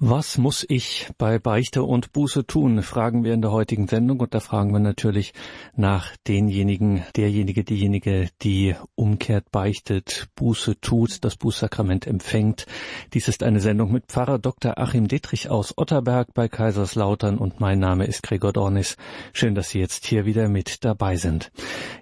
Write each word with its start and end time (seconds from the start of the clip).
Was 0.00 0.38
muss 0.38 0.64
ich 0.68 1.10
bei 1.18 1.40
Beichte 1.40 1.82
und 1.82 2.12
Buße 2.12 2.46
tun, 2.46 2.84
fragen 2.84 3.24
wir 3.24 3.34
in 3.34 3.42
der 3.42 3.50
heutigen 3.50 3.88
Sendung 3.88 4.20
und 4.20 4.32
da 4.32 4.38
fragen 4.38 4.72
wir 4.72 4.78
natürlich 4.78 5.32
nach 5.74 6.16
denjenigen, 6.28 7.02
derjenige, 7.16 7.64
diejenige, 7.64 8.28
die 8.40 8.76
umkehrt, 8.94 9.50
beichtet, 9.50 10.28
Buße 10.36 10.80
tut, 10.80 11.24
das 11.24 11.34
Bußsakrament 11.34 12.06
empfängt. 12.06 12.66
Dies 13.12 13.26
ist 13.26 13.42
eine 13.42 13.58
Sendung 13.58 13.90
mit 13.90 14.06
Pfarrer 14.06 14.38
Dr. 14.38 14.78
Achim 14.78 15.08
Dittrich 15.08 15.50
aus 15.50 15.76
Otterberg 15.76 16.32
bei 16.32 16.46
Kaiserslautern 16.46 17.36
und 17.36 17.58
mein 17.58 17.80
Name 17.80 18.04
ist 18.04 18.22
Gregor 18.22 18.52
Dornis. 18.52 18.96
Schön, 19.32 19.56
dass 19.56 19.70
Sie 19.70 19.80
jetzt 19.80 20.06
hier 20.06 20.24
wieder 20.24 20.48
mit 20.48 20.84
dabei 20.84 21.16
sind. 21.16 21.50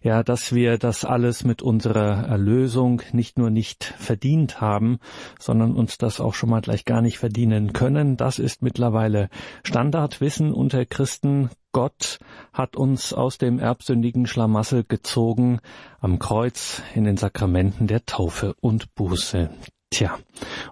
Ja, 0.02 0.22
dass 0.22 0.54
wir 0.54 0.76
das 0.76 1.06
alles 1.06 1.44
mit 1.44 1.62
unserer 1.62 2.26
Erlösung 2.26 3.00
nicht 3.12 3.38
nur 3.38 3.48
nicht 3.48 3.84
verdient 3.84 4.60
haben, 4.60 4.98
sondern 5.38 5.74
uns 5.74 5.96
das 5.96 6.20
auch 6.20 6.34
schon 6.34 6.50
mal 6.50 6.60
gleich 6.60 6.84
gar 6.84 7.00
nicht 7.00 7.16
verdienen 7.16 7.72
können 7.72 7.85
können. 7.86 8.16
Das 8.16 8.40
ist 8.40 8.62
mittlerweile 8.62 9.28
Standardwissen 9.62 10.52
unter 10.52 10.84
Christen. 10.84 11.50
Gott 11.70 12.18
hat 12.52 12.74
uns 12.74 13.12
aus 13.12 13.38
dem 13.38 13.60
erbsündigen 13.60 14.26
Schlamassel 14.26 14.82
gezogen 14.82 15.60
am 16.00 16.18
Kreuz 16.18 16.82
in 16.96 17.04
den 17.04 17.16
Sakramenten 17.16 17.86
der 17.86 18.04
Taufe 18.04 18.54
und 18.60 18.92
Buße. 18.96 19.50
Tja, 19.90 20.18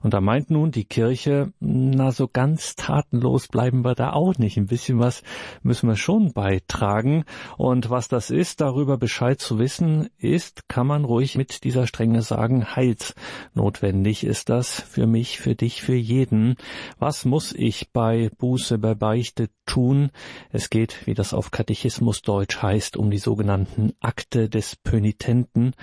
und 0.02 0.12
da 0.12 0.20
meint 0.20 0.50
nun 0.50 0.73
die 0.73 0.86
Kirche, 0.86 1.52
na 1.60 2.10
so 2.10 2.27
ganz 2.27 2.74
tatenlos 2.74 3.46
bleiben 3.46 3.84
wir 3.84 3.95
da 3.95 4.12
auch 4.12 4.38
nicht. 4.38 4.56
Ein 4.56 4.66
bisschen 4.66 4.98
was 4.98 5.23
müssen 5.62 5.88
wir 5.88 5.95
schon 5.95 6.32
beitragen. 6.32 7.24
Und 7.56 7.90
was 7.90 8.09
das 8.09 8.30
ist, 8.30 8.60
darüber 8.60 8.98
Bescheid 8.98 9.40
zu 9.40 9.60
wissen, 9.60 10.09
ist, 10.18 10.68
kann 10.68 10.88
man 10.88 11.04
ruhig 11.04 11.37
mit 11.37 11.62
dieser 11.62 11.87
Strenge 11.87 12.23
sagen, 12.23 12.74
heilsnotwendig 12.74 14.24
ist 14.24 14.48
das 14.48 14.80
für 14.80 15.06
mich, 15.06 15.38
für 15.38 15.54
dich, 15.54 15.82
für 15.82 15.95
jeden. 15.95 16.56
Was 16.98 17.24
muss 17.24 17.52
ich 17.52 17.92
bei 17.92 18.30
Buße, 18.38 18.78
bei 18.78 18.96
Beichte 18.96 19.48
tun? 19.66 20.10
Es 20.50 20.70
geht, 20.70 21.06
wie 21.06 21.15
das 21.15 21.34
auf 21.34 21.51
Katechismus 21.51 22.23
Deutsch 22.23 22.62
heißt, 22.62 22.96
um 22.96 23.10
die 23.10 23.18
sogenannten 23.18 23.93
Akte 24.01 24.48
des 24.48 24.76
Pönitenten 24.76 25.74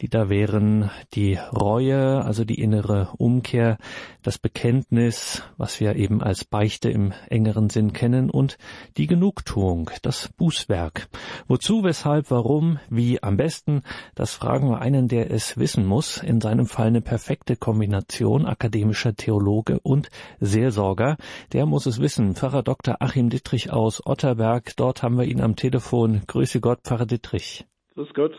die 0.00 0.08
da 0.08 0.28
wären 0.28 0.90
die 1.14 1.38
Reue, 1.52 2.22
also 2.22 2.44
die 2.44 2.60
innere 2.60 3.08
Umkehr, 3.16 3.78
das 4.22 4.38
Bekenntnis, 4.38 5.42
was 5.56 5.80
wir 5.80 5.96
eben 5.96 6.22
als 6.22 6.44
Beichte 6.44 6.90
im 6.90 7.12
engeren 7.30 7.70
Sinn 7.70 7.92
kennen, 7.92 8.28
und 8.28 8.58
die 8.98 9.06
Genugtuung, 9.06 9.90
das 10.02 10.28
Bußwerk. 10.36 11.08
Wozu, 11.48 11.82
weshalb, 11.82 12.30
warum, 12.30 12.78
wie 12.90 13.22
am 13.22 13.36
besten, 13.38 13.82
das 14.14 14.34
fragen 14.34 14.68
wir 14.68 14.80
einen, 14.80 15.08
der 15.08 15.30
es 15.30 15.56
wissen 15.56 15.86
muss, 15.86 16.18
in 16.18 16.40
seinem 16.40 16.66
Fall 16.66 16.88
eine 16.88 17.00
perfekte 17.00 17.56
Kombination 17.56 18.44
akademischer 18.44 19.14
Theologe 19.14 19.80
und 19.80 20.10
Seelsorger. 20.40 21.16
Der 21.52 21.64
muss 21.64 21.86
es 21.86 22.00
wissen. 22.00 22.34
Pfarrer 22.34 22.62
Dr. 22.62 22.96
Achim 23.00 23.25
Dittrich 23.30 23.70
aus 23.70 24.04
Otterberg, 24.04 24.76
dort 24.76 25.02
haben 25.02 25.18
wir 25.18 25.24
ihn 25.24 25.40
am 25.40 25.56
Telefon. 25.56 26.22
Grüße 26.26 26.60
Gott, 26.60 26.80
Pfarrer 26.84 27.06
Dittrich. 27.06 27.66
Grüß 27.94 28.08
Gott. 28.14 28.32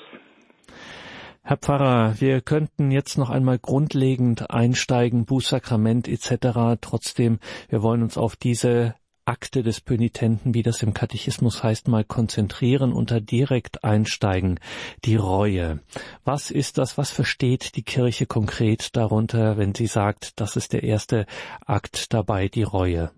Herr 1.41 1.57
Pfarrer, 1.57 2.19
wir 2.19 2.41
könnten 2.41 2.91
jetzt 2.91 3.17
noch 3.17 3.29
einmal 3.29 3.57
grundlegend 3.57 4.51
einsteigen, 4.51 5.25
Bußsakrament 5.25 6.07
etc. 6.07 6.77
Trotzdem, 6.81 7.39
wir 7.69 7.81
wollen 7.81 8.03
uns 8.03 8.17
auf 8.17 8.35
diese 8.35 8.95
Akte 9.27 9.61
des 9.61 9.81
Pönitenten, 9.81 10.53
wie 10.53 10.63
das 10.63 10.81
im 10.83 10.93
Katechismus 10.93 11.61
heißt, 11.61 11.89
mal 11.89 12.05
konzentrieren 12.05 12.93
und 12.93 13.11
da 13.11 13.19
direkt 13.19 13.83
einsteigen. 13.83 14.59
Die 15.03 15.17
Reue. 15.17 15.81
Was 16.23 16.49
ist 16.49 16.77
das? 16.77 16.97
Was 16.97 17.11
versteht 17.11 17.75
die 17.75 17.83
Kirche 17.83 18.25
konkret 18.25 18.95
darunter, 18.95 19.57
wenn 19.57 19.75
sie 19.75 19.87
sagt, 19.87 20.39
das 20.39 20.55
ist 20.55 20.71
der 20.71 20.83
erste 20.83 21.25
Akt 21.65 22.13
dabei, 22.13 22.47
die 22.47 22.63
Reue? 22.63 23.11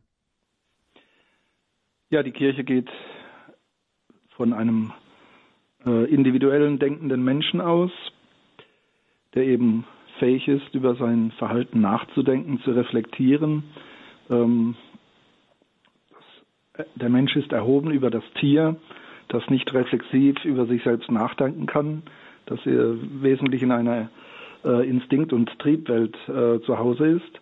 Ja, 2.12 2.24
die 2.24 2.32
Kirche 2.32 2.64
geht 2.64 2.90
von 4.36 4.52
einem 4.52 4.92
äh, 5.86 6.06
individuellen 6.12 6.80
denkenden 6.80 7.24
Menschen 7.24 7.62
aus, 7.62 7.92
der 9.36 9.44
eben 9.44 9.86
fähig 10.18 10.48
ist, 10.48 10.74
über 10.74 10.96
sein 10.96 11.32
Verhalten 11.38 11.82
nachzudenken, 11.82 12.62
zu 12.62 12.72
reflektieren. 12.72 13.64
Ähm, 14.28 14.76
das, 16.10 16.88
der 16.96 17.10
Mensch 17.10 17.36
ist 17.36 17.52
erhoben 17.52 17.92
über 17.92 18.10
das 18.10 18.24
Tier, 18.40 18.78
das 19.28 19.48
nicht 19.52 19.72
reflexiv 19.76 20.44
über 20.46 20.66
sich 20.66 20.82
selbst 20.82 21.12
nachdenken 21.12 21.68
kann, 21.68 22.02
das 22.48 22.60
er 22.66 22.96
wesentlich 23.22 23.62
in 23.62 23.72
einer 23.72 24.10
äh, 24.66 24.90
Instinkt- 24.90 25.32
und 25.32 25.60
Triebwelt 25.60 26.18
äh, 26.28 26.60
zu 26.62 26.80
Hause 26.80 27.06
ist. 27.06 27.40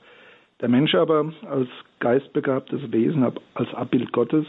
Der 0.61 0.69
Mensch 0.69 0.95
aber 0.95 1.31
als 1.49 1.69
geistbegabtes 1.99 2.91
Wesen, 2.91 3.23
als 3.53 3.73
Abbild 3.73 4.11
Gottes, 4.11 4.45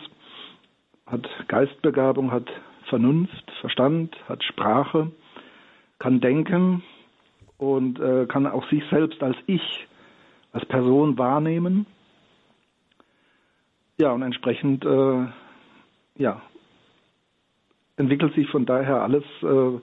hat 1.06 1.28
Geistbegabung, 1.48 2.32
hat 2.32 2.48
Vernunft, 2.88 3.50
Verstand, 3.60 4.16
hat 4.28 4.42
Sprache, 4.44 5.10
kann 5.98 6.20
denken, 6.20 6.82
und 7.58 7.98
äh, 8.00 8.26
kann 8.26 8.46
auch 8.46 8.66
sich 8.70 8.82
selbst 8.88 9.22
als 9.22 9.36
Ich, 9.46 9.86
als 10.52 10.64
Person 10.66 11.19
wahrnehmen. 11.19 11.86
Ja, 13.98 14.12
und 14.12 14.22
entsprechend 14.22 14.84
äh, 14.84 15.26
ja, 16.16 16.40
entwickelt 17.96 18.34
sich 18.34 18.48
von 18.48 18.64
daher 18.64 19.02
alles, 19.02 19.25
äh, 19.42 19.46
äh, 19.46 19.80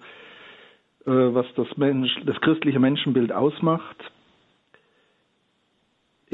was 1.05 1.45
das, 1.55 1.67
Mensch, 1.75 2.15
das 2.25 2.39
christliche 2.39 2.79
Menschenbild 2.79 3.33
ausmacht. 3.33 3.97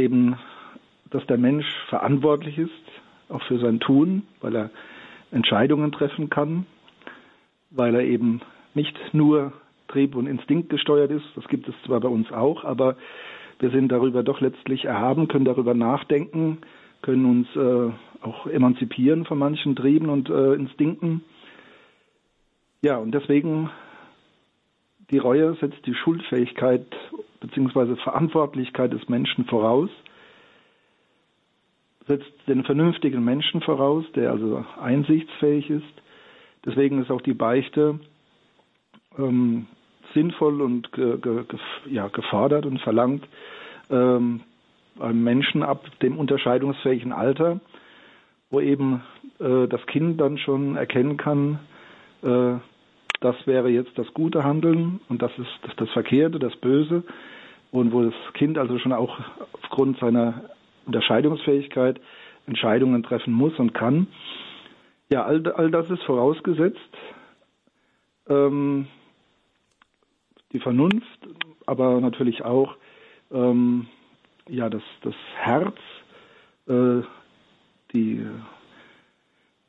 Eben, 0.01 0.35
dass 1.11 1.23
der 1.27 1.37
Mensch 1.37 1.67
verantwortlich 1.89 2.57
ist, 2.57 2.71
auch 3.29 3.43
für 3.43 3.59
sein 3.59 3.79
Tun, 3.79 4.23
weil 4.41 4.55
er 4.55 4.69
Entscheidungen 5.31 5.91
treffen 5.91 6.31
kann, 6.31 6.65
weil 7.69 7.93
er 7.93 8.01
eben 8.03 8.41
nicht 8.73 8.97
nur 9.13 9.53
Trieb 9.89 10.15
und 10.15 10.25
Instinkt 10.25 10.69
gesteuert 10.69 11.11
ist. 11.11 11.25
Das 11.35 11.47
gibt 11.47 11.67
es 11.69 11.75
zwar 11.85 11.99
bei 11.99 12.07
uns 12.07 12.31
auch, 12.31 12.63
aber 12.63 12.95
wir 13.59 13.69
sind 13.69 13.91
darüber 13.91 14.23
doch 14.23 14.41
letztlich 14.41 14.85
erhaben, 14.85 15.27
können 15.27 15.45
darüber 15.45 15.75
nachdenken, 15.75 16.57
können 17.03 17.25
uns 17.25 17.47
äh, 17.55 17.91
auch 18.25 18.47
emanzipieren 18.47 19.25
von 19.25 19.37
manchen 19.37 19.75
Trieben 19.75 20.09
und 20.09 20.31
äh, 20.31 20.53
Instinkten. 20.53 21.23
Ja, 22.81 22.97
und 22.97 23.11
deswegen 23.11 23.69
die 25.11 25.19
Reue 25.19 25.55
setzt 25.61 25.85
die 25.85 25.93
Schuldfähigkeit 25.93 26.87
bzw. 27.41 27.95
Verantwortlichkeit 27.97 28.93
des 28.93 29.07
Menschen 29.09 29.45
voraus, 29.45 29.89
setzt 32.07 32.31
den 32.47 32.63
vernünftigen 32.63 33.23
Menschen 33.23 33.61
voraus, 33.61 34.05
der 34.15 34.31
also 34.31 34.63
einsichtsfähig 34.81 35.69
ist. 35.69 35.83
Deswegen 36.65 37.01
ist 37.01 37.11
auch 37.11 37.21
die 37.21 37.33
Beichte 37.33 37.99
ähm, 39.17 39.67
sinnvoll 40.13 40.61
und 40.61 40.91
ge, 40.93 41.17
ge, 41.19 41.43
ja, 41.89 42.07
gefordert 42.07 42.65
und 42.65 42.79
verlangt 42.81 43.27
ähm, 43.89 44.41
beim 44.95 45.23
Menschen 45.23 45.63
ab 45.63 45.85
dem 46.01 46.17
unterscheidungsfähigen 46.17 47.11
Alter, 47.13 47.59
wo 48.49 48.59
eben 48.59 49.01
äh, 49.39 49.67
das 49.67 49.85
Kind 49.87 50.19
dann 50.19 50.37
schon 50.37 50.75
erkennen 50.75 51.17
kann, 51.17 51.59
äh, 52.23 52.55
das 53.21 53.35
wäre 53.45 53.69
jetzt 53.69 53.97
das 53.97 54.13
gute 54.13 54.43
Handeln 54.43 54.99
und 55.07 55.21
das 55.21 55.31
ist 55.37 55.49
das, 55.61 55.75
das 55.77 55.89
Verkehrte, 55.91 56.39
das 56.39 56.55
Böse 56.57 57.03
und 57.71 57.93
wo 57.93 58.03
das 58.03 58.13
Kind 58.33 58.57
also 58.57 58.77
schon 58.79 58.91
auch 58.91 59.17
aufgrund 59.53 59.97
seiner 59.99 60.49
Unterscheidungsfähigkeit 60.85 62.01
Entscheidungen 62.47 63.03
treffen 63.03 63.31
muss 63.33 63.57
und 63.59 63.73
kann. 63.73 64.07
Ja, 65.09 65.23
all, 65.23 65.45
all 65.53 65.69
das 65.71 65.89
ist 65.89 66.03
vorausgesetzt. 66.03 66.79
Ähm, 68.27 68.87
die 70.51 70.59
Vernunft, 70.59 71.27
aber 71.65 72.01
natürlich 72.01 72.43
auch 72.43 72.75
ähm, 73.31 73.87
ja, 74.49 74.69
das, 74.69 74.83
das 75.03 75.15
Herz, 75.35 75.77
äh, 76.67 77.01
die 77.93 78.25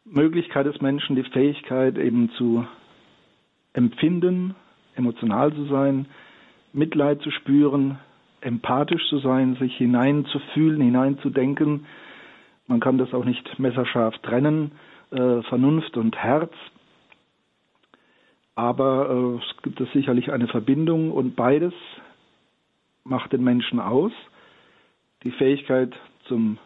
Möglichkeit 0.04 0.66
des 0.66 0.81
Menschen, 0.81 1.16
die 1.16 1.25
Fähigkeit 1.25 1.99
eben 1.99 2.31
zu 2.31 2.66
empfinden, 3.72 4.54
emotional 4.94 5.52
zu 5.54 5.64
sein, 5.66 6.06
Mitleid 6.72 7.20
zu 7.22 7.30
spüren, 7.30 7.98
empathisch 8.40 9.06
zu 9.08 9.19
sein, 9.19 9.56
sich 9.56 9.76
hineinzufühlen, 9.76 10.80
hineinzudenken. 10.80 11.86
Man 12.66 12.80
kann 12.80 12.98
das 12.98 13.12
auch 13.14 13.24
nicht 13.24 13.58
messerscharf 13.58 14.16
trennen, 14.19 14.72
äh, 15.10 15.42
Vernunft 15.42 15.96
und 15.96 16.16
Herz. 16.16 16.52
Aber 18.54 19.38
äh, 19.40 19.44
es 19.44 19.62
gibt 19.62 19.80
es 19.80 19.90
sicherlich 19.92 20.32
eine 20.32 20.48
Verbindung 20.48 21.10
und 21.10 21.36
beides 21.36 21.75
macht 23.04 23.32
den 23.32 23.44
Menschen 23.44 23.80
aus. 23.80 24.12
Die 25.25 25.30
Fähigkeit 25.30 25.94
zum 26.26 26.58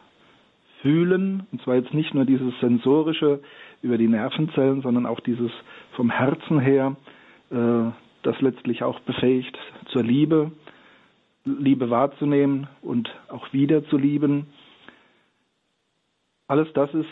Fühlen, 0.87 1.49
und 1.51 1.61
zwar 1.63 1.75
jetzt 1.75 1.93
nicht 1.93 2.15
nur 2.15 2.25
dieses 2.25 2.55
sensorische 2.61 3.41
über 3.83 3.99
die 3.99 4.07
Nervenzellen, 4.07 4.83
sondern 4.83 5.05
auch 5.05 5.19
dieses 5.19 5.51
vom 5.97 6.11
Herzen 6.11 6.61
her, 6.61 6.95
äh, 7.51 7.91
das 8.23 8.41
letztlich 8.41 8.85
auch 8.85 9.01
befähigt 9.01 9.59
zur 9.91 10.05
Liebe, 10.05 10.53
Liebe 11.45 11.91
wahrzunehmen 11.91 12.69
und 12.83 13.13
auch 13.29 13.53
wieder 13.53 13.85
zu 13.87 13.99
lieben. 13.99 14.47
Alles 16.47 16.73
das 16.75 16.95
ist 16.95 17.09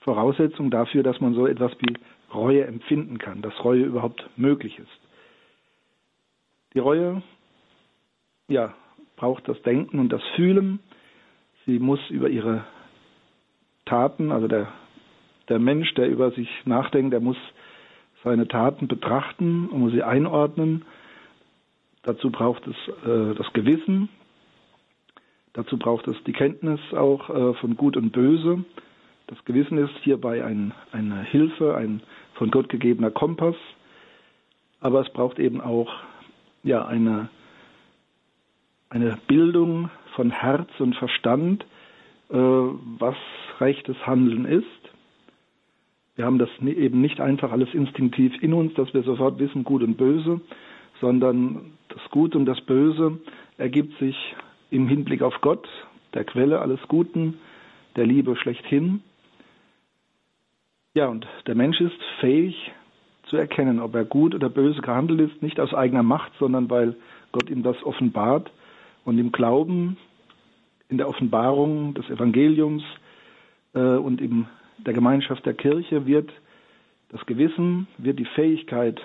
Voraussetzung 0.00 0.70
dafür, 0.70 1.02
dass 1.02 1.20
man 1.20 1.34
so 1.34 1.46
etwas 1.46 1.72
wie 1.80 1.98
Reue 2.32 2.64
empfinden 2.64 3.18
kann, 3.18 3.42
dass 3.42 3.62
Reue 3.62 3.82
überhaupt 3.84 4.26
möglich 4.38 4.78
ist. 4.78 5.00
Die 6.72 6.78
Reue, 6.78 7.22
ja, 8.48 8.72
braucht 9.16 9.46
das 9.48 9.60
Denken 9.60 9.98
und 9.98 10.08
das 10.10 10.22
Fühlen. 10.34 10.78
Sie 11.66 11.78
muss 11.78 12.00
über 12.08 12.30
ihre 12.30 12.64
Taten, 13.86 14.30
also 14.30 14.48
der, 14.48 14.68
der 15.48 15.58
Mensch, 15.58 15.94
der 15.94 16.08
über 16.08 16.30
sich 16.32 16.48
nachdenkt, 16.66 17.12
der 17.12 17.20
muss 17.20 17.38
seine 18.22 18.48
Taten 18.48 18.88
betrachten 18.88 19.68
und 19.68 19.80
muss 19.80 19.92
sie 19.92 20.02
einordnen. 20.02 20.84
Dazu 22.02 22.30
braucht 22.30 22.66
es 22.66 22.76
äh, 23.06 23.34
das 23.34 23.52
Gewissen. 23.52 24.08
Dazu 25.54 25.78
braucht 25.78 26.06
es 26.08 26.16
die 26.24 26.32
Kenntnis 26.32 26.80
auch 26.92 27.30
äh, 27.30 27.54
von 27.54 27.76
Gut 27.76 27.96
und 27.96 28.10
Böse. 28.10 28.64
Das 29.28 29.44
Gewissen 29.44 29.78
ist 29.78 29.94
hierbei 30.02 30.44
ein, 30.44 30.72
eine 30.92 31.22
Hilfe, 31.22 31.76
ein 31.76 32.02
von 32.34 32.50
Gott 32.50 32.68
gegebener 32.68 33.10
Kompass. 33.10 33.56
Aber 34.80 35.00
es 35.00 35.12
braucht 35.12 35.38
eben 35.38 35.60
auch 35.60 35.92
ja, 36.62 36.84
eine, 36.84 37.28
eine 38.90 39.18
Bildung 39.26 39.90
von 40.14 40.30
Herz 40.30 40.68
und 40.78 40.94
Verstand, 40.96 41.64
was 42.28 43.16
rechtes 43.60 43.96
Handeln 44.06 44.44
ist. 44.44 44.64
Wir 46.16 46.24
haben 46.24 46.38
das 46.38 46.48
eben 46.60 47.00
nicht 47.00 47.20
einfach 47.20 47.52
alles 47.52 47.72
instinktiv 47.74 48.32
in 48.42 48.54
uns, 48.54 48.74
dass 48.74 48.92
wir 48.94 49.02
sofort 49.02 49.38
wissen, 49.38 49.64
gut 49.64 49.82
und 49.82 49.96
böse, 49.96 50.40
sondern 51.00 51.72
das 51.88 52.00
Gute 52.10 52.38
und 52.38 52.46
das 52.46 52.60
Böse 52.62 53.18
ergibt 53.58 53.98
sich 53.98 54.16
im 54.70 54.88
Hinblick 54.88 55.22
auf 55.22 55.40
Gott, 55.42 55.68
der 56.14 56.24
Quelle 56.24 56.60
alles 56.60 56.80
Guten, 56.88 57.38
der 57.96 58.06
Liebe 58.06 58.34
schlechthin. 58.36 59.02
Ja, 60.94 61.08
und 61.08 61.26
der 61.46 61.54
Mensch 61.54 61.80
ist 61.80 61.96
fähig 62.20 62.72
zu 63.24 63.36
erkennen, 63.36 63.80
ob 63.80 63.94
er 63.94 64.04
gut 64.04 64.34
oder 64.34 64.48
böse 64.48 64.80
gehandelt 64.80 65.20
ist, 65.20 65.42
nicht 65.42 65.60
aus 65.60 65.74
eigener 65.74 66.02
Macht, 66.02 66.32
sondern 66.38 66.70
weil 66.70 66.96
Gott 67.32 67.50
ihm 67.50 67.62
das 67.62 67.82
offenbart 67.82 68.50
und 69.04 69.18
im 69.18 69.32
Glauben, 69.32 69.98
in 70.88 70.98
der 70.98 71.08
Offenbarung 71.08 71.94
des 71.94 72.08
Evangeliums 72.08 72.82
äh, 73.74 73.80
und 73.80 74.20
in 74.20 74.46
der 74.78 74.94
Gemeinschaft 74.94 75.44
der 75.46 75.54
Kirche 75.54 76.06
wird 76.06 76.30
das 77.08 77.24
Gewissen, 77.26 77.86
wird 77.98 78.18
die 78.18 78.24
Fähigkeit, 78.24 79.00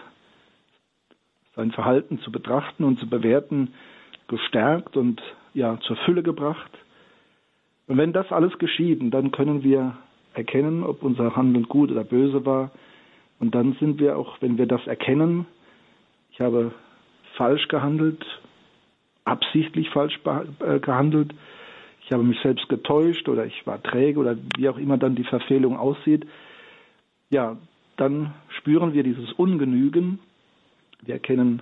sein 1.55 1.71
Verhalten 1.71 2.19
zu 2.19 2.31
betrachten 2.31 2.83
und 2.83 2.99
zu 2.99 3.07
bewerten, 3.07 3.73
gestärkt 4.27 4.95
und 4.95 5.21
ja 5.53 5.79
zur 5.81 5.97
Fülle 5.97 6.23
gebracht. 6.23 6.71
Und 7.87 7.97
wenn 7.97 8.13
das 8.13 8.31
alles 8.31 8.57
geschieht, 8.57 9.01
dann 9.13 9.31
können 9.31 9.63
wir 9.63 9.97
erkennen, 10.33 10.83
ob 10.83 11.03
unser 11.03 11.35
Handeln 11.35 11.67
gut 11.67 11.91
oder 11.91 12.03
böse 12.03 12.45
war. 12.45 12.71
Und 13.39 13.53
dann 13.53 13.73
sind 13.79 13.99
wir 13.99 14.17
auch, 14.17 14.41
wenn 14.41 14.57
wir 14.57 14.65
das 14.65 14.85
erkennen, 14.87 15.45
ich 16.31 16.39
habe 16.39 16.71
falsch 17.35 17.67
gehandelt, 17.67 18.25
absichtlich 19.25 19.89
falsch 19.89 20.19
äh, 20.59 20.79
gehandelt, 20.79 21.33
ich 22.11 22.13
habe 22.13 22.25
mich 22.25 22.41
selbst 22.41 22.67
getäuscht 22.67 23.29
oder 23.29 23.45
ich 23.45 23.65
war 23.65 23.81
träge 23.81 24.19
oder 24.19 24.35
wie 24.57 24.67
auch 24.67 24.77
immer 24.77 24.97
dann 24.97 25.15
die 25.15 25.23
Verfehlung 25.23 25.77
aussieht, 25.77 26.27
ja, 27.29 27.55
dann 27.95 28.33
spüren 28.49 28.93
wir 28.93 29.03
dieses 29.03 29.31
Ungenügen, 29.31 30.19
wir 31.03 31.13
erkennen 31.13 31.61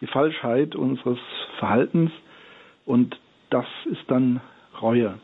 die 0.00 0.06
Falschheit 0.06 0.76
unseres 0.76 1.18
Verhaltens 1.58 2.12
und 2.86 3.18
das 3.50 3.66
ist 3.86 4.04
dann 4.06 4.40
Reue. 4.80 5.18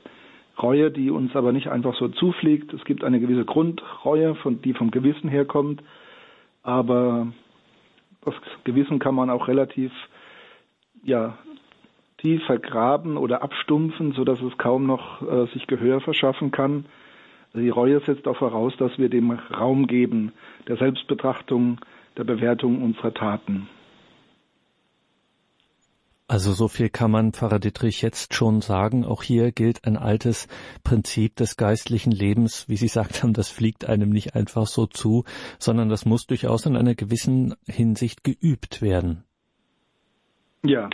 Reue, 0.60 0.90
die 0.90 1.12
uns 1.12 1.36
aber 1.36 1.52
nicht 1.52 1.68
einfach 1.68 1.96
so 1.96 2.08
zufliegt. 2.08 2.72
Es 2.72 2.84
gibt 2.84 3.04
eine 3.04 3.20
gewisse 3.20 3.44
Grundreue, 3.44 4.34
von, 4.34 4.60
die 4.60 4.74
vom 4.74 4.90
Gewissen 4.90 5.28
herkommt, 5.30 5.84
aber 6.64 7.28
das 8.24 8.34
Gewissen 8.64 8.98
kann 8.98 9.14
man 9.14 9.30
auch 9.30 9.46
relativ 9.46 9.92
ja, 11.04 11.38
tief 12.18 12.42
vergraben 12.44 13.16
oder 13.16 13.42
abstumpfen, 13.42 14.12
sodass 14.12 14.40
es 14.40 14.56
kaum 14.58 14.86
noch 14.86 15.22
äh, 15.22 15.46
sich 15.52 15.66
Gehör 15.66 16.00
verschaffen 16.00 16.50
kann. 16.50 16.86
Die 17.54 17.68
Reue 17.68 18.00
setzt 18.00 18.26
auch 18.26 18.36
voraus, 18.36 18.72
dass 18.78 18.98
wir 18.98 19.08
dem 19.08 19.30
Raum 19.30 19.86
geben, 19.86 20.32
der 20.66 20.76
Selbstbetrachtung, 20.76 21.80
der 22.16 22.24
Bewertung 22.24 22.82
unserer 22.82 23.14
Taten. 23.14 23.68
Also 26.26 26.52
so 26.52 26.68
viel 26.68 26.88
kann 26.88 27.10
man, 27.10 27.32
Pfarrer 27.32 27.58
Dittrich, 27.58 28.00
jetzt 28.00 28.32
schon 28.32 28.62
sagen. 28.62 29.04
Auch 29.04 29.22
hier 29.22 29.52
gilt 29.52 29.84
ein 29.84 29.98
altes 29.98 30.48
Prinzip 30.82 31.36
des 31.36 31.56
geistlichen 31.56 32.12
Lebens. 32.12 32.66
Wie 32.66 32.76
Sie 32.76 32.86
gesagt 32.86 33.22
haben, 33.22 33.34
das 33.34 33.50
fliegt 33.50 33.84
einem 33.84 34.08
nicht 34.08 34.34
einfach 34.34 34.66
so 34.66 34.86
zu, 34.86 35.24
sondern 35.58 35.90
das 35.90 36.06
muss 36.06 36.26
durchaus 36.26 36.64
in 36.64 36.76
einer 36.76 36.94
gewissen 36.94 37.54
Hinsicht 37.66 38.24
geübt 38.24 38.80
werden. 38.80 39.24
Ja. 40.64 40.88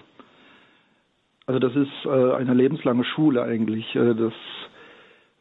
Also 1.51 1.59
das 1.59 1.75
ist 1.75 2.07
äh, 2.07 2.35
eine 2.35 2.55
lebenslange 2.55 3.03
Schule 3.03 3.43
eigentlich. 3.43 3.97
Äh, 3.97 4.15
das 4.15 4.33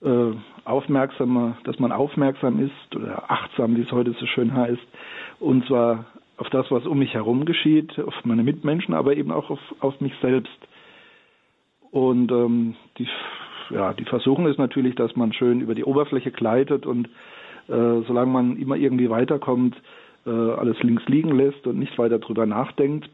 äh, 0.01 0.35
Aufmerksame, 0.65 1.55
dass 1.65 1.77
man 1.77 1.91
aufmerksam 1.91 2.59
ist 2.59 2.95
oder 2.95 3.29
achtsam, 3.29 3.77
wie 3.77 3.81
es 3.81 3.91
heute 3.91 4.13
so 4.13 4.25
schön 4.25 4.51
heißt, 4.55 4.81
und 5.39 5.67
zwar 5.67 6.05
auf 6.37 6.49
das, 6.49 6.71
was 6.71 6.87
um 6.87 6.97
mich 6.97 7.13
herum 7.13 7.45
geschieht, 7.45 7.99
auf 7.99 8.15
meine 8.23 8.41
Mitmenschen, 8.41 8.95
aber 8.95 9.15
eben 9.15 9.31
auch 9.31 9.51
auf, 9.51 9.59
auf 9.81 10.01
mich 10.01 10.13
selbst. 10.19 10.57
Und 11.91 12.31
ähm, 12.31 12.73
die, 12.97 13.07
ja, 13.69 13.93
die 13.93 14.05
Versuchung 14.05 14.47
ist 14.47 14.57
natürlich, 14.57 14.95
dass 14.95 15.15
man 15.15 15.31
schön 15.31 15.61
über 15.61 15.75
die 15.75 15.83
Oberfläche 15.83 16.31
gleitet 16.31 16.87
und 16.87 17.07
äh, 17.67 18.01
solange 18.07 18.31
man 18.31 18.57
immer 18.57 18.77
irgendwie 18.77 19.11
weiterkommt, 19.11 19.79
äh, 20.25 20.31
alles 20.31 20.81
links 20.81 21.05
liegen 21.05 21.37
lässt 21.37 21.67
und 21.67 21.77
nicht 21.77 21.99
weiter 21.99 22.17
drüber 22.17 22.47
nachdenkt. 22.47 23.11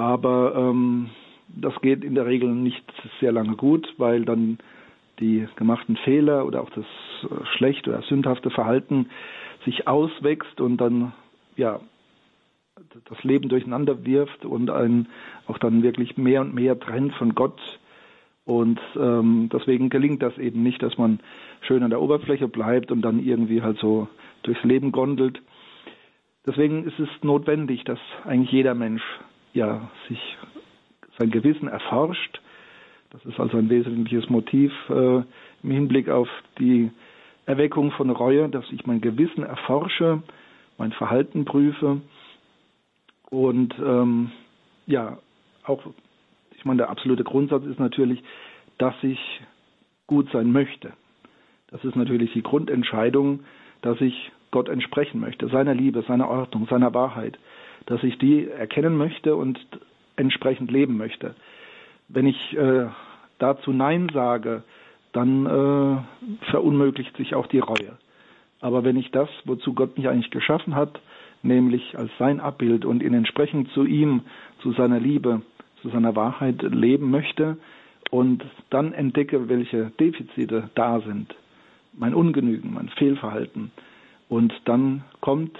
Aber 0.00 0.54
ähm, 0.56 1.10
das 1.48 1.78
geht 1.82 2.04
in 2.04 2.14
der 2.14 2.24
Regel 2.24 2.48
nicht 2.54 2.82
sehr 3.20 3.32
lange 3.32 3.54
gut, 3.54 3.86
weil 3.98 4.24
dann 4.24 4.56
die 5.18 5.46
gemachten 5.56 5.96
Fehler 5.98 6.46
oder 6.46 6.62
auch 6.62 6.70
das 6.70 6.86
äh, 7.24 7.44
schlechte 7.58 7.90
oder 7.90 8.00
sündhafte 8.00 8.48
Verhalten 8.48 9.10
sich 9.66 9.86
auswächst 9.86 10.58
und 10.58 10.78
dann 10.78 11.12
ja, 11.54 11.80
das 13.10 13.22
Leben 13.24 13.50
durcheinander 13.50 14.06
wirft 14.06 14.46
und 14.46 14.70
einen 14.70 15.08
auch 15.46 15.58
dann 15.58 15.82
wirklich 15.82 16.16
mehr 16.16 16.40
und 16.40 16.54
mehr 16.54 16.80
trennt 16.80 17.12
von 17.16 17.34
Gott. 17.34 17.60
Und 18.46 18.80
ähm, 18.96 19.50
deswegen 19.52 19.90
gelingt 19.90 20.22
das 20.22 20.38
eben 20.38 20.62
nicht, 20.62 20.82
dass 20.82 20.96
man 20.96 21.20
schön 21.60 21.82
an 21.82 21.90
der 21.90 22.00
Oberfläche 22.00 22.48
bleibt 22.48 22.90
und 22.90 23.02
dann 23.02 23.22
irgendwie 23.22 23.60
halt 23.60 23.76
so 23.76 24.08
durchs 24.44 24.64
Leben 24.64 24.92
gondelt. 24.92 25.42
Deswegen 26.46 26.84
ist 26.84 26.98
es 26.98 27.10
notwendig, 27.20 27.84
dass 27.84 27.98
eigentlich 28.24 28.50
jeder 28.50 28.74
Mensch 28.74 29.02
ja 29.52 29.90
sich 30.08 30.20
sein 31.18 31.30
Gewissen 31.30 31.68
erforscht. 31.68 32.40
Das 33.10 33.24
ist 33.24 33.38
also 33.40 33.56
ein 33.56 33.68
wesentliches 33.68 34.28
Motiv 34.30 34.72
äh, 34.88 35.22
im 35.62 35.70
Hinblick 35.70 36.08
auf 36.08 36.28
die 36.58 36.90
Erweckung 37.46 37.90
von 37.92 38.10
Reue, 38.10 38.48
dass 38.48 38.64
ich 38.70 38.86
mein 38.86 39.00
Gewissen 39.00 39.42
erforsche, 39.42 40.22
mein 40.78 40.92
Verhalten 40.92 41.44
prüfe 41.44 42.00
und 43.30 43.74
ähm, 43.78 44.32
ja, 44.86 45.18
auch, 45.64 45.82
ich 46.56 46.64
meine, 46.64 46.78
der 46.78 46.90
absolute 46.90 47.24
Grundsatz 47.24 47.64
ist 47.64 47.78
natürlich, 47.78 48.22
dass 48.78 48.94
ich 49.02 49.18
gut 50.06 50.28
sein 50.32 50.50
möchte. 50.50 50.92
Das 51.68 51.84
ist 51.84 51.96
natürlich 51.96 52.32
die 52.32 52.42
Grundentscheidung, 52.42 53.40
dass 53.82 54.00
ich 54.00 54.32
Gott 54.50 54.68
entsprechen 54.68 55.20
möchte, 55.20 55.48
seiner 55.48 55.74
Liebe, 55.74 56.02
seiner 56.08 56.28
Ordnung, 56.28 56.66
seiner 56.68 56.92
Wahrheit, 56.92 57.38
dass 57.86 58.02
ich 58.02 58.18
die 58.18 58.48
erkennen 58.48 58.96
möchte 58.96 59.36
und 59.36 59.58
entsprechend 60.16 60.70
leben 60.70 60.96
möchte. 60.96 61.34
Wenn 62.08 62.26
ich 62.26 62.56
äh, 62.56 62.86
dazu 63.38 63.72
Nein 63.72 64.10
sage, 64.12 64.62
dann 65.12 65.46
äh, 65.46 66.50
verunmöglicht 66.50 67.16
sich 67.16 67.34
auch 67.34 67.46
die 67.46 67.58
Reue. 67.58 67.98
Aber 68.60 68.84
wenn 68.84 68.96
ich 68.96 69.10
das, 69.10 69.28
wozu 69.44 69.74
Gott 69.74 69.96
mich 69.96 70.08
eigentlich 70.08 70.30
geschaffen 70.30 70.74
hat, 70.74 71.00
nämlich 71.42 71.98
als 71.98 72.10
sein 72.18 72.40
Abbild 72.40 72.84
und 72.84 73.02
in 73.02 73.14
entsprechend 73.14 73.70
zu 73.72 73.84
ihm, 73.84 74.22
zu 74.60 74.72
seiner 74.72 75.00
Liebe, 75.00 75.42
zu 75.80 75.88
seiner 75.88 76.14
Wahrheit 76.14 76.62
leben 76.62 77.10
möchte 77.10 77.56
und 78.10 78.44
dann 78.68 78.92
entdecke, 78.92 79.48
welche 79.48 79.90
Defizite 79.98 80.68
da 80.74 81.00
sind, 81.00 81.34
mein 81.94 82.14
Ungenügen, 82.14 82.74
mein 82.74 82.88
Fehlverhalten, 82.90 83.72
und 84.28 84.52
dann 84.64 85.02
kommt 85.20 85.58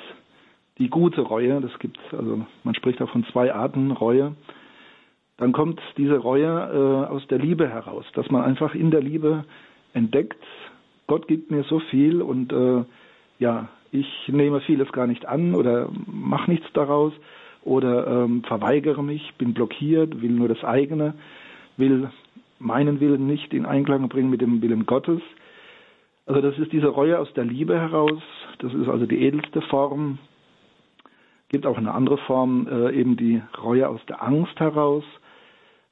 die 0.80 0.88
gute 0.88 1.20
Reue, 1.20 1.60
das 1.60 1.78
gibt 1.78 1.98
also 2.10 2.44
man 2.64 2.74
spricht 2.74 3.00
auch 3.00 3.10
von 3.10 3.24
zwei 3.26 3.54
Arten 3.54 3.92
Reue, 3.92 4.34
dann 5.36 5.52
kommt 5.52 5.80
diese 5.96 6.18
Reue 6.18 6.46
äh, 6.46 7.08
aus 7.08 7.24
der 7.28 7.38
Liebe 7.38 7.68
heraus, 7.68 8.04
dass 8.14 8.28
man 8.30 8.42
einfach 8.42 8.74
in 8.74 8.90
der 8.90 9.00
Liebe 9.00 9.44
entdeckt, 9.92 10.42
Gott 11.06 11.28
gibt 11.28 11.50
mir 11.50 11.64
so 11.64 11.80
viel 11.80 12.22
und 12.22 12.52
äh, 12.52 12.84
ja, 13.38 13.68
ich 13.92 14.06
nehme 14.28 14.60
vieles 14.60 14.90
gar 14.92 15.06
nicht 15.06 15.26
an 15.26 15.54
oder 15.54 15.88
mache 16.06 16.50
nichts 16.50 16.66
daraus 16.72 17.12
oder 17.64 18.06
ähm, 18.06 18.44
verweigere 18.44 19.02
mich, 19.02 19.34
bin 19.36 19.52
blockiert, 19.52 20.22
will 20.22 20.30
nur 20.30 20.48
das 20.48 20.62
eigene, 20.62 21.14
will 21.76 22.10
meinen 22.58 23.00
Willen 23.00 23.26
nicht 23.26 23.52
in 23.52 23.66
Einklang 23.66 24.08
bringen 24.08 24.30
mit 24.30 24.40
dem 24.40 24.62
Willen 24.62 24.86
Gottes. 24.86 25.20
Also 26.26 26.40
das 26.40 26.56
ist 26.58 26.72
diese 26.72 26.88
Reue 26.88 27.18
aus 27.18 27.32
der 27.34 27.44
Liebe 27.44 27.78
heraus. 27.78 28.22
Das 28.60 28.72
ist 28.72 28.88
also 28.88 29.06
die 29.06 29.22
edelste 29.22 29.62
Form. 29.62 30.18
Gibt 31.50 31.66
auch 31.66 31.76
eine 31.76 31.92
andere 31.92 32.16
Form, 32.16 32.68
äh, 32.68 32.92
eben 32.92 33.16
die 33.16 33.42
Reue 33.62 33.88
aus 33.88 34.00
der 34.08 34.22
Angst 34.22 34.58
heraus, 34.58 35.04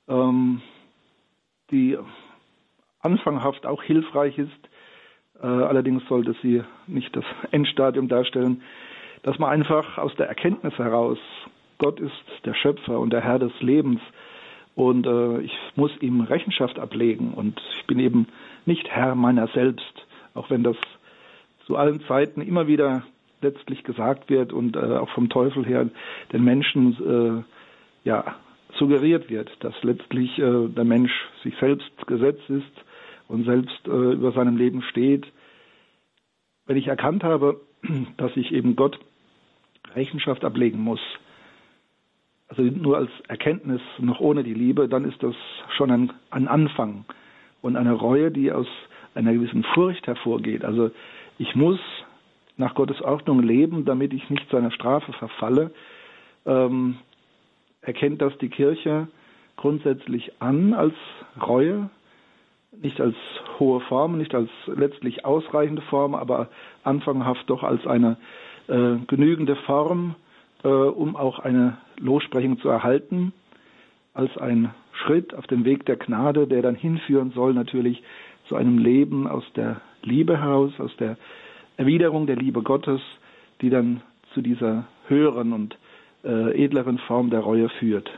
ähm, 0.09 0.63
die 1.73 1.99
anfanghaft 3.01 3.67
auch 3.67 3.83
hilfreich 3.83 4.39
ist. 4.39 4.69
Äh, 5.43 5.47
allerdings 5.47 6.07
sollte 6.09 6.35
sie 6.43 6.63
nicht 6.87 7.15
das 7.15 7.25
Endstadium 7.51 8.09
darstellen, 8.09 8.63
dass 9.25 9.39
man 9.41 9.51
einfach 9.51 9.99
aus 9.99 10.15
der 10.15 10.29
Erkenntnis 10.29 10.79
heraus, 10.79 11.19
Gott 11.79 11.99
ist 12.01 12.13
der 12.45 12.55
Schöpfer 12.55 12.99
und 12.99 13.13
der 13.13 13.21
Herr 13.21 13.41
des 13.41 13.53
Lebens 13.61 14.01
und 14.79 15.09
äh, 15.09 15.41
ich 15.41 15.53
muss 15.75 15.91
ihm 16.01 16.21
Rechenschaft 16.21 16.79
ablegen 16.79 17.35
und 17.35 17.61
ich 17.77 17.87
bin 17.89 17.99
eben 17.99 18.29
nicht 18.65 18.89
Herr 18.89 19.17
meiner 19.17 19.49
selbst, 19.49 20.07
auch 20.35 20.51
wenn 20.51 20.63
das 20.63 20.77
zu 21.67 21.77
allen 21.77 22.01
Zeiten 22.03 22.43
immer 22.43 22.69
wieder 22.69 23.03
letztlich 23.41 23.85
gesagt 23.85 24.31
wird 24.31 24.53
und 24.53 24.77
äh, 24.77 24.81
auch 24.81 25.11
vom 25.11 25.29
Teufel 25.29 25.65
her 25.65 25.89
den 26.33 26.45
Menschen 26.45 27.45
äh, 28.05 28.09
ja 28.09 28.37
suggeriert 28.77 29.31
wird, 29.31 29.51
dass 29.61 29.75
letztlich 29.83 30.39
äh, 30.39 30.69
der 30.69 30.85
Mensch 30.85 31.13
sich 31.43 31.55
selbst 31.59 31.91
Gesetz 32.07 32.41
ist 32.49 32.85
und 33.29 33.45
selbst 33.45 33.87
äh, 33.87 34.13
über 34.13 34.33
seinem 34.33 34.57
Leben 34.57 34.83
steht. 34.83 35.27
Wenn 36.67 36.77
ich 36.77 36.87
erkannt 36.87 37.25
habe, 37.25 37.61
dass 38.17 38.37
ich 38.37 38.53
eben 38.53 38.77
Gott 38.77 38.99
Rechenschaft 39.95 40.45
ablegen 40.45 40.81
muss, 40.81 41.01
also 42.49 42.63
nur 42.63 42.97
als 42.97 43.11
Erkenntnis, 43.29 43.81
noch 43.99 44.21
ohne 44.21 44.43
die 44.43 44.55
Liebe, 44.55 44.89
dann 44.89 45.05
ist 45.05 45.23
das 45.23 45.35
schon 45.77 45.91
ein, 45.91 46.13
ein 46.31 46.49
Anfang 46.49 47.05
und 47.61 47.77
eine 47.77 47.93
Reue, 47.93 48.31
die 48.31 48.53
aus 48.53 48.67
einer 49.15 49.33
gewissen 49.33 49.65
Furcht 49.75 50.07
hervorgeht. 50.07 50.65
Also 50.65 50.91
ich 51.39 51.55
muss 51.55 51.79
nach 52.59 52.75
Gottes 52.75 53.01
Ordnung 53.01 53.41
leben, 53.43 53.85
damit 53.85 54.13
ich 54.13 54.29
nicht 54.29 54.51
seiner 54.51 54.71
Strafe 54.71 55.13
verfalle. 55.15 55.71
Ähm, 56.45 56.99
erkennt 57.81 58.21
das 58.21 58.37
die 58.39 58.49
Kirche 58.49 59.09
grundsätzlich 59.57 60.33
an 60.41 60.75
als 60.75 60.95
Reue, 61.41 61.91
nicht 62.83 63.01
als 63.01 63.17
hohe 63.59 63.81
Form, 63.81 64.19
nicht 64.19 64.35
als 64.35 64.51
letztlich 64.67 65.25
ausreichende 65.25 65.83
Form, 65.83 66.15
aber 66.15 66.49
anfanghaft 66.85 67.49
doch 67.49 67.63
als 67.63 67.87
eine 67.87 68.17
äh, 68.69 68.97
genügende 69.07 69.57
Form, 69.57 70.15
äh, 70.63 70.69
um 70.69 71.17
auch 71.17 71.39
eine 71.39 71.79
Lossprechung 71.99 72.59
zu 72.61 72.69
erhalten, 72.69 73.33
als 74.15 74.37
ein 74.39 74.75
Schritt 74.93 75.35
auf 75.35 75.47
dem 75.47 75.65
Weg 75.65 75.87
der 75.87 75.97
Gnade, 75.97 76.47
der 76.47 76.63
dann 76.63 76.75
hinführen 76.75 77.31
soll 77.31 77.55
natürlich 77.55 78.03
zu 78.49 78.57
einem 78.57 78.79
Leben 78.79 79.27
aus 79.27 79.45
der 79.55 79.81
Liebe 80.03 80.41
heraus, 80.41 80.73
aus 80.79 80.95
der 80.97 81.17
Erwiderung 81.79 82.27
der 82.27 82.37
Liebe 82.37 82.63
Gottes, 82.63 83.01
die 83.63 83.71
dann 83.71 84.03
zu 84.35 84.43
dieser 84.43 84.85
höheren 85.07 85.53
und 85.53 85.79
äh, 86.25 86.65
edleren 86.65 86.99
Form 86.99 87.31
der 87.31 87.41
Reue 87.41 87.69
führt. 87.71 88.11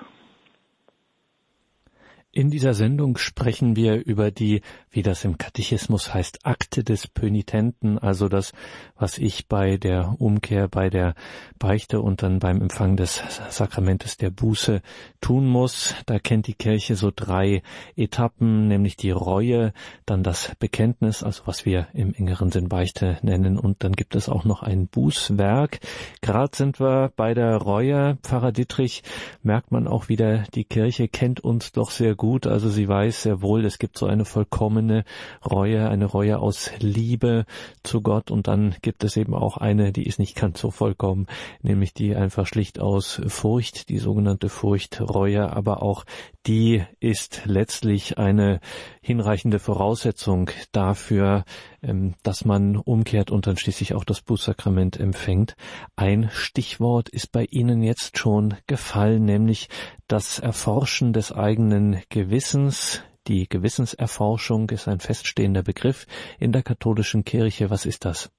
In 2.33 2.49
dieser 2.49 2.75
Sendung 2.75 3.19
sprechen 3.19 3.75
wir 3.75 4.07
über 4.07 4.31
die, 4.31 4.61
wie 4.89 5.03
das 5.03 5.25
im 5.25 5.37
Katechismus 5.37 6.15
heißt, 6.15 6.47
Akte 6.47 6.85
des 6.85 7.09
Pönitenten, 7.09 7.99
also 7.99 8.29
das, 8.29 8.53
was 8.97 9.19
ich 9.19 9.49
bei 9.49 9.79
der 9.79 10.15
Umkehr, 10.21 10.69
bei 10.69 10.91
der 10.91 11.17
Beichte 11.59 12.01
und 12.01 12.23
dann 12.23 12.39
beim 12.39 12.63
Empfang 12.63 12.97
des 12.97 13.21
Sakramentes 13.49 14.17
der 14.17 14.31
Buße 14.31 14.81
tun 15.21 15.49
muss. 15.49 15.97
Da 16.07 16.21
kennt 16.21 16.47
die 16.47 16.55
Kirche 16.55 16.95
so 16.95 17.11
drei 17.15 17.65
Etappen, 17.97 18.69
nämlich 18.69 18.97
die 18.97 19.11
Reue, 19.11 19.73
dann 20.07 20.23
das 20.23 20.53
Bekenntnis, 20.61 21.25
also 21.25 21.43
was 21.47 21.67
wir 21.67 21.89
im 21.95 22.15
engeren 22.15 22.53
Sinn 22.53 22.69
Beichte 22.69 23.19
nennen, 23.23 23.59
und 23.59 23.83
dann 23.83 23.95
gibt 23.95 24.15
es 24.15 24.29
auch 24.29 24.45
noch 24.45 24.63
ein 24.63 24.87
Bußwerk. 24.87 25.81
Gerade 26.21 26.57
sind 26.57 26.79
wir 26.79 27.13
bei 27.17 27.35
der 27.35 27.57
Reue. 27.57 28.19
Pfarrer 28.23 28.53
Dittrich 28.53 29.03
merkt 29.43 29.73
man 29.73 29.89
auch 29.89 30.09
wieder, 30.09 30.45
die 30.55 30.65
Kirche 30.65 31.09
kennt 31.09 31.41
uns 31.41 31.73
doch 31.73 31.91
sehr 31.91 32.20
gut. 32.21 32.47
Also 32.47 32.69
sie 32.69 32.87
weiß 32.87 33.23
sehr 33.23 33.41
wohl, 33.41 33.65
es 33.65 33.79
gibt 33.79 33.97
so 33.99 34.07
eine 34.07 34.27
vollkommene 34.27 35.05
Reue, 35.51 35.89
eine 35.89 36.05
Reue 36.05 36.39
aus 36.39 36.71
Liebe 36.79 37.47
zu 37.83 38.03
Gott 38.03 38.31
und 38.31 38.47
dann 38.47 38.77
gibt 38.83 39.03
es 39.05 39.17
eben 39.17 39.35
auch 39.35 39.57
eine, 39.57 39.91
die 39.91 40.07
ist 40.07 40.19
nicht 40.19 40.37
ganz 40.37 40.61
so 40.61 40.71
vollkommen, 40.71 41.27
nämlich 41.63 41.95
die 41.95 42.15
einfach 42.15 42.47
schlicht 42.47 42.79
aus 42.79 43.23
Furcht, 43.27 43.89
die 43.89 43.99
sogenannte 43.99 44.51
Furchtreue, 44.51 45.51
aber 45.51 45.83
auch 45.83 46.05
die 46.47 46.85
ist 47.01 47.43
letztlich 47.47 48.19
eine 48.19 48.61
hinreichende 49.03 49.59
Voraussetzung 49.59 50.51
dafür, 50.73 51.45
ähm, 51.83 52.15
dass 52.23 52.45
man 52.45 52.77
umkehrt 52.77 53.31
und 53.31 53.47
dann 53.47 53.57
schließlich 53.57 53.95
auch 53.95 54.05
das 54.05 54.21
Bußsakrament 54.21 54.99
empfängt. 54.99 55.57
Ein 55.97 56.29
Stichwort 56.31 57.09
ist 57.09 57.33
bei 57.33 57.47
Ihnen 57.51 57.83
jetzt 57.83 58.19
schon 58.19 58.55
gefallen, 58.67 59.25
nämlich 59.25 59.69
das 60.09 60.39
Erforschen 60.39 61.13
des 61.13 61.33
eigenen 61.33 62.03
Gewissens. 62.11 63.05
Die 63.27 63.49
Gewissenserforschung 63.49 64.71
ist 64.71 64.89
ein 64.89 65.01
feststehender 65.01 65.63
Begriff 65.63 66.07
in 66.39 66.53
der 66.53 66.63
katholischen 66.63 67.25
Kirche. 67.25 67.71
Was 67.71 67.87
ist 67.87 68.05
das? 68.05 68.33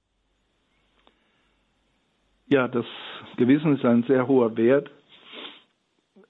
Ja, 2.48 2.68
das 2.68 2.84
Gewissen 3.36 3.76
ist 3.76 3.84
ein 3.84 4.04
sehr 4.04 4.28
hoher 4.28 4.56
Wert, 4.56 4.90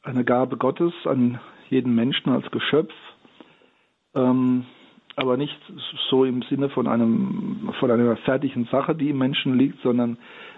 eine 0.03 0.25
Gabe 0.25 0.57
Gottes 0.57 0.93
an 1.05 1.41
jeden 1.69 1.95
Menschen 1.95 2.31
als 2.31 2.49
Geschöpf, 2.51 2.93
ähm, 4.15 4.65
aber 5.17 5.37
nicht 5.37 5.59
so 6.09 6.25
im 6.25 6.43
Sinne 6.43 6.71
von 6.71 6.87
einem 6.87 7.71
von 7.79 7.91
einer 7.91 8.17
fertigen 8.17 8.67
Sache, 8.67 8.95
die 8.95 9.11
im 9.11 9.19
Menschen 9.19 9.59
liegt, 9.59 9.83
sondern 9.83 10.17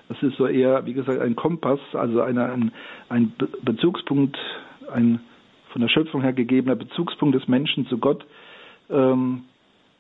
es 0.08 0.22
ist 0.22 0.36
so 0.36 0.46
eher, 0.46 0.86
wie 0.86 0.92
gesagt, 0.92 1.20
ein 1.20 1.34
Kompass, 1.34 1.80
also 1.92 2.20
eine, 2.20 2.50
ein, 2.52 2.72
ein 3.08 3.32
Bezugspunkt, 3.62 4.36
ein 4.92 5.20
von 5.70 5.80
der 5.80 5.88
Schöpfung 5.88 6.22
her 6.22 6.32
gegebener 6.32 6.76
Bezugspunkt 6.76 7.34
des 7.34 7.48
Menschen 7.48 7.86
zu 7.88 7.98
Gott, 7.98 8.24
ähm, 8.90 9.42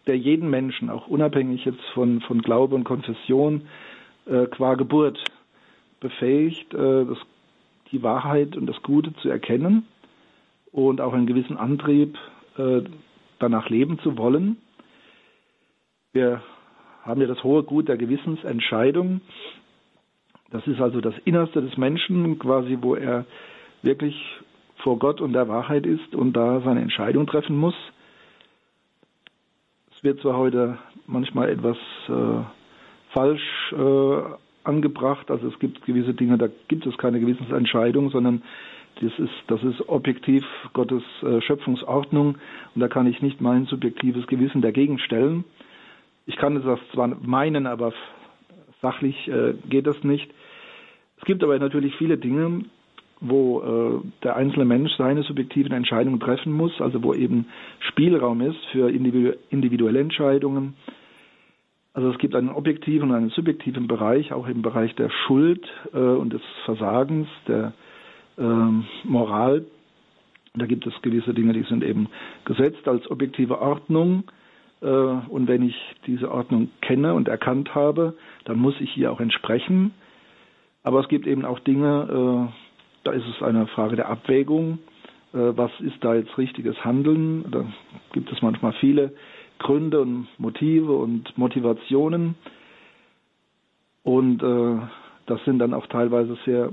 der 0.06 0.16
jeden 0.16 0.48
Menschen, 0.48 0.88
auch 0.88 1.08
unabhängig 1.08 1.64
jetzt 1.64 1.82
von, 1.94 2.20
von 2.20 2.42
Glaube 2.42 2.76
und 2.76 2.84
Konfession, 2.84 3.62
äh, 4.26 4.46
qua 4.46 4.74
Geburt 4.74 5.18
befähigt, 5.98 6.72
äh, 6.74 7.04
das, 7.06 7.18
die 7.90 8.04
Wahrheit 8.04 8.56
und 8.56 8.66
das 8.66 8.80
Gute 8.82 9.14
zu 9.16 9.28
erkennen 9.28 9.86
und 10.70 11.00
auch 11.00 11.12
einen 11.12 11.26
gewissen 11.26 11.56
Antrieb, 11.56 12.18
äh, 12.56 12.82
danach 13.44 13.68
leben 13.68 13.98
zu 14.00 14.16
wollen. 14.16 14.56
Wir 16.12 16.42
haben 17.02 17.20
ja 17.20 17.26
das 17.26 17.42
hohe 17.44 17.62
Gut 17.62 17.88
der 17.88 17.96
Gewissensentscheidung. 17.98 19.20
Das 20.50 20.66
ist 20.66 20.80
also 20.80 21.00
das 21.00 21.14
Innerste 21.24 21.60
des 21.60 21.76
Menschen, 21.76 22.38
quasi, 22.38 22.78
wo 22.80 22.94
er 22.94 23.26
wirklich 23.82 24.14
vor 24.78 24.98
Gott 24.98 25.20
und 25.20 25.32
der 25.32 25.48
Wahrheit 25.48 25.84
ist 25.86 26.14
und 26.14 26.32
da 26.34 26.60
seine 26.60 26.80
Entscheidung 26.80 27.26
treffen 27.26 27.56
muss. 27.56 27.74
Es 29.96 30.02
wird 30.04 30.20
zwar 30.20 30.36
heute 30.36 30.78
manchmal 31.06 31.48
etwas 31.50 31.76
äh, 32.08 32.42
falsch 33.12 33.72
äh, 33.72 34.22
angebracht, 34.64 35.30
also 35.30 35.48
es 35.48 35.58
gibt 35.58 35.84
gewisse 35.84 36.14
Dinge, 36.14 36.38
da 36.38 36.48
gibt 36.68 36.86
es 36.86 36.96
keine 36.96 37.20
Gewissensentscheidung, 37.20 38.10
sondern 38.10 38.42
das 39.00 39.18
ist, 39.18 39.32
das 39.48 39.62
ist 39.62 39.88
objektiv 39.88 40.44
Gottes 40.72 41.02
äh, 41.22 41.40
Schöpfungsordnung 41.40 42.36
und 42.74 42.80
da 42.80 42.88
kann 42.88 43.06
ich 43.06 43.22
nicht 43.22 43.40
mein 43.40 43.66
subjektives 43.66 44.26
Gewissen 44.26 44.62
dagegen 44.62 44.98
stellen. 44.98 45.44
Ich 46.26 46.36
kann 46.36 46.54
das 46.62 46.78
zwar 46.92 47.08
meinen, 47.08 47.66
aber 47.66 47.92
sachlich 48.80 49.28
äh, 49.28 49.54
geht 49.68 49.86
das 49.86 50.02
nicht. 50.04 50.30
Es 51.18 51.24
gibt 51.24 51.42
aber 51.42 51.58
natürlich 51.58 51.94
viele 51.96 52.18
Dinge, 52.18 52.64
wo 53.20 54.02
äh, 54.02 54.08
der 54.22 54.36
einzelne 54.36 54.64
Mensch 54.64 54.92
seine 54.96 55.22
subjektiven 55.22 55.72
Entscheidungen 55.72 56.20
treffen 56.20 56.52
muss, 56.52 56.80
also 56.80 57.02
wo 57.02 57.14
eben 57.14 57.46
Spielraum 57.80 58.40
ist 58.40 58.62
für 58.72 58.90
individuelle 58.90 60.00
Entscheidungen. 60.00 60.74
Also 61.94 62.10
es 62.10 62.18
gibt 62.18 62.34
einen 62.34 62.48
objektiven 62.48 63.10
und 63.10 63.16
einen 63.16 63.30
subjektiven 63.30 63.86
Bereich, 63.86 64.32
auch 64.32 64.48
im 64.48 64.62
Bereich 64.62 64.94
der 64.96 65.10
Schuld 65.10 65.64
äh, 65.92 65.98
und 65.98 66.32
des 66.32 66.42
Versagens, 66.64 67.28
der 67.46 67.72
Moral. 68.36 69.64
Da 70.56 70.66
gibt 70.66 70.86
es 70.86 70.94
gewisse 71.02 71.34
Dinge, 71.34 71.52
die 71.52 71.64
sind 71.64 71.82
eben 71.82 72.08
gesetzt 72.44 72.86
als 72.86 73.10
objektive 73.10 73.60
Ordnung. 73.60 74.24
Äh, 74.80 74.86
und 74.86 75.48
wenn 75.48 75.62
ich 75.62 75.74
diese 76.06 76.30
Ordnung 76.30 76.70
kenne 76.80 77.14
und 77.14 77.26
erkannt 77.26 77.74
habe, 77.74 78.14
dann 78.44 78.58
muss 78.58 78.74
ich 78.80 78.90
hier 78.92 79.10
auch 79.10 79.20
entsprechen. 79.20 79.92
Aber 80.82 81.00
es 81.00 81.08
gibt 81.08 81.26
eben 81.26 81.44
auch 81.44 81.58
Dinge, 81.60 82.50
äh, 82.50 82.52
da 83.04 83.12
ist 83.12 83.24
es 83.26 83.42
eine 83.42 83.66
Frage 83.68 83.96
der 83.96 84.08
Abwägung. 84.08 84.78
Äh, 85.32 85.56
was 85.56 85.70
ist 85.80 85.96
da 86.02 86.14
jetzt 86.14 86.36
richtiges 86.36 86.76
Handeln? 86.84 87.50
Da 87.50 87.64
gibt 88.12 88.30
es 88.30 88.42
manchmal 88.42 88.74
viele 88.74 89.14
Gründe 89.58 90.02
und 90.02 90.28
Motive 90.38 90.92
und 90.92 91.36
Motivationen. 91.38 92.34
Und 94.02 94.42
das 95.24 95.42
sind 95.46 95.60
dann 95.60 95.72
auch 95.72 95.86
teilweise 95.86 96.36
sehr 96.44 96.70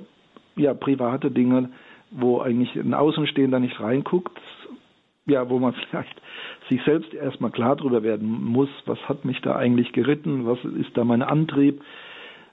ja, 0.55 0.73
private 0.73 1.31
Dinge, 1.31 1.69
wo 2.11 2.41
eigentlich 2.41 2.75
ein 2.75 2.93
Außenstehender 2.93 3.59
nicht 3.59 3.79
reinguckt. 3.79 4.37
ja, 5.25 5.49
wo 5.49 5.59
man 5.59 5.73
vielleicht 5.89 6.21
sich 6.69 6.81
selbst 6.83 7.13
erstmal 7.13 7.51
klar 7.51 7.75
darüber 7.75 8.03
werden 8.03 8.43
muss, 8.45 8.69
was 8.85 8.99
hat 9.07 9.25
mich 9.25 9.41
da 9.41 9.55
eigentlich 9.55 9.91
geritten, 9.93 10.45
was 10.45 10.59
ist 10.63 10.95
da 10.95 11.03
mein 11.03 11.21
Antrieb. 11.21 11.81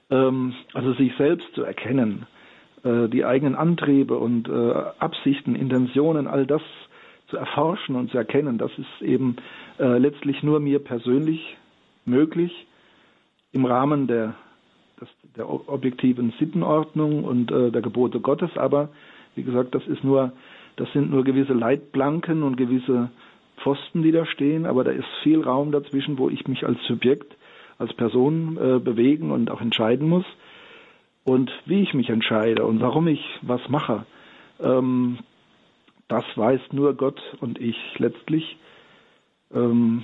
Ähm, 0.09 0.53
also 0.73 0.93
sich 0.93 1.15
selbst 1.17 1.47
zu 1.53 1.63
erkennen, 1.63 2.25
äh, 2.83 3.07
die 3.09 3.25
eigenen 3.25 3.55
Antriebe 3.55 4.17
und 4.17 4.47
äh, 4.49 4.73
Absichten, 4.99 5.55
Intentionen, 5.55 6.27
all 6.27 6.45
das 6.45 6.61
zu 7.27 7.37
erforschen 7.37 7.95
und 7.95 8.09
zu 8.11 8.17
erkennen, 8.17 8.57
das 8.57 8.71
ist 8.77 9.01
eben 9.01 9.35
äh, 9.79 9.97
letztlich 9.97 10.41
nur 10.41 10.59
mir 10.59 10.79
persönlich 10.79 11.57
möglich 12.05 12.67
im 13.51 13.65
Rahmen 13.65 14.07
der, 14.07 14.35
des, 14.99 15.09
der 15.35 15.49
objektiven 15.49 16.33
Sittenordnung 16.39 17.23
und 17.23 17.51
äh, 17.51 17.71
der 17.71 17.81
Gebote 17.81 18.19
Gottes. 18.19 18.51
Aber 18.55 18.89
wie 19.35 19.43
gesagt, 19.43 19.75
das 19.75 19.85
ist 19.87 20.03
nur, 20.03 20.33
das 20.75 20.91
sind 20.93 21.11
nur 21.11 21.23
gewisse 21.23 21.53
Leitplanken 21.53 22.43
und 22.43 22.57
gewisse 22.57 23.09
Pfosten, 23.57 24.03
die 24.03 24.11
da 24.11 24.25
stehen. 24.25 24.65
Aber 24.65 24.83
da 24.83 24.91
ist 24.91 25.07
viel 25.23 25.41
Raum 25.41 25.71
dazwischen, 25.71 26.17
wo 26.17 26.29
ich 26.29 26.47
mich 26.47 26.65
als 26.65 26.81
Subjekt, 26.87 27.35
als 27.77 27.93
Person 27.93 28.57
äh, 28.57 28.79
bewegen 28.79 29.31
und 29.31 29.51
auch 29.51 29.61
entscheiden 29.61 30.07
muss. 30.07 30.25
Und 31.23 31.51
wie 31.65 31.81
ich 31.81 31.93
mich 31.93 32.09
entscheide 32.09 32.65
und 32.65 32.81
warum 32.81 33.07
ich 33.07 33.23
was 33.41 33.61
mache, 33.69 34.05
ähm, 34.59 35.19
das 36.07 36.25
weiß 36.35 36.59
nur 36.71 36.95
Gott 36.95 37.21
und 37.39 37.61
ich 37.61 37.77
letztlich. 37.99 38.57
Ähm, 39.53 40.03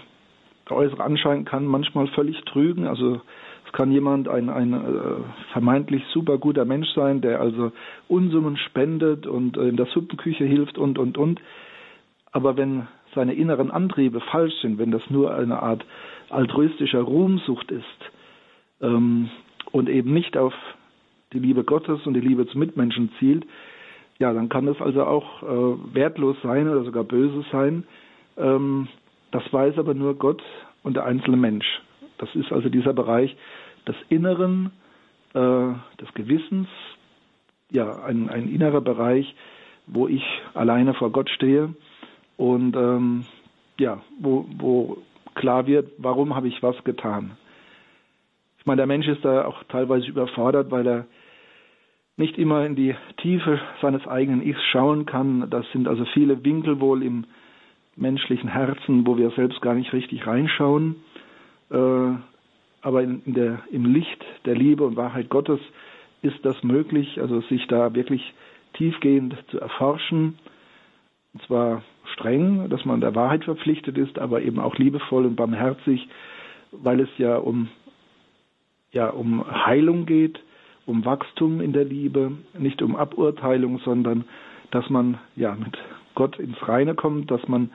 der 0.69 0.77
äußere 0.77 1.03
Anschein 1.03 1.45
kann 1.45 1.65
manchmal 1.65 2.07
völlig 2.07 2.39
trügen. 2.45 2.87
Also 2.87 3.21
kann 3.75 3.91
jemand 3.91 4.29
ein, 4.29 4.49
ein 4.49 4.73
äh, 4.73 4.77
vermeintlich 5.51 6.01
super 6.13 6.37
guter 6.37 6.63
Mensch 6.63 6.87
sein, 6.95 7.19
der 7.19 7.41
also 7.41 7.73
Unsummen 8.07 8.55
spendet 8.55 9.27
und 9.27 9.57
äh, 9.57 9.67
in 9.67 9.75
der 9.75 9.87
Suppenküche 9.87 10.45
hilft 10.45 10.77
und, 10.77 10.97
und, 10.97 11.17
und. 11.17 11.41
Aber 12.31 12.55
wenn 12.55 12.87
seine 13.13 13.33
inneren 13.33 13.71
Antriebe 13.71 14.21
falsch 14.21 14.53
sind, 14.61 14.77
wenn 14.77 14.91
das 14.91 15.01
nur 15.09 15.35
eine 15.35 15.61
Art 15.61 15.85
altruistischer 16.29 17.01
Ruhmsucht 17.01 17.69
ist 17.69 18.11
ähm, 18.81 19.29
und 19.73 19.89
eben 19.89 20.13
nicht 20.13 20.37
auf 20.37 20.53
die 21.33 21.39
Liebe 21.39 21.65
Gottes 21.65 21.99
und 22.07 22.13
die 22.13 22.21
Liebe 22.21 22.47
zu 22.47 22.57
Mitmenschen 22.57 23.11
zielt, 23.19 23.45
ja, 24.19 24.31
dann 24.31 24.47
kann 24.47 24.67
das 24.67 24.79
also 24.79 25.03
auch 25.03 25.43
äh, 25.43 25.93
wertlos 25.93 26.37
sein 26.41 26.69
oder 26.69 26.85
sogar 26.85 27.03
böse 27.03 27.43
sein. 27.51 27.83
Ähm, 28.37 28.87
das 29.31 29.43
weiß 29.51 29.77
aber 29.77 29.93
nur 29.93 30.15
Gott 30.15 30.41
und 30.81 30.95
der 30.95 31.03
einzelne 31.03 31.35
Mensch. 31.35 31.65
Das 32.19 32.33
ist 32.35 32.53
also 32.53 32.69
dieser 32.69 32.93
Bereich 32.93 33.35
des 33.87 33.95
Inneren, 34.09 34.71
äh, 35.33 35.73
des 36.01 36.13
Gewissens, 36.13 36.67
ja, 37.71 38.03
ein, 38.03 38.29
ein 38.29 38.47
innerer 38.47 38.81
Bereich, 38.81 39.35
wo 39.87 40.07
ich 40.07 40.23
alleine 40.53 40.93
vor 40.93 41.11
Gott 41.11 41.29
stehe 41.29 41.73
und 42.37 42.75
ähm, 42.75 43.25
ja, 43.79 44.01
wo, 44.19 44.45
wo 44.57 44.97
klar 45.35 45.67
wird, 45.67 45.91
warum 45.97 46.35
habe 46.35 46.47
ich 46.47 46.63
was 46.63 46.81
getan. 46.83 47.37
Ich 48.59 48.65
meine, 48.65 48.77
der 48.77 48.87
Mensch 48.87 49.07
ist 49.07 49.23
da 49.23 49.45
auch 49.45 49.63
teilweise 49.65 50.07
überfordert, 50.07 50.71
weil 50.71 50.87
er 50.87 51.05
nicht 52.17 52.37
immer 52.37 52.65
in 52.65 52.75
die 52.75 52.95
Tiefe 53.17 53.59
seines 53.81 54.07
eigenen 54.07 54.41
Ichs 54.41 54.63
schauen 54.71 55.05
kann. 55.05 55.49
Das 55.49 55.65
sind 55.71 55.87
also 55.87 56.05
viele 56.13 56.43
Winkel 56.43 56.79
wohl 56.79 57.03
im 57.03 57.25
menschlichen 57.95 58.49
Herzen, 58.49 59.05
wo 59.05 59.17
wir 59.17 59.31
selbst 59.31 59.61
gar 59.61 59.73
nicht 59.73 59.93
richtig 59.93 60.25
reinschauen. 60.25 60.95
Äh, 61.69 62.13
aber 62.85 63.01
in, 63.01 63.23
in 63.25 63.33
der, 63.33 63.63
im 63.71 63.85
Licht 63.85 64.23
der 64.45 64.53
Liebe 64.53 64.83
und 64.85 64.95
Wahrheit 64.95 65.29
Gottes 65.29 65.59
ist 66.21 66.37
das 66.43 66.61
möglich, 66.61 67.19
also 67.19 67.41
sich 67.41 67.65
da 67.65 67.95
wirklich 67.95 68.21
tiefgehend 68.73 69.35
zu 69.47 69.59
erforschen. 69.59 70.37
Und 71.33 71.41
zwar 71.47 71.81
streng, 72.13 72.69
dass 72.69 72.85
man 72.85 73.01
der 73.01 73.15
Wahrheit 73.15 73.43
verpflichtet 73.43 73.97
ist, 73.97 74.19
aber 74.19 74.43
eben 74.43 74.59
auch 74.59 74.75
liebevoll 74.75 75.25
und 75.25 75.35
barmherzig, 75.35 76.07
weil 76.71 76.99
es 76.99 77.09
ja 77.17 77.37
um, 77.37 77.69
ja, 78.91 79.09
um 79.09 79.43
Heilung 79.65 80.05
geht, 80.05 80.39
um 80.85 81.05
Wachstum 81.05 81.61
in 81.61 81.73
der 81.73 81.85
Liebe, 81.85 82.33
nicht 82.55 82.83
um 82.83 82.95
Aburteilung, 82.95 83.79
sondern 83.79 84.25
dass 84.69 84.91
man 84.91 85.17
ja 85.35 85.55
mit 85.55 85.75
Gott 86.13 86.37
ins 86.37 86.67
Reine 86.67 86.93
kommt, 86.93 87.31
dass 87.31 87.47
man 87.47 87.71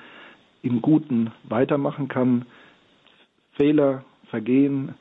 im 0.62 0.80
Guten 0.80 1.32
weitermachen 1.48 2.06
kann, 2.06 2.46
Fehler, 3.58 4.04
Vergehen 4.30 4.94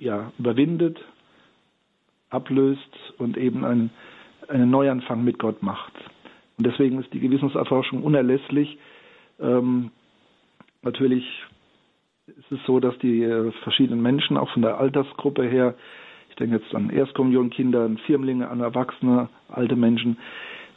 ja, 0.00 0.32
überwindet, 0.38 0.98
ablöst 2.30 2.80
und 3.18 3.36
eben 3.36 3.64
einen, 3.64 3.90
einen 4.48 4.70
Neuanfang 4.70 5.24
mit 5.24 5.38
Gott 5.38 5.62
macht. 5.62 5.92
Und 6.56 6.66
deswegen 6.66 7.00
ist 7.00 7.12
die 7.12 7.20
Gewissenserforschung 7.20 8.02
unerlässlich. 8.02 8.78
Ähm, 9.40 9.90
natürlich 10.82 11.24
ist 12.26 12.52
es 12.52 12.58
so, 12.66 12.80
dass 12.80 12.96
die 12.98 13.22
äh, 13.22 13.52
verschiedenen 13.62 14.02
Menschen 14.02 14.36
auch 14.36 14.50
von 14.50 14.62
der 14.62 14.78
Altersgruppe 14.78 15.44
her, 15.44 15.74
ich 16.30 16.36
denke 16.36 16.56
jetzt 16.56 16.74
an 16.74 16.90
Erstkommunionkinder, 16.90 17.90
Firmlinge, 18.06 18.48
an 18.48 18.60
Erwachsene, 18.60 19.28
alte 19.48 19.76
Menschen, 19.76 20.18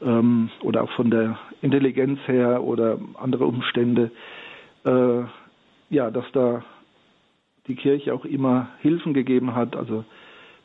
ähm, 0.02 0.50
oder 0.62 0.84
auch 0.84 0.92
von 0.92 1.12
der 1.12 1.38
Intelligenz 1.62 2.20
her 2.26 2.64
oder 2.64 2.98
andere 3.20 3.46
Umstände, 3.46 4.12
äh, 4.86 5.24
ja, 5.90 6.10
dass 6.10 6.26
da 6.32 6.64
die 7.72 7.76
Kirche 7.76 8.14
auch 8.14 8.26
immer 8.26 8.68
Hilfen 8.82 9.14
gegeben 9.14 9.56
hat, 9.56 9.78
also 9.78 10.04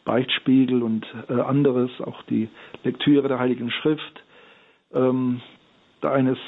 Beichtspiegel 0.04 0.82
und 0.82 1.06
äh, 1.28 1.40
anderes, 1.40 1.90
auch 2.00 2.22
die 2.24 2.48
Lektüre 2.82 3.28
der 3.28 3.38
Heiligen 3.38 3.70
Schrift. 3.70 4.24
Ähm, 4.92 5.40
der 6.02 6.12
eine 6.12 6.32
ist 6.32 6.40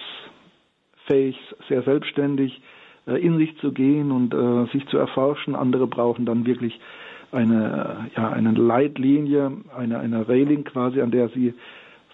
fähig, 1.07 1.37
sehr 1.69 1.83
selbstständig 1.83 2.61
äh, 3.07 3.15
in 3.25 3.39
sich 3.39 3.57
zu 3.59 3.73
gehen 3.73 4.11
und 4.11 4.35
äh, 4.35 4.71
sich 4.73 4.87
zu 4.89 4.99
erforschen. 4.99 5.55
Andere 5.55 5.87
brauchen 5.87 6.27
dann 6.27 6.45
wirklich 6.45 6.79
eine, 7.31 8.11
ja, 8.17 8.31
eine 8.31 8.53
Leitlinie, 8.53 9.53
eine, 9.77 10.01
eine 10.01 10.29
Railing 10.29 10.65
quasi, 10.65 11.01
an 11.01 11.13
der 11.13 11.29
sie 11.29 11.55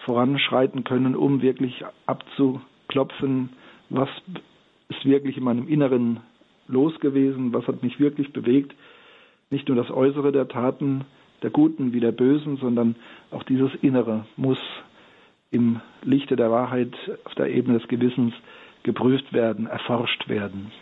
voranschreiten 0.05 0.85
können, 0.85 1.17
um 1.17 1.41
wirklich 1.41 1.83
abzuklopfen, 2.05 3.51
was 3.89 4.09
ist 4.91 5.05
wirklich 5.07 5.39
in 5.39 5.45
meinem 5.45 5.67
Inneren 5.67 6.21
los 6.67 6.99
gewesen, 7.01 7.53
was 7.53 7.67
hat 7.67 7.83
mich 7.83 8.01
wirklich 8.01 8.33
bewegt. 8.33 8.75
Nicht 9.51 9.69
nur 9.69 9.77
das 9.77 9.91
Äußere 9.91 10.33
der 10.33 10.49
Taten, 10.49 11.05
der 11.43 11.51
Guten 11.51 11.93
wie 11.93 12.01
der 12.01 12.13
Bösen, 12.13 12.57
sondern 12.57 12.97
auch 13.31 13.43
dieses 13.43 13.75
Innere 13.83 14.27
muss 14.37 14.59
im 15.51 15.81
Lichte 16.03 16.37
der 16.37 16.51
Wahrheit 16.51 16.95
auf 17.25 17.35
der 17.35 17.49
Ebene 17.51 17.79
des 17.79 17.89
Gewissens 17.89 18.35
geprüft 18.83 19.33
werden, 19.33 19.67
erforscht 19.67 20.29
werden. 20.29 20.73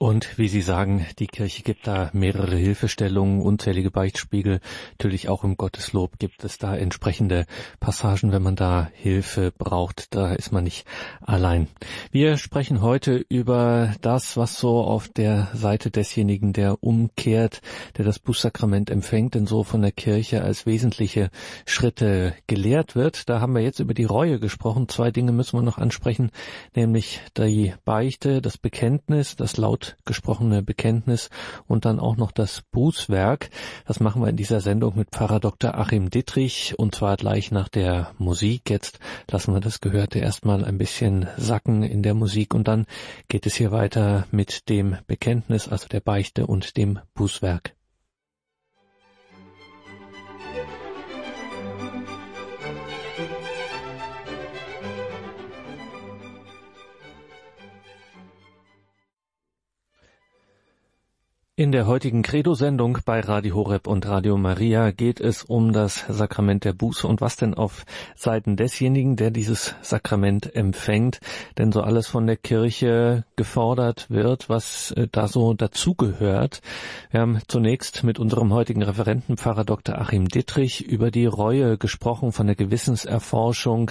Und 0.00 0.38
wie 0.38 0.46
Sie 0.46 0.60
sagen, 0.60 1.04
die 1.18 1.26
Kirche 1.26 1.64
gibt 1.64 1.88
da 1.88 2.10
mehrere 2.12 2.54
Hilfestellungen, 2.54 3.42
unzählige 3.42 3.90
Beichtspiegel. 3.90 4.60
Natürlich 4.92 5.28
auch 5.28 5.42
im 5.42 5.56
Gotteslob 5.56 6.20
gibt 6.20 6.44
es 6.44 6.56
da 6.56 6.76
entsprechende 6.76 7.46
Passagen, 7.80 8.30
wenn 8.30 8.42
man 8.42 8.54
da 8.54 8.88
Hilfe 8.94 9.50
braucht. 9.50 10.14
Da 10.14 10.34
ist 10.34 10.52
man 10.52 10.62
nicht 10.62 10.86
allein. 11.20 11.66
Wir 12.12 12.36
sprechen 12.36 12.80
heute 12.80 13.24
über 13.28 13.92
das, 14.00 14.36
was 14.36 14.60
so 14.60 14.84
auf 14.84 15.08
der 15.08 15.48
Seite 15.52 15.90
desjenigen, 15.90 16.52
der 16.52 16.80
umkehrt, 16.80 17.60
der 17.96 18.04
das 18.04 18.20
Bußsakrament 18.20 18.90
empfängt, 18.90 19.34
denn 19.34 19.48
so 19.48 19.64
von 19.64 19.82
der 19.82 19.90
Kirche 19.90 20.42
als 20.42 20.64
wesentliche 20.64 21.28
Schritte 21.66 22.34
gelehrt 22.46 22.94
wird. 22.94 23.28
Da 23.28 23.40
haben 23.40 23.56
wir 23.56 23.62
jetzt 23.62 23.80
über 23.80 23.94
die 23.94 24.04
Reue 24.04 24.38
gesprochen. 24.38 24.88
Zwei 24.88 25.10
Dinge 25.10 25.32
müssen 25.32 25.58
wir 25.58 25.62
noch 25.64 25.78
ansprechen, 25.78 26.30
nämlich 26.76 27.20
die 27.36 27.74
Beichte, 27.84 28.40
das 28.40 28.58
Bekenntnis, 28.58 29.34
das 29.34 29.56
laut 29.56 29.87
gesprochene 30.04 30.62
Bekenntnis 30.62 31.30
und 31.66 31.84
dann 31.84 32.00
auch 32.00 32.16
noch 32.16 32.32
das 32.32 32.62
Bußwerk. 32.70 33.50
Das 33.86 34.00
machen 34.00 34.22
wir 34.22 34.28
in 34.28 34.36
dieser 34.36 34.60
Sendung 34.60 34.96
mit 34.96 35.10
Pfarrer 35.10 35.40
Dr. 35.40 35.74
Achim 35.74 36.10
Dittrich 36.10 36.74
und 36.78 36.94
zwar 36.94 37.16
gleich 37.16 37.50
nach 37.50 37.68
der 37.68 38.12
Musik. 38.18 38.70
Jetzt 38.70 38.98
lassen 39.30 39.54
wir 39.54 39.60
das 39.60 39.80
Gehörte 39.80 40.18
erstmal 40.18 40.64
ein 40.64 40.78
bisschen 40.78 41.28
sacken 41.36 41.82
in 41.82 42.02
der 42.02 42.14
Musik 42.14 42.54
und 42.54 42.68
dann 42.68 42.86
geht 43.28 43.46
es 43.46 43.54
hier 43.54 43.72
weiter 43.72 44.26
mit 44.30 44.68
dem 44.68 44.96
Bekenntnis, 45.06 45.68
also 45.68 45.88
der 45.88 46.00
Beichte 46.00 46.46
und 46.46 46.76
dem 46.76 46.98
Bußwerk. 47.14 47.77
In 61.58 61.72
der 61.72 61.88
heutigen 61.88 62.22
Credo-Sendung 62.22 62.98
bei 63.04 63.18
Radio 63.18 63.56
Horeb 63.56 63.88
und 63.88 64.06
Radio 64.06 64.36
Maria 64.36 64.92
geht 64.92 65.20
es 65.20 65.42
um 65.42 65.72
das 65.72 66.04
Sakrament 66.06 66.64
der 66.64 66.72
Buße 66.72 67.04
und 67.04 67.20
was 67.20 67.34
denn 67.34 67.54
auf 67.54 67.84
Seiten 68.14 68.54
desjenigen, 68.54 69.16
der 69.16 69.32
dieses 69.32 69.74
Sakrament 69.82 70.54
empfängt, 70.54 71.18
denn 71.58 71.72
so 71.72 71.80
alles 71.80 72.06
von 72.06 72.28
der 72.28 72.36
Kirche 72.36 73.24
gefordert 73.34 74.08
wird, 74.08 74.48
was 74.48 74.92
äh, 74.92 75.08
da 75.10 75.26
so 75.26 75.52
dazugehört. 75.52 76.60
Wir 77.10 77.22
haben 77.22 77.40
zunächst 77.48 78.04
mit 78.04 78.20
unserem 78.20 78.52
heutigen 78.52 78.84
Referenten 78.84 79.36
Pfarrer 79.36 79.64
Dr. 79.64 79.98
Achim 79.98 80.28
Dittrich 80.28 80.86
über 80.86 81.10
die 81.10 81.26
Reue 81.26 81.76
gesprochen, 81.76 82.30
von 82.30 82.46
der 82.46 82.54
Gewissenserforschung, 82.54 83.90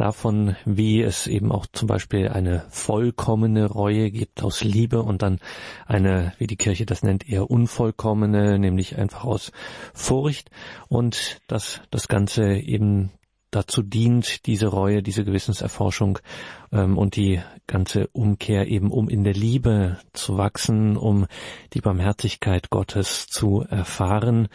davon, 0.00 0.56
wie 0.64 1.02
es 1.02 1.26
eben 1.26 1.52
auch 1.52 1.66
zum 1.72 1.88
Beispiel 1.88 2.28
eine 2.28 2.64
vollkommene 2.70 3.66
Reue 3.66 4.10
gibt 4.10 4.42
aus 4.42 4.64
Liebe 4.64 5.02
und 5.02 5.22
dann 5.22 5.40
eine, 5.86 6.32
wie 6.38 6.46
die 6.46 6.56
Kirche 6.56 6.86
das 6.86 7.02
nennt 7.02 7.28
er 7.28 7.50
unvollkommene, 7.50 8.58
nämlich 8.58 8.96
einfach 8.96 9.24
aus 9.24 9.52
Furcht. 9.92 10.50
Und 10.88 11.40
dass 11.48 11.82
das 11.90 12.08
Ganze 12.08 12.54
eben 12.54 13.10
dazu 13.50 13.82
dient, 13.82 14.46
diese 14.46 14.66
Reue, 14.66 15.02
diese 15.02 15.24
Gewissenserforschung 15.24 16.18
und 16.70 17.16
die 17.16 17.40
ganze 17.68 18.08
Umkehr 18.08 18.66
eben, 18.66 18.90
um 18.90 19.08
in 19.08 19.24
der 19.24 19.34
Liebe 19.34 19.98
zu 20.12 20.38
wachsen, 20.38 20.96
um 20.96 21.26
die 21.74 21.80
Barmherzigkeit 21.80 22.70
Gottes 22.70 23.26
zu 23.26 23.64
erfahren. 23.68 24.48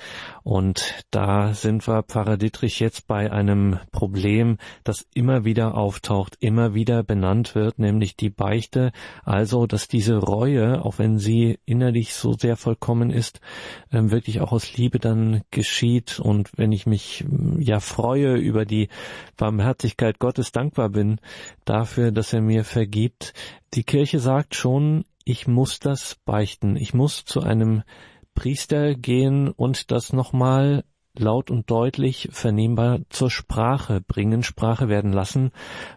Und 0.44 1.06
da 1.12 1.54
sind 1.54 1.88
wir, 1.88 2.04
Pfarrer 2.04 2.38
Dietrich, 2.38 2.80
jetzt 2.80 3.08
bei 3.08 3.32
einem 3.32 3.80
Problem, 3.92 4.58
das 4.84 5.06
immer 5.14 5.46
wieder 5.46 5.76
auftaucht, 5.78 6.38
immer 6.40 6.74
wieder 6.74 7.04
benannt 7.04 7.56
wird, 7.56 7.80
nämlich 7.80 8.18
die 8.18 8.30
Beichte. 8.30 8.92
Also, 9.24 9.68
dass 9.68 9.88
diese 9.88 10.18
Reue, 10.18 10.84
auch 10.84 10.98
wenn 10.98 11.20
sie 11.20 11.60
innerlich 11.66 12.14
so 12.16 12.34
sehr 12.34 12.58
vollkommen 12.58 13.12
ist, 13.12 13.40
ähm, 13.92 14.12
wirklich 14.12 14.42
auch 14.42 14.52
aus 14.52 14.76
Liebe 14.76 15.00
dann 15.00 15.42
geschieht. 15.52 16.20
Und 16.20 16.50
wenn 16.58 16.72
ich 16.72 16.86
mich 16.86 17.24
ja 17.60 17.80
freue 17.80 18.36
über 18.36 18.66
die 18.66 18.90
Barmherzigkeit 19.38 20.20
Gottes, 20.20 20.52
dankbar 20.52 20.90
bin 20.90 21.20
dafür, 21.66 22.03
dafür, 22.04 22.12
dass 22.12 22.34
er 22.34 22.42
mir 22.42 22.64
vergibt. 22.64 23.34
Die 23.74 23.84
Kirche 23.84 24.20
sagt 24.20 24.56
schon, 24.56 25.06
ich 25.24 25.48
muss 25.48 25.80
das 25.80 26.16
beichten. 26.26 26.76
Ich 26.76 26.94
muss 26.94 27.24
zu 27.24 27.42
einem 27.42 27.84
Priester 28.36 28.94
gehen 28.96 29.50
und 29.50 29.92
das 29.92 30.12
nochmal 30.12 30.84
laut 31.18 31.52
und 31.52 31.70
deutlich 31.70 32.30
vernehmbar 32.32 33.00
zur 33.10 33.30
Sprache 33.30 34.02
bringen, 34.02 34.44
Sprache 34.44 34.90
werden 34.90 35.14
lassen. 35.14 35.52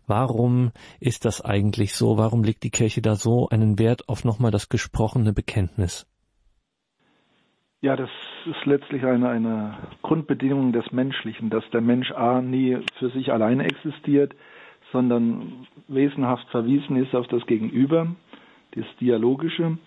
Warum 0.07 0.73
ist 1.01 1.25
das 1.25 1.41
eigentlich 1.41 1.95
so? 1.95 2.19
Warum 2.19 2.45
legt 2.45 2.63
die 2.63 2.71
Kirche 2.71 3.01
da 3.01 3.17
so 3.17 3.49
einen 3.49 3.79
Wert 3.79 4.09
auf 4.09 4.25
nochmal 4.25 4.51
das 4.51 4.69
gesprochene 4.69 5.33
Bekenntnis? 5.33 6.07
Ja, 7.81 7.97
das 7.97 8.11
ist 8.45 8.65
letztlich 8.65 9.05
eine, 9.05 9.29
eine 9.29 9.77
Grundbedingung 10.03 10.73
des 10.73 10.93
Menschlichen, 10.93 11.51
dass 11.51 11.65
der 11.71 11.81
Mensch 11.81 12.13
A 12.13 12.43
nie 12.43 12.79
für 12.99 13.11
sich 13.11 13.33
alleine 13.33 13.65
existiert, 13.65 14.35
sondern 14.93 15.67
wesenhaft 15.89 16.49
verwiesen 16.51 16.97
ist 16.97 17.15
auf 17.15 17.27
das 17.29 17.45
Gegenüber, 17.47 18.15
das 18.73 18.87
Dialogische, 19.01 19.79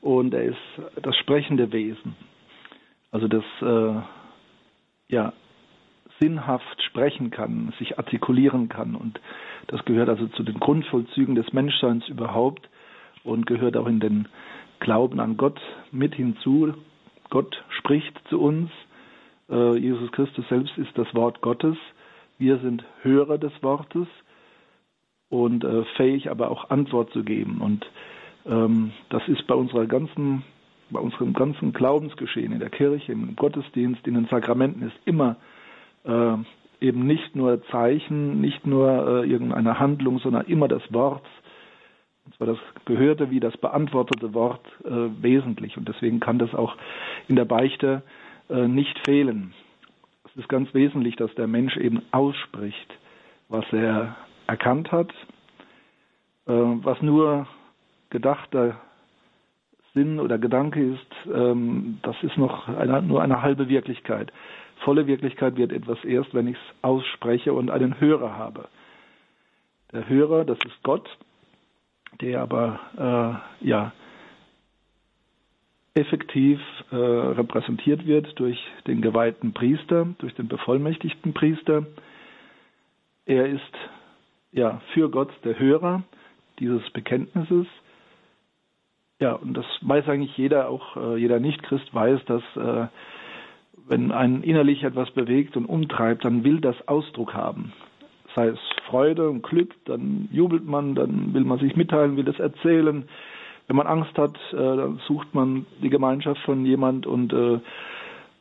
und 0.00 0.34
er 0.34 0.44
ist 0.44 0.58
das 1.00 1.16
sprechende 1.16 1.72
Wesen. 1.72 2.16
Also 3.12 3.28
das 3.28 3.44
äh, 3.60 4.02
ja 5.08 5.32
sinnhaft 6.20 6.82
sprechen 6.82 7.30
kann, 7.30 7.72
sich 7.78 7.98
artikulieren 7.98 8.68
kann. 8.68 8.94
Und 8.94 9.20
das 9.68 9.84
gehört 9.84 10.08
also 10.08 10.26
zu 10.28 10.42
den 10.42 10.58
Grundvollzügen 10.58 11.34
des 11.34 11.52
Menschseins 11.52 12.06
überhaupt 12.08 12.68
und 13.24 13.46
gehört 13.46 13.76
auch 13.76 13.86
in 13.86 14.00
den 14.00 14.28
Glauben 14.80 15.20
an 15.20 15.36
Gott 15.36 15.60
mit 15.92 16.14
hinzu. 16.14 16.74
Gott 17.30 17.62
spricht 17.78 18.20
zu 18.28 18.40
uns. 18.40 18.70
Äh, 19.48 19.78
Jesus 19.78 20.10
Christus 20.12 20.44
selbst 20.48 20.76
ist 20.78 20.96
das 20.98 21.14
Wort 21.14 21.40
Gottes. 21.40 21.76
Wir 22.38 22.58
sind 22.58 22.84
Hörer 23.02 23.38
des 23.38 23.52
Wortes 23.62 24.08
und 25.32 25.64
äh, 25.64 25.84
fähig, 25.96 26.30
aber 26.30 26.50
auch 26.50 26.68
Antwort 26.68 27.10
zu 27.12 27.24
geben. 27.24 27.62
Und 27.62 27.86
ähm, 28.44 28.92
das 29.08 29.26
ist 29.28 29.46
bei 29.46 29.54
unserer 29.54 29.86
ganzen, 29.86 30.44
bei 30.90 31.00
unserem 31.00 31.32
ganzen 31.32 31.72
Glaubensgeschehen 31.72 32.52
in 32.52 32.60
der 32.60 32.68
Kirche, 32.68 33.12
im 33.12 33.34
Gottesdienst, 33.34 34.06
in 34.06 34.12
den 34.12 34.26
Sakramenten 34.26 34.82
ist 34.86 34.96
immer 35.06 35.36
äh, 36.04 36.34
eben 36.82 37.06
nicht 37.06 37.34
nur 37.34 37.62
Zeichen, 37.68 38.42
nicht 38.42 38.66
nur 38.66 39.22
äh, 39.24 39.30
irgendeine 39.30 39.80
Handlung, 39.80 40.18
sondern 40.18 40.44
immer 40.46 40.68
das 40.68 40.82
Wort, 40.92 41.24
und 42.26 42.34
zwar 42.36 42.48
das 42.48 42.58
gehörte 42.84 43.30
wie 43.30 43.40
das 43.40 43.56
beantwortete 43.56 44.34
Wort 44.34 44.64
äh, 44.84 44.90
wesentlich. 45.22 45.78
Und 45.78 45.88
deswegen 45.88 46.20
kann 46.20 46.38
das 46.38 46.54
auch 46.54 46.76
in 47.26 47.36
der 47.36 47.46
Beichte 47.46 48.02
äh, 48.50 48.68
nicht 48.68 49.00
fehlen. 49.06 49.54
Es 50.26 50.36
ist 50.36 50.48
ganz 50.50 50.72
wesentlich, 50.74 51.16
dass 51.16 51.34
der 51.36 51.46
Mensch 51.46 51.76
eben 51.78 52.02
ausspricht, 52.10 52.98
was 53.48 53.64
er 53.72 54.14
erkannt 54.46 54.92
hat, 54.92 55.10
äh, 56.46 56.52
was 56.52 57.00
nur 57.02 57.46
gedachter 58.10 58.76
Sinn 59.94 60.20
oder 60.20 60.38
Gedanke 60.38 60.94
ist, 60.94 61.32
ähm, 61.32 61.98
das 62.02 62.16
ist 62.22 62.36
noch 62.38 62.68
eine, 62.68 63.02
nur 63.02 63.22
eine 63.22 63.42
halbe 63.42 63.68
Wirklichkeit. 63.68 64.32
Volle 64.84 65.06
Wirklichkeit 65.06 65.56
wird 65.56 65.72
etwas 65.72 66.02
erst, 66.04 66.34
wenn 66.34 66.48
ich 66.48 66.56
es 66.56 66.74
ausspreche 66.82 67.52
und 67.52 67.70
einen 67.70 68.00
Hörer 68.00 68.36
habe. 68.36 68.68
Der 69.92 70.08
Hörer, 70.08 70.44
das 70.44 70.58
ist 70.64 70.82
Gott, 70.82 71.08
der 72.20 72.40
aber 72.40 73.42
äh, 73.60 73.66
ja 73.66 73.92
effektiv 75.94 76.58
äh, 76.90 76.96
repräsentiert 76.96 78.06
wird 78.06 78.38
durch 78.38 78.58
den 78.86 79.02
geweihten 79.02 79.52
Priester, 79.52 80.06
durch 80.18 80.34
den 80.34 80.48
bevollmächtigten 80.48 81.34
Priester. 81.34 81.86
Er 83.26 83.46
ist 83.46 83.60
ja, 84.52 84.80
für 84.92 85.10
Gott 85.10 85.30
der 85.44 85.58
Hörer 85.58 86.02
dieses 86.58 86.88
Bekenntnisses. 86.90 87.66
Ja, 89.18 89.32
und 89.34 89.54
das 89.56 89.66
weiß 89.80 90.08
eigentlich 90.08 90.36
jeder, 90.36 90.68
auch 90.68 90.96
äh, 90.96 91.16
jeder 91.16 91.40
Nicht-Christ 91.40 91.94
weiß, 91.94 92.24
dass 92.26 92.42
äh, 92.56 92.86
wenn 93.88 94.12
einen 94.12 94.42
innerlich 94.42 94.84
etwas 94.84 95.10
bewegt 95.10 95.56
und 95.56 95.66
umtreibt, 95.66 96.24
dann 96.24 96.44
will 96.44 96.60
das 96.60 96.76
Ausdruck 96.88 97.34
haben. 97.34 97.72
Sei 98.34 98.48
es 98.48 98.58
Freude 98.86 99.28
und 99.28 99.42
Glück, 99.42 99.74
dann 99.84 100.28
jubelt 100.32 100.64
man, 100.64 100.94
dann 100.94 101.34
will 101.34 101.44
man 101.44 101.58
sich 101.58 101.76
mitteilen, 101.76 102.16
will 102.16 102.28
es 102.28 102.38
erzählen. 102.38 103.08
Wenn 103.66 103.76
man 103.76 103.86
Angst 103.86 104.16
hat, 104.18 104.36
äh, 104.52 104.56
dann 104.56 105.00
sucht 105.06 105.34
man 105.34 105.66
die 105.82 105.90
Gemeinschaft 105.90 106.40
von 106.42 106.64
jemand 106.64 107.06
und 107.06 107.32
äh, 107.32 107.60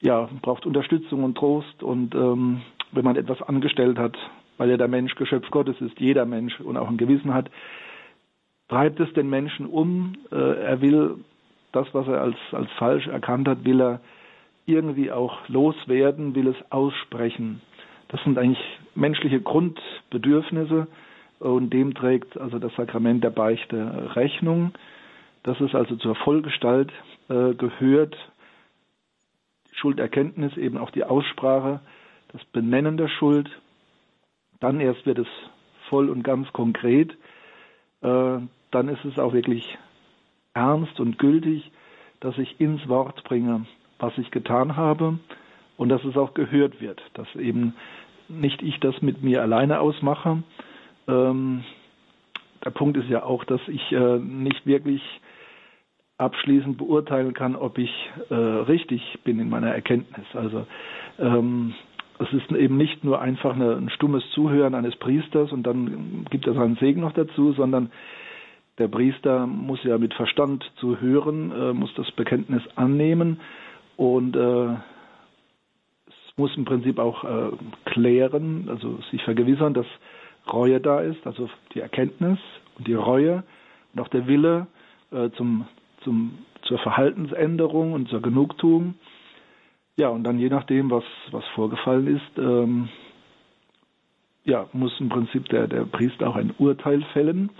ja, 0.02 0.30
braucht 0.42 0.66
Unterstützung 0.66 1.24
und 1.24 1.38
Trost. 1.38 1.84
Und 1.84 2.16
ähm, 2.16 2.62
wenn 2.92 3.06
man 3.06 3.16
etwas 3.16 3.42
angestellt 3.42 3.98
hat, 3.98 4.18
weil 4.62 4.70
ja 4.70 4.78
der 4.78 4.88
Mensch 4.88 5.16
Geschöpf 5.16 5.50
Gottes 5.50 5.82
ist, 5.82 6.00
jeder 6.00 6.24
Mensch 6.26 6.60
und 6.60 6.78
auch 6.78 6.88
ein 6.88 6.98
Gewissen 6.98 7.34
hat, 7.34 7.50
treibt 8.70 9.00
es 9.00 9.12
den 9.14 9.28
Menschen 9.28 9.66
um. 9.66 10.14
Äh, 10.32 10.36
er 10.36 10.82
will 10.82 11.16
das, 11.72 11.88
was 11.94 12.08
er 12.08 12.22
als, 12.22 12.36
als 12.52 12.70
falsch 12.78 13.08
erkannt 13.08 13.48
hat, 13.48 13.66
will 13.66 13.82
er 13.82 14.02
irgendwie 14.68 15.12
auch 15.12 15.50
loswerden, 15.50 16.36
will 16.36 16.46
es 16.46 16.72
aussprechen. 16.72 17.60
Das 18.10 18.24
sind 18.24 18.38
eigentlich 18.38 18.64
menschliche 18.94 19.42
Grundbedürfnisse 19.42 20.86
und 21.40 21.72
dem 21.74 21.96
trägt 21.96 22.40
also 22.40 22.60
das 22.60 22.76
Sakrament 22.76 23.24
der 23.24 23.32
Beichte 23.32 24.16
Rechnung, 24.16 24.74
dass 25.42 25.60
es 25.60 25.74
also 25.74 25.96
zur 25.96 26.14
Vollgestalt 26.14 26.92
äh, 27.30 27.56
gehört, 27.56 28.16
Schulderkenntnis, 29.72 30.56
eben 30.56 30.78
auch 30.78 30.92
die 30.92 31.04
Aussprache, 31.04 31.80
das 32.32 32.46
Benennen 32.54 32.98
der 32.98 33.08
Schuld, 33.08 33.50
dann 34.62 34.80
erst 34.80 35.06
wird 35.06 35.20
es 35.20 35.28
voll 35.90 36.10
und 36.10 36.24
ganz 36.24 36.52
konkret. 36.54 37.12
Äh, 38.02 38.40
dann 38.72 38.88
ist 38.88 39.04
es 39.04 39.20
auch 39.20 39.34
wirklich 39.34 39.78
ernst 40.54 41.00
und 41.00 41.20
gültig, 41.20 41.70
dass 42.22 42.38
ich 42.38 42.60
ins 42.62 42.88
Wort 42.88 43.24
bringe, 43.26 43.66
was 44.00 44.18
ich 44.18 44.32
getan 44.32 44.78
habe 44.78 45.20
und 45.78 45.90
dass 45.90 46.04
es 46.06 46.16
auch 46.16 46.34
gehört 46.34 46.80
wird, 46.80 47.02
dass 47.14 47.28
eben 47.36 47.76
nicht 48.30 48.62
ich 48.62 48.80
das 48.80 49.02
mit 49.02 49.22
mir 49.22 49.42
alleine 49.42 49.80
ausmache. 49.80 50.44
Ähm, 51.08 51.64
der 52.64 52.70
Punkt 52.70 52.98
ist 52.98 53.10
ja 53.10 53.24
auch, 53.24 53.44
dass 53.44 53.62
ich 53.68 53.92
äh, 53.92 54.18
nicht 54.20 54.66
wirklich 54.66 55.02
abschließend 56.18 56.78
beurteilen 56.78 57.34
kann, 57.34 57.56
ob 57.56 57.80
ich 57.80 57.92
äh, 58.30 58.36
richtig 58.36 59.20
bin 59.24 59.40
in 59.40 59.50
meiner 59.50 59.74
Erkenntnis. 59.74 60.28
Also 60.34 60.68
ähm, 61.18 61.74
es 62.22 62.34
ist 62.34 62.52
eben 62.52 62.78
nicht 62.78 63.04
nur 63.04 63.22
einfach 63.22 63.56
ein 63.56 63.90
stummes 63.90 64.24
Zuhören 64.32 64.76
eines 64.76 64.96
Priesters 64.98 65.52
und 65.52 65.64
dann 65.64 66.26
gibt 66.30 66.48
er 66.48 66.54
seinen 66.54 66.76
Segen 66.78 67.02
noch 67.02 67.14
dazu, 67.14 67.54
sondern 67.54 67.92
der 68.78 68.88
Priester 68.88 69.46
muss 69.48 69.84
ja 69.84 69.98
mit 69.98 70.14
Verstand 70.14 70.64
zuhören, 70.78 71.52
äh, 71.52 71.74
muss 71.74 71.94
das 71.96 72.10
Bekenntnis 72.12 72.64
annehmen 72.76 73.40
und 73.98 74.36
äh, 74.36 74.76
muss 76.38 76.56
im 76.56 76.66
Prinzip 76.66 76.98
auch 76.98 77.24
äh, 77.24 77.52
klären, 77.86 78.68
also 78.70 79.00
sich 79.12 79.22
vergewissern, 79.24 79.74
dass 79.74 79.86
Reue 80.52 80.80
da 80.80 81.02
ist, 81.02 81.26
also 81.28 81.50
die 81.74 81.82
Erkenntnis 81.82 82.40
und 82.78 82.88
die 82.88 82.94
Reue 82.96 83.44
und 83.94 84.02
auch 84.02 84.08
der 84.08 84.28
Wille 84.28 84.68
äh, 85.12 85.30
zum 85.32 85.66
zum, 86.04 86.40
zur 86.64 86.78
Verhaltensänderung 86.80 87.94
und 87.94 88.10
zur 88.10 88.22
Genugtuung. 88.22 88.96
Ja, 89.98 90.10
und 90.10 90.24
dann 90.24 90.40
je 90.40 90.50
nachdem, 90.50 90.90
was, 90.90 91.04
was 91.32 91.46
vorgefallen 91.56 92.08
ist, 92.08 92.38
ähm, 92.38 92.90
ja, 94.44 94.68
muss 94.74 95.00
im 95.00 95.10
Prinzip 95.10 95.50
der, 95.50 95.68
der 95.68 95.86
Priester 95.86 96.30
auch 96.30 96.36
ein 96.36 96.54
Urteil 96.58 97.04
fällen. 97.14 97.52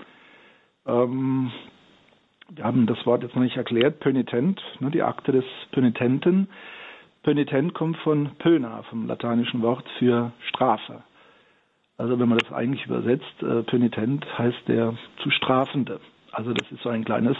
Ähm, 0.86 1.52
wir 2.48 2.64
haben 2.64 2.86
das 2.86 3.04
Wort 3.06 3.22
jetzt 3.22 3.34
noch 3.34 3.42
nicht 3.42 3.56
erklärt, 3.56 4.00
Pönitent, 4.00 4.60
ne, 4.80 4.90
die 4.90 5.02
Akte 5.02 5.32
des 5.32 5.44
Pönitenten. 5.70 6.48
Pönitent 7.22 7.72
kommt 7.74 7.96
von 7.98 8.30
Pöna, 8.38 8.82
vom 8.84 9.06
lateinischen 9.06 9.62
Wort 9.62 9.88
für 9.98 10.32
Strafe. 10.48 11.02
Also 11.96 12.18
wenn 12.18 12.28
man 12.28 12.38
das 12.38 12.52
eigentlich 12.52 12.84
übersetzt, 12.86 13.42
äh, 13.42 13.62
Pönitent 13.62 14.26
heißt 14.38 14.66
der 14.66 14.94
zu 15.22 15.30
Strafende. 15.30 16.00
Also 16.32 16.52
das 16.52 16.70
ist 16.72 16.82
so 16.82 16.88
ein 16.88 17.04
kleines 17.04 17.36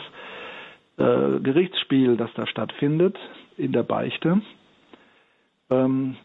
äh, 0.98 1.40
Gerichtsspiel, 1.40 2.16
das 2.16 2.32
da 2.34 2.46
stattfindet 2.46 3.18
in 3.56 3.72
der 3.72 3.82
Beichte. 3.82 4.40
Ähm, 5.72 6.16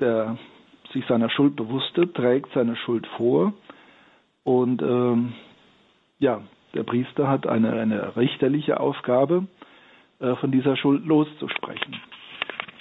der 0.00 0.38
sich 0.92 1.04
seiner 1.06 1.30
Schuld 1.30 1.56
bewusste, 1.56 2.12
trägt 2.12 2.52
seine 2.52 2.76
Schuld 2.76 3.06
vor 3.16 3.52
und 4.44 4.82
ähm, 4.82 5.34
ja, 6.18 6.42
der 6.74 6.84
Priester 6.84 7.28
hat 7.28 7.46
eine, 7.46 7.72
eine 7.72 8.16
richterliche 8.16 8.80
Aufgabe, 8.80 9.46
äh, 10.20 10.36
von 10.36 10.50
dieser 10.50 10.76
Schuld 10.76 11.06
loszusprechen. 11.06 11.96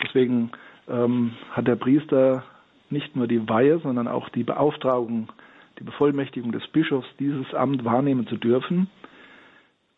Deswegen 0.03 0.51
ähm, 0.87 1.31
hat 1.51 1.67
der 1.67 1.75
Priester 1.75 2.43
nicht 2.89 3.15
nur 3.15 3.27
die 3.27 3.47
Weihe, 3.47 3.79
sondern 3.79 4.07
auch 4.07 4.29
die 4.29 4.43
Beauftragung, 4.43 5.29
die 5.79 5.83
Bevollmächtigung 5.83 6.51
des 6.51 6.67
Bischofs, 6.67 7.07
dieses 7.17 7.53
Amt 7.53 7.85
wahrnehmen 7.85 8.27
zu 8.27 8.35
dürfen. 8.35 8.89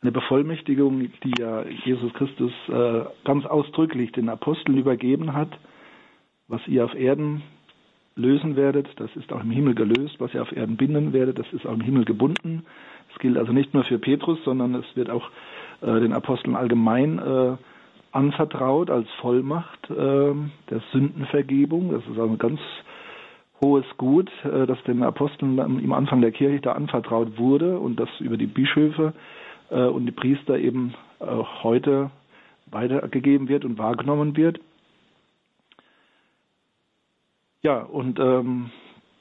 Eine 0.02 0.12
Bevollmächtigung, 0.12 1.10
die 1.24 1.34
ja 1.40 1.64
Jesus 1.86 2.14
Christus 2.14 2.52
äh, 2.68 3.06
ganz 3.24 3.46
ausdrücklich 3.46 4.12
den 4.12 4.30
Aposteln 4.30 4.78
übergeben 4.78 5.34
hat, 5.34 5.50
was 6.52 6.68
ihr 6.68 6.84
auf 6.84 6.94
Erden 6.94 7.42
lösen 8.16 8.56
werdet, 8.58 8.88
das 8.98 9.10
ist 9.16 9.32
auch 9.32 9.42
im 9.42 9.52
Himmel 9.52 9.74
gelöst, 9.74 10.16
was 10.20 10.34
ihr 10.34 10.42
auf 10.42 10.52
Erden 10.52 10.76
binden 10.76 11.14
werdet, 11.14 11.40
das 11.40 11.52
ist 11.54 11.66
auch 11.66 11.74
im 11.74 11.82
Himmel 11.82 12.04
gebunden. 12.04 12.66
Das 13.10 13.20
gilt 13.20 13.38
also 13.38 13.54
nicht 13.54 13.74
nur 13.74 13.86
für 13.86 14.00
Petrus, 14.00 14.38
sondern 14.44 14.76
es 14.76 14.86
wird 14.96 15.10
auch 15.10 15.30
äh, 15.82 16.00
den 16.02 16.12
Aposteln 16.12 16.56
allgemein 16.56 17.20
äh, 17.20 17.56
anvertraut 18.12 18.90
als 18.90 19.08
Vollmacht 19.22 19.90
äh, 19.90 19.94
der 19.94 20.82
Sündenvergebung. 20.92 21.92
Das 21.94 22.02
ist 22.04 22.20
also 22.20 22.24
ein 22.24 22.38
ganz 22.38 22.60
hohes 23.62 23.86
Gut, 23.98 24.30
äh, 24.44 24.68
das 24.68 24.82
den 24.84 25.04
Aposteln 25.04 25.58
im 25.58 25.94
Anfang 25.94 26.20
der 26.20 26.32
Kirche 26.32 26.60
da 26.60 26.74
anvertraut 26.74 27.38
wurde 27.38 27.80
und 27.80 27.98
das 27.98 28.10
über 28.20 28.36
die 28.36 28.48
Bischöfe 28.48 29.14
äh, 29.70 29.86
und 29.86 30.06
die 30.06 30.12
Priester 30.12 30.58
eben 30.58 30.94
heute 31.62 32.10
weitergegeben 32.72 33.48
wird 33.48 33.64
und 33.64 33.78
wahrgenommen 33.78 34.36
wird. 34.36 34.60
Ja, 37.62 37.80
und 37.80 38.20
ähm, 38.20 38.72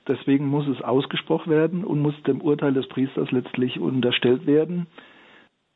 deswegen 0.09 0.46
muss 0.46 0.66
es 0.66 0.81
ausgesprochen 0.81 1.50
werden 1.50 1.85
und 1.85 2.00
muss 2.00 2.20
dem 2.22 2.40
Urteil 2.40 2.72
des 2.72 2.88
Priesters 2.88 3.31
letztlich 3.31 3.79
unterstellt 3.79 4.46
werden, 4.46 4.87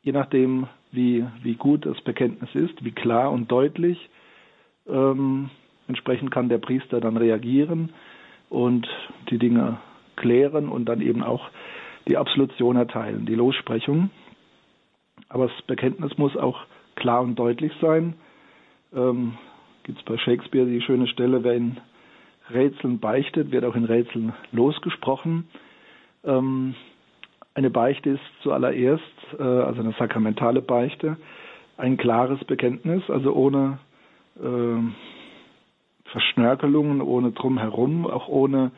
je 0.01 0.11
nachdem, 0.11 0.67
wie, 0.91 1.25
wie 1.43 1.55
gut 1.55 1.85
das 1.85 1.99
Bekenntnis 2.01 2.53
ist, 2.55 2.83
wie 2.83 2.91
klar 2.91 3.31
und 3.31 3.51
deutlich. 3.51 4.09
Ähm, 4.87 5.49
entsprechend 5.87 6.31
kann 6.31 6.49
der 6.49 6.57
Priester 6.57 6.99
dann 7.01 7.17
reagieren 7.17 7.91
und 8.49 8.87
die 9.29 9.37
Dinge 9.37 9.77
klären 10.15 10.69
und 10.69 10.85
dann 10.85 11.01
eben 11.01 11.23
auch 11.23 11.49
die 12.07 12.17
Absolution 12.17 12.75
erteilen, 12.77 13.25
die 13.25 13.35
Lossprechung. 13.35 14.09
Aber 15.29 15.47
das 15.47 15.61
Bekenntnis 15.63 16.17
muss 16.17 16.35
auch 16.35 16.65
klar 16.95 17.21
und 17.21 17.35
deutlich 17.37 17.71
sein. 17.81 18.15
Ähm, 18.93 19.37
Gibt 19.83 19.99
es 19.99 20.05
bei 20.05 20.17
Shakespeare 20.17 20.65
die 20.65 20.81
schöne 20.81 21.07
Stelle, 21.07 21.43
wer 21.43 21.53
in 21.53 21.77
Rätseln 22.51 22.99
beichtet, 22.99 23.51
wird 23.51 23.65
auch 23.65 23.75
in 23.75 23.85
Rätseln 23.85 24.33
losgesprochen. 24.51 25.47
Ähm, 26.23 26.75
eine 27.53 27.69
Beichte 27.69 28.11
ist 28.11 28.21
zuallererst, 28.41 29.03
äh, 29.39 29.43
also 29.43 29.81
eine 29.81 29.93
sakramentale 29.97 30.61
Beichte, 30.61 31.17
ein 31.77 31.97
klares 31.97 32.43
Bekenntnis, 32.45 33.03
also 33.09 33.33
ohne 33.33 33.79
äh, 34.37 34.81
Verschnörkelungen, 36.11 37.01
ohne 37.01 37.31
Drumherum, 37.31 38.05
auch 38.05 38.27
ohne 38.27 38.71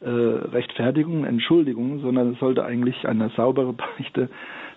äh, 0.00 0.08
Rechtfertigung, 0.08 1.24
Entschuldigung, 1.24 2.00
sondern 2.00 2.32
es 2.32 2.38
sollte 2.40 2.64
eigentlich 2.64 3.06
eine 3.06 3.30
saubere 3.30 3.72
Beichte, 3.72 4.28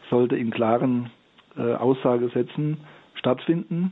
sollte 0.09 0.35
in 0.37 0.51
klaren 0.51 1.09
äh, 1.57 1.73
Aussagesätzen 1.73 2.77
stattfinden 3.15 3.91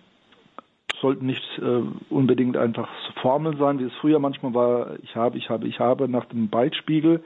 sollten 1.06 1.28
nicht 1.28 1.44
äh, 1.60 1.82
unbedingt 2.10 2.58
einfach 2.58 2.90
Formeln 3.22 3.58
sein, 3.58 3.78
wie 3.78 3.84
es 3.84 3.94
früher 4.02 4.18
manchmal 4.18 4.56
war, 4.56 4.98
ich 5.04 5.16
habe, 5.16 5.38
ich 5.38 5.52
habe, 5.52 5.68
ich 5.68 5.80
habe 5.80 6.10
nach 6.10 6.26
dem 6.26 6.50
Beitspiegel. 6.50 7.24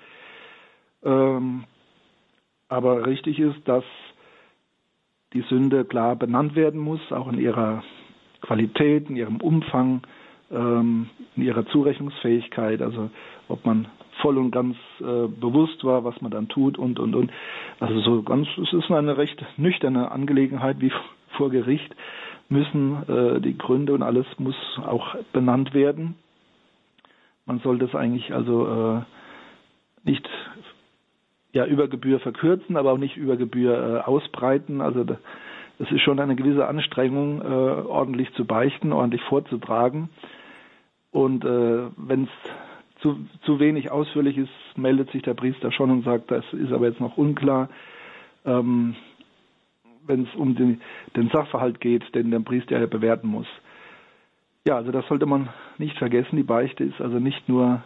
Ähm, 1.02 1.64
aber 2.68 3.06
richtig 3.06 3.40
ist, 3.40 3.66
dass 3.66 3.86
die 5.32 5.44
Sünde 5.44 5.86
klar 5.86 6.18
benannt 6.18 6.58
werden 6.58 6.82
muss, 6.82 7.00
auch 7.12 7.32
in 7.32 7.40
ihrer 7.40 7.82
Qualität, 8.42 9.10
in 9.10 9.16
ihrem 9.16 9.38
Umfang, 9.38 10.02
ähm, 10.52 11.10
in 11.38 11.44
ihrer 11.44 11.66
Zurechnungsfähigkeit, 11.68 12.82
also 12.82 13.10
ob 13.48 13.66
man 13.66 13.88
voll 14.22 14.38
und 14.38 14.52
ganz 14.52 14.76
äh, 15.00 15.28
bewusst 15.28 15.86
war, 15.86 16.04
was 16.04 16.20
man 16.20 16.32
dann 16.32 16.50
tut 16.50 16.78
und 16.78 17.00
und 17.00 17.16
und. 17.16 17.32
Also 17.80 18.02
so 18.02 18.24
ganz, 18.24 18.50
es 18.62 18.74
ist 18.74 18.92
eine 18.92 19.16
recht 19.16 19.42
nüchterne 19.56 20.12
Angelegenheit 20.12 20.82
wie 20.82 20.92
vor 21.38 21.50
Gericht 21.50 21.96
müssen 22.50 23.04
äh, 23.08 23.40
die 23.42 23.58
Gründe 23.58 23.94
und 23.94 24.04
alles 24.04 24.26
muss 24.38 24.56
auch 24.86 25.16
benannt 25.32 25.74
werden. 25.74 26.16
Man 27.46 27.60
sollte 27.60 27.86
es 27.86 27.96
eigentlich 27.96 28.34
also 28.34 28.68
äh, 28.68 29.02
nicht 30.04 30.28
ja 31.52 31.66
über 31.66 31.88
Gebühr 31.88 32.20
verkürzen, 32.20 32.78
aber 32.78 32.92
auch 32.92 32.98
nicht 32.98 33.18
über 33.18 33.38
Gebühr 33.38 33.74
äh, 34.04 34.08
ausbreiten. 34.08 34.82
Also 34.82 35.06
es 35.80 35.92
ist 35.92 36.02
schon 36.02 36.20
eine 36.20 36.36
gewisse 36.36 36.68
Anstrengung, 36.68 37.42
äh, 37.42 37.46
ordentlich 37.46 38.32
zu 38.34 38.46
beichten, 38.46 38.92
ordentlich 38.92 39.22
vorzutragen. 39.24 40.10
Und 41.12 41.44
äh, 41.46 41.88
wenn 41.98 42.24
es 42.24 42.52
zu, 43.02 43.18
zu 43.44 43.60
wenig 43.60 43.92
ausführlich 43.92 44.38
ist, 44.38 44.52
meldet 44.78 45.10
sich 45.12 45.22
der 45.22 45.34
Priester 45.34 45.72
schon 45.72 45.90
und 45.90 46.04
sagt, 46.04 46.32
das 46.32 46.44
ist 46.54 46.72
aber 46.72 46.88
jetzt 46.88 47.00
noch 47.00 47.18
unklar. 47.18 47.70
Ähm, 48.46 48.96
wenn 50.10 50.24
es 50.24 50.36
um 50.36 50.56
den, 50.56 50.82
den 51.16 51.30
Sachverhalt 51.30 51.80
geht, 51.80 52.14
den 52.14 52.32
der 52.32 52.40
Priester 52.40 52.86
bewerten 52.88 53.28
muss. 53.28 53.48
Ja, 54.68 54.76
also 54.76 54.92
das 54.92 55.08
sollte 55.08 55.26
man 55.26 55.50
nicht 55.78 55.98
vergessen. 55.98 56.36
Die 56.36 56.44
Beichte 56.44 56.84
ist 56.84 57.00
also 57.00 57.20
nicht 57.20 57.48
nur, 57.48 57.82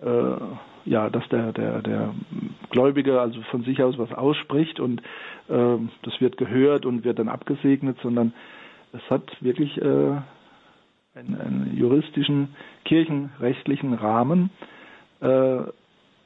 äh, 0.00 0.88
ja, 0.88 1.10
dass 1.10 1.28
der, 1.30 1.52
der, 1.52 1.82
der 1.82 2.14
Gläubige 2.70 3.20
also 3.20 3.40
von 3.50 3.64
sich 3.64 3.82
aus 3.82 3.98
was 3.98 4.12
ausspricht 4.12 4.78
und 4.78 5.00
äh, 5.48 5.78
das 6.02 6.20
wird 6.20 6.36
gehört 6.36 6.86
und 6.86 7.04
wird 7.04 7.18
dann 7.18 7.28
abgesegnet, 7.28 7.98
sondern 8.02 8.32
es 8.92 9.02
hat 9.10 9.24
wirklich 9.40 9.76
äh, 9.78 9.84
einen, 11.14 11.40
einen 11.40 11.72
juristischen, 11.76 12.54
kirchenrechtlichen 12.84 13.94
Rahmen 13.94 14.50
äh, 15.20 15.60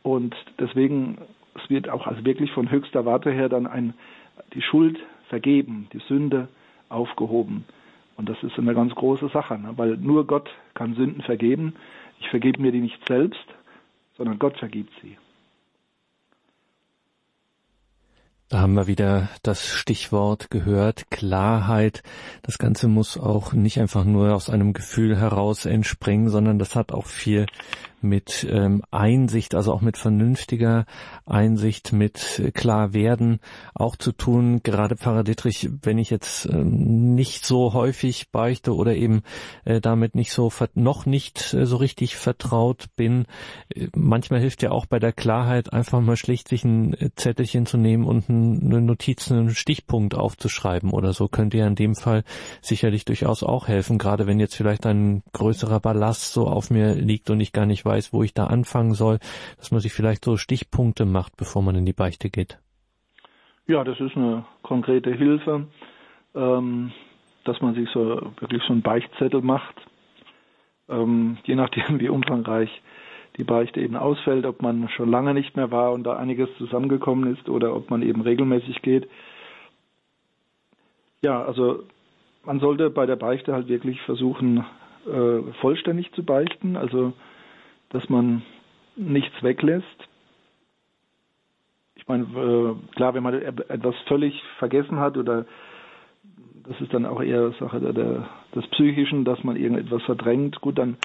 und 0.02 0.34
deswegen 0.58 1.18
es 1.54 1.70
wird 1.70 1.88
auch 1.88 2.06
also 2.06 2.24
wirklich 2.24 2.52
von 2.52 2.70
höchster 2.70 3.04
Warte 3.06 3.30
her 3.30 3.48
dann 3.48 3.66
ein 3.66 3.94
die 4.54 4.62
Schuld 4.62 4.98
vergeben, 5.28 5.88
die 5.92 6.00
Sünde 6.08 6.48
aufgehoben. 6.88 7.64
Und 8.16 8.28
das 8.28 8.42
ist 8.42 8.58
eine 8.58 8.74
ganz 8.74 8.94
große 8.94 9.28
Sache, 9.28 9.58
ne? 9.58 9.72
weil 9.76 9.96
nur 9.96 10.26
Gott 10.26 10.48
kann 10.74 10.94
Sünden 10.94 11.22
vergeben. 11.22 11.74
Ich 12.20 12.28
vergebe 12.30 12.62
mir 12.62 12.72
die 12.72 12.80
nicht 12.80 12.98
selbst, 13.06 13.44
sondern 14.16 14.38
Gott 14.38 14.58
vergibt 14.58 14.92
sie. 15.02 15.16
Da 18.48 18.60
haben 18.60 18.74
wir 18.74 18.86
wieder 18.86 19.28
das 19.42 19.66
Stichwort 19.66 20.50
gehört, 20.50 21.10
Klarheit. 21.10 22.04
Das 22.42 22.58
Ganze 22.58 22.86
muss 22.86 23.18
auch 23.18 23.52
nicht 23.52 23.80
einfach 23.80 24.04
nur 24.04 24.36
aus 24.36 24.48
einem 24.50 24.72
Gefühl 24.72 25.16
heraus 25.16 25.66
entspringen, 25.66 26.28
sondern 26.28 26.60
das 26.60 26.76
hat 26.76 26.92
auch 26.92 27.06
viel 27.06 27.46
mit 28.08 28.46
ähm, 28.50 28.82
Einsicht, 28.90 29.54
also 29.54 29.72
auch 29.72 29.80
mit 29.80 29.96
vernünftiger 29.96 30.86
Einsicht, 31.24 31.92
mit 31.92 32.40
äh, 32.40 32.50
Klarwerden 32.50 33.40
auch 33.74 33.96
zu 33.96 34.12
tun. 34.12 34.60
Gerade 34.62 34.96
Pfarrer 34.96 35.24
Dietrich, 35.24 35.68
wenn 35.82 35.98
ich 35.98 36.10
jetzt 36.10 36.46
äh, 36.46 36.64
nicht 36.64 37.44
so 37.44 37.72
häufig 37.72 38.30
beichte 38.30 38.74
oder 38.74 38.94
eben 38.94 39.22
äh, 39.64 39.80
damit 39.80 40.14
nicht 40.14 40.32
so 40.32 40.50
noch 40.74 41.06
nicht 41.06 41.54
äh, 41.54 41.66
so 41.66 41.76
richtig 41.76 42.16
vertraut 42.16 42.86
bin, 42.96 43.26
äh, 43.74 43.88
manchmal 43.94 44.40
hilft 44.40 44.62
ja 44.62 44.70
auch 44.70 44.86
bei 44.86 44.98
der 44.98 45.12
Klarheit 45.12 45.72
einfach 45.72 46.00
mal 46.00 46.16
schlichtweg 46.16 46.64
ein 46.64 46.94
äh, 46.94 47.10
Zettelchen 47.16 47.66
zu 47.66 47.76
nehmen 47.76 48.04
und 48.04 48.28
eine 48.28 48.80
Notiz, 48.80 49.30
einen 49.30 49.54
Stichpunkt 49.54 50.14
aufzuschreiben 50.14 50.90
oder 50.90 51.12
so 51.12 51.28
könnte 51.28 51.58
ja 51.58 51.66
in 51.66 51.74
dem 51.74 51.94
Fall 51.94 52.24
sicherlich 52.60 53.04
durchaus 53.04 53.42
auch 53.42 53.68
helfen, 53.68 53.98
gerade 53.98 54.26
wenn 54.26 54.40
jetzt 54.40 54.54
vielleicht 54.54 54.86
ein 54.86 55.22
größerer 55.32 55.80
Ballast 55.80 56.32
so 56.32 56.46
auf 56.46 56.70
mir 56.70 56.94
liegt 56.94 57.30
und 57.30 57.40
ich 57.40 57.52
gar 57.52 57.66
nicht 57.66 57.84
weiß, 57.84 57.95
wo 58.12 58.22
ich 58.22 58.34
da 58.34 58.46
anfangen 58.46 58.94
soll, 58.94 59.18
dass 59.58 59.70
man 59.70 59.80
sich 59.80 59.92
vielleicht 59.92 60.24
so 60.24 60.36
Stichpunkte 60.36 61.04
macht, 61.04 61.36
bevor 61.36 61.62
man 61.62 61.74
in 61.76 61.86
die 61.86 61.92
Beichte 61.92 62.30
geht. 62.30 62.58
Ja, 63.66 63.82
das 63.84 63.98
ist 64.00 64.16
eine 64.16 64.44
konkrete 64.62 65.12
Hilfe. 65.12 65.66
ähm, 66.34 66.92
dass 67.44 67.60
man 67.60 67.74
sich 67.74 67.88
so 67.90 68.32
wirklich 68.40 68.62
so 68.64 68.72
einen 68.72 68.82
Beichtzettel 68.82 69.40
macht, 69.40 69.74
ähm, 70.88 71.38
je 71.44 71.54
nachdem 71.54 72.00
wie 72.00 72.08
umfangreich 72.08 72.70
die 73.36 73.44
Beichte 73.44 73.80
eben 73.80 73.96
ausfällt, 73.96 74.46
ob 74.46 74.62
man 74.62 74.88
schon 74.90 75.10
lange 75.10 75.34
nicht 75.34 75.56
mehr 75.56 75.70
war 75.70 75.92
und 75.92 76.04
da 76.04 76.16
einiges 76.16 76.48
zusammengekommen 76.58 77.34
ist 77.34 77.48
oder 77.48 77.74
ob 77.74 77.90
man 77.90 78.02
eben 78.02 78.22
regelmäßig 78.22 78.82
geht. 78.82 79.08
Ja, 81.22 81.42
also 81.44 81.82
man 82.44 82.60
sollte 82.60 82.90
bei 82.90 83.06
der 83.06 83.16
Beichte 83.16 83.52
halt 83.52 83.68
wirklich 83.68 84.00
versuchen, 84.02 84.64
äh, 85.06 85.52
vollständig 85.60 86.12
zu 86.12 86.24
beichten, 86.24 86.76
also 86.76 87.12
dass 87.96 88.08
man 88.10 88.42
nichts 88.94 89.42
weglässt. 89.42 90.08
Ich 91.94 92.06
meine, 92.06 92.24
äh, 92.24 92.94
klar, 92.94 93.14
wenn 93.14 93.22
man 93.22 93.34
etwas 93.34 93.94
völlig 94.06 94.42
vergessen 94.58 95.00
hat 95.00 95.16
oder 95.16 95.46
das 96.68 96.78
ist 96.82 96.92
dann 96.92 97.06
auch 97.06 97.22
eher 97.22 97.52
Sache 97.52 97.80
der, 97.80 97.94
der, 97.94 98.28
des 98.54 98.66
Psychischen, 98.68 99.24
dass 99.24 99.42
man 99.44 99.56
irgendetwas 99.56 100.02
verdrängt, 100.02 100.60
gut, 100.60 100.76
dann 100.76 100.98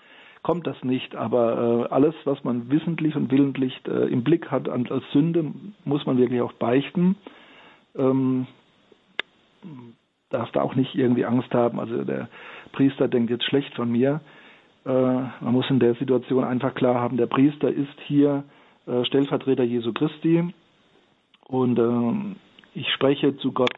kommt 0.43 0.67
das 0.67 0.83
nicht. 0.83 1.15
Aber 1.15 1.87
äh, 1.89 1.93
alles, 1.93 2.15
was 2.25 2.43
man 2.43 2.69
wissentlich 2.69 3.15
und 3.15 3.31
willentlich 3.31 3.79
äh, 3.87 4.11
im 4.11 4.23
Blick 4.23 4.51
hat 4.51 4.67
als 4.67 5.03
Sünde, 5.13 5.45
muss 5.85 6.05
man 6.05 6.17
wirklich 6.17 6.41
auch 6.41 6.53
beichten. 6.53 7.15
Ähm, 7.95 8.47
darf 10.29 10.51
da 10.51 10.61
auch 10.61 10.75
nicht 10.75 10.95
irgendwie 10.95 11.25
Angst 11.25 11.53
haben. 11.53 11.79
Also 11.79 12.03
der 12.03 12.27
Priester 12.73 13.07
denkt 13.07 13.29
jetzt 13.29 13.45
schlecht 13.45 13.73
von 13.75 13.89
mir. 13.89 14.19
Äh, 14.85 14.89
man 14.89 15.53
muss 15.53 15.69
in 15.69 15.79
der 15.79 15.95
Situation 15.95 16.43
einfach 16.43 16.73
klar 16.73 16.95
haben, 16.95 17.17
der 17.17 17.27
Priester 17.27 17.69
ist 17.69 17.99
hier 18.05 18.43
äh, 18.87 19.05
Stellvertreter 19.05 19.63
Jesu 19.63 19.93
Christi 19.93 20.53
und 21.47 21.79
äh, 21.79 22.79
ich 22.79 22.89
spreche 22.93 23.37
zu 23.37 23.51
Gott 23.51 23.77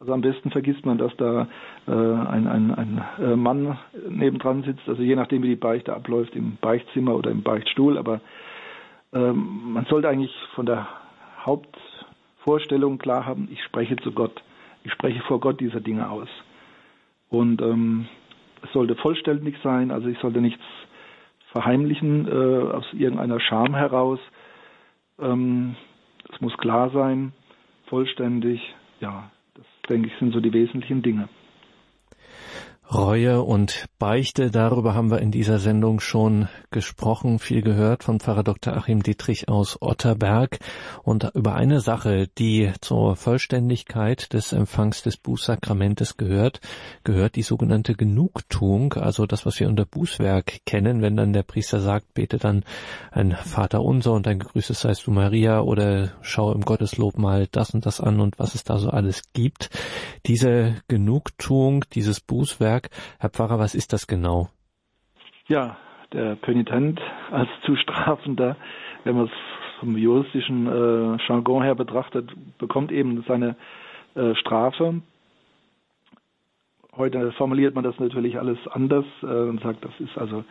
also 0.00 0.12
am 0.12 0.20
besten 0.20 0.52
vergisst 0.52 0.86
man, 0.86 0.96
dass 0.96 1.14
da 1.16 1.48
äh, 1.88 1.90
ein, 1.90 2.46
ein, 2.46 2.72
ein 2.72 3.40
Mann 3.40 3.78
nebendran 4.08 4.62
sitzt, 4.62 4.88
also 4.88 5.02
je 5.02 5.16
nachdem, 5.16 5.42
wie 5.42 5.48
die 5.48 5.56
Beichte 5.56 5.92
abläuft, 5.92 6.36
im 6.36 6.56
Beichtzimmer 6.60 7.16
oder 7.16 7.32
im 7.32 7.42
Beichtstuhl. 7.42 7.98
Aber 7.98 8.20
ähm, 9.12 9.72
man 9.72 9.86
sollte 9.86 10.08
eigentlich 10.08 10.32
von 10.54 10.66
der 10.66 10.86
Hauptvorstellung 11.44 12.98
klar 12.98 13.26
haben, 13.26 13.48
ich 13.50 13.60
spreche 13.64 13.96
zu 13.96 14.12
Gott. 14.12 14.40
Ich 14.84 14.92
spreche 14.92 15.20
vor 15.22 15.40
Gott 15.40 15.60
diese 15.60 15.80
Dinge 15.80 16.08
aus. 16.08 16.28
Und 17.28 17.60
ähm, 17.60 18.06
sollte 18.72 18.94
vollständig 18.96 19.56
sein, 19.62 19.90
also 19.90 20.08
ich 20.08 20.18
sollte 20.18 20.40
nichts 20.40 20.62
verheimlichen 21.52 22.28
äh, 22.28 22.72
aus 22.72 22.84
irgendeiner 22.92 23.40
Scham 23.40 23.74
heraus. 23.74 24.20
Ähm, 25.18 25.76
es 26.32 26.40
muss 26.40 26.56
klar 26.58 26.90
sein, 26.90 27.32
vollständig, 27.86 28.60
ja, 29.00 29.30
denke 29.88 30.08
ich, 30.08 30.14
sind 30.18 30.32
so 30.32 30.40
die 30.40 30.52
wesentlichen 30.52 31.02
Dinge. 31.02 31.28
Reue 32.90 33.42
und 33.42 33.84
Beichte, 33.98 34.50
darüber 34.50 34.94
haben 34.94 35.10
wir 35.10 35.20
in 35.20 35.30
dieser 35.30 35.58
Sendung 35.58 36.00
schon 36.00 36.48
gesprochen, 36.70 37.38
viel 37.38 37.60
gehört 37.60 38.02
von 38.02 38.18
Pfarrer 38.18 38.44
Dr. 38.44 38.74
Achim 38.74 39.02
Dietrich 39.02 39.46
aus 39.46 39.76
Otterberg 39.82 40.58
und 41.02 41.30
über 41.34 41.54
eine 41.54 41.80
Sache, 41.80 42.28
die 42.38 42.72
zur 42.80 43.14
Vollständigkeit 43.16 44.32
des 44.32 44.54
Empfangs 44.54 45.02
des 45.02 45.18
Bußsakramentes 45.18 46.16
gehört, 46.16 46.62
gehört 47.04 47.36
die 47.36 47.42
sogenannte 47.42 47.92
Genugtuung, 47.92 48.94
also 48.94 49.26
das, 49.26 49.44
was 49.44 49.60
wir 49.60 49.68
unter 49.68 49.84
Bußwerk 49.84 50.60
kennen, 50.64 51.02
wenn 51.02 51.14
dann 51.14 51.34
der 51.34 51.42
Priester 51.42 51.80
sagt, 51.80 52.14
bete 52.14 52.38
dann 52.38 52.64
ein 53.10 53.32
Vater 53.32 53.82
unser 53.82 54.14
und 54.14 54.26
ein 54.26 54.38
Gegrüßet 54.38 54.76
seist 54.76 55.06
du 55.06 55.10
Maria 55.10 55.60
oder 55.60 56.12
schau 56.22 56.52
im 56.52 56.62
Gotteslob 56.62 57.18
mal 57.18 57.48
das 57.52 57.74
und 57.74 57.84
das 57.84 58.00
an 58.00 58.20
und 58.20 58.38
was 58.38 58.54
es 58.54 58.64
da 58.64 58.78
so 58.78 58.88
alles 58.88 59.24
gibt. 59.34 59.68
Diese 60.24 60.76
Genugtuung, 60.88 61.84
dieses 61.92 62.20
Bußwerk, 62.20 62.77
Berg. 62.80 62.90
Herr 63.18 63.30
Pfarrer, 63.30 63.58
was 63.58 63.74
ist 63.74 63.92
das 63.92 64.06
genau? 64.06 64.48
Ja, 65.48 65.76
der 66.12 66.36
Penitent 66.36 67.00
als 67.30 67.48
Zustrafender, 67.64 68.56
wenn 69.04 69.16
man 69.16 69.26
es 69.26 69.32
vom 69.80 69.96
juristischen 69.96 70.66
äh, 70.66 71.18
Jargon 71.26 71.62
her 71.62 71.74
betrachtet, 71.74 72.30
bekommt 72.58 72.92
eben 72.92 73.24
seine 73.26 73.56
äh, 74.14 74.34
Strafe. 74.36 75.02
Heute 76.96 77.32
formuliert 77.32 77.74
man 77.74 77.84
das 77.84 77.98
natürlich 77.98 78.38
alles 78.38 78.58
anders 78.70 79.04
äh, 79.22 79.26
und 79.26 79.60
sagt, 79.62 79.84
das 79.84 79.92
ist 80.00 80.16
also 80.18 80.44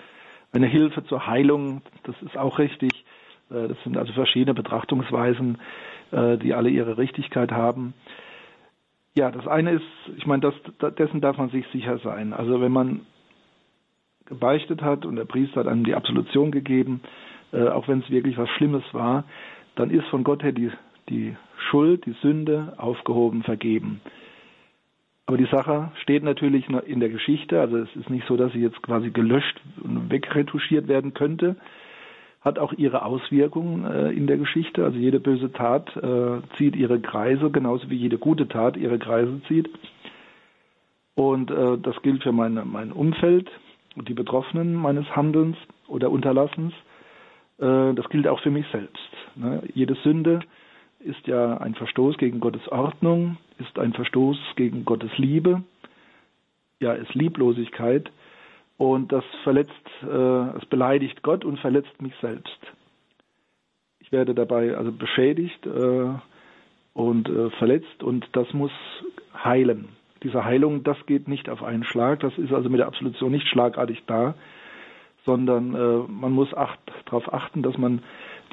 eine 0.53 0.67
Hilfe 0.67 1.03
zur 1.05 1.27
Heilung. 1.27 1.81
Das 2.03 2.15
ist 2.21 2.37
auch 2.37 2.57
richtig. 2.59 2.91
Äh, 3.51 3.67
das 3.67 3.77
sind 3.83 3.97
also 3.97 4.13
verschiedene 4.13 4.53
Betrachtungsweisen, 4.53 5.59
äh, 6.11 6.37
die 6.37 6.53
alle 6.53 6.69
ihre 6.69 6.97
Richtigkeit 6.97 7.51
haben. 7.51 7.93
Ja, 9.17 9.31
das 9.31 9.47
eine 9.47 9.71
ist, 9.71 9.83
ich 10.15 10.27
meine, 10.27 10.41
das, 10.41 10.93
dessen 10.95 11.21
darf 11.21 11.39
man 11.39 11.49
sich 11.49 11.65
sicher 11.69 11.97
sein. 12.03 12.33
Also 12.33 12.61
wenn 12.61 12.71
man 12.71 12.99
gebeichtet 14.27 14.83
hat 14.83 15.07
und 15.07 15.15
der 15.15 15.25
Priester 15.25 15.61
hat 15.61 15.67
einem 15.67 15.83
die 15.83 15.95
Absolution 15.95 16.51
gegeben, 16.51 17.01
äh, 17.51 17.67
auch 17.67 17.87
wenn 17.87 18.01
es 18.01 18.11
wirklich 18.11 18.37
was 18.37 18.47
Schlimmes 18.49 18.83
war, 18.91 19.23
dann 19.73 19.89
ist 19.89 20.05
von 20.09 20.23
Gott 20.23 20.43
her 20.43 20.51
die, 20.51 20.69
die 21.09 21.35
Schuld, 21.57 22.05
die 22.05 22.15
Sünde 22.21 22.75
aufgehoben, 22.77 23.41
vergeben. 23.41 24.01
Aber 25.25 25.37
die 25.37 25.49
Sache 25.49 25.91
steht 26.03 26.21
natürlich 26.21 26.67
in 26.69 26.99
der 26.99 27.09
Geschichte, 27.09 27.59
also 27.59 27.77
es 27.77 27.95
ist 27.95 28.11
nicht 28.11 28.27
so, 28.27 28.37
dass 28.37 28.53
sie 28.53 28.61
jetzt 28.61 28.83
quasi 28.83 29.09
gelöscht 29.09 29.59
und 29.81 30.11
wegretuschiert 30.11 30.87
werden 30.87 31.15
könnte, 31.15 31.55
hat 32.41 32.59
auch 32.59 32.73
ihre 32.73 33.03
Auswirkungen 33.03 33.85
äh, 33.85 34.11
in 34.11 34.27
der 34.27 34.37
Geschichte. 34.37 34.83
Also 34.83 34.97
jede 34.97 35.19
böse 35.19 35.51
Tat 35.51 35.95
äh, 35.97 36.41
zieht 36.57 36.75
ihre 36.75 36.99
Kreise, 36.99 37.49
genauso 37.49 37.89
wie 37.89 37.95
jede 37.95 38.17
gute 38.17 38.47
Tat 38.47 38.77
ihre 38.77 38.99
Kreise 38.99 39.41
zieht. 39.47 39.69
Und 41.15 41.49
äh, 41.51 41.77
das 41.77 42.01
gilt 42.03 42.23
für 42.23 42.31
meine, 42.31 42.63
mein 42.63 42.91
Umfeld 42.91 43.49
und 43.95 44.07
die 44.07 44.13
Betroffenen 44.13 44.75
meines 44.75 45.15
Handelns 45.15 45.57
oder 45.87 46.11
Unterlassens. 46.11 46.73
Äh, 47.57 47.93
das 47.93 48.07
gilt 48.09 48.27
auch 48.27 48.39
für 48.41 48.51
mich 48.51 48.67
selbst. 48.71 49.09
Ne? 49.35 49.63
Jede 49.73 49.95
Sünde 49.95 50.41
ist 50.99 51.25
ja 51.27 51.57
ein 51.57 51.75
Verstoß 51.75 52.17
gegen 52.17 52.39
Gottes 52.39 52.67
Ordnung, 52.69 53.37
ist 53.59 53.79
ein 53.79 53.93
Verstoß 53.93 54.37
gegen 54.55 54.85
Gottes 54.85 55.11
Liebe, 55.17 55.63
ja, 56.79 56.93
ist 56.93 57.13
Lieblosigkeit 57.15 58.11
und 58.77 59.11
das 59.11 59.23
verletzt, 59.43 59.71
äh, 60.03 60.57
es 60.57 60.65
beleidigt 60.65 61.23
Gott 61.23 61.43
und 61.43 61.59
verletzt 61.59 62.01
mich 62.01 62.13
selbst. 62.21 62.59
Ich 63.99 64.11
werde 64.11 64.33
dabei 64.33 64.77
also 64.77 64.91
beschädigt 64.91 65.65
äh, 65.65 66.09
und 66.93 67.29
äh, 67.29 67.49
verletzt 67.51 68.03
und 68.03 68.25
das 68.33 68.53
muss 68.53 68.71
heilen. 69.43 69.89
Diese 70.23 70.45
Heilung, 70.45 70.83
das 70.83 70.97
geht 71.05 71.27
nicht 71.27 71.49
auf 71.49 71.63
einen 71.63 71.83
Schlag, 71.83 72.21
das 72.21 72.37
ist 72.37 72.51
also 72.51 72.69
mit 72.69 72.79
der 72.79 72.87
Absolution 72.87 73.31
nicht 73.31 73.47
schlagartig 73.47 74.03
da, 74.07 74.35
sondern 75.25 75.75
äh, 75.75 76.11
man 76.11 76.31
muss 76.31 76.53
acht, 76.53 76.79
darauf 77.05 77.31
achten, 77.33 77.61
dass 77.61 77.77
man 77.77 78.01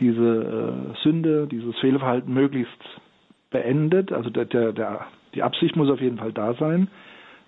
diese 0.01 0.93
äh, 0.93 1.03
Sünde, 1.03 1.47
dieses 1.47 1.79
Fehlverhalten 1.79 2.35
möglichst 2.35 2.83
beendet. 3.51 4.13
Also 4.13 4.29
der, 4.31 4.45
der, 4.45 4.73
der, 4.73 5.07
die 5.35 5.43
Absicht 5.43 5.77
muss 5.77 5.89
auf 5.89 6.01
jeden 6.01 6.19
Fall 6.19 6.33
da 6.33 6.55
sein. 6.55 6.89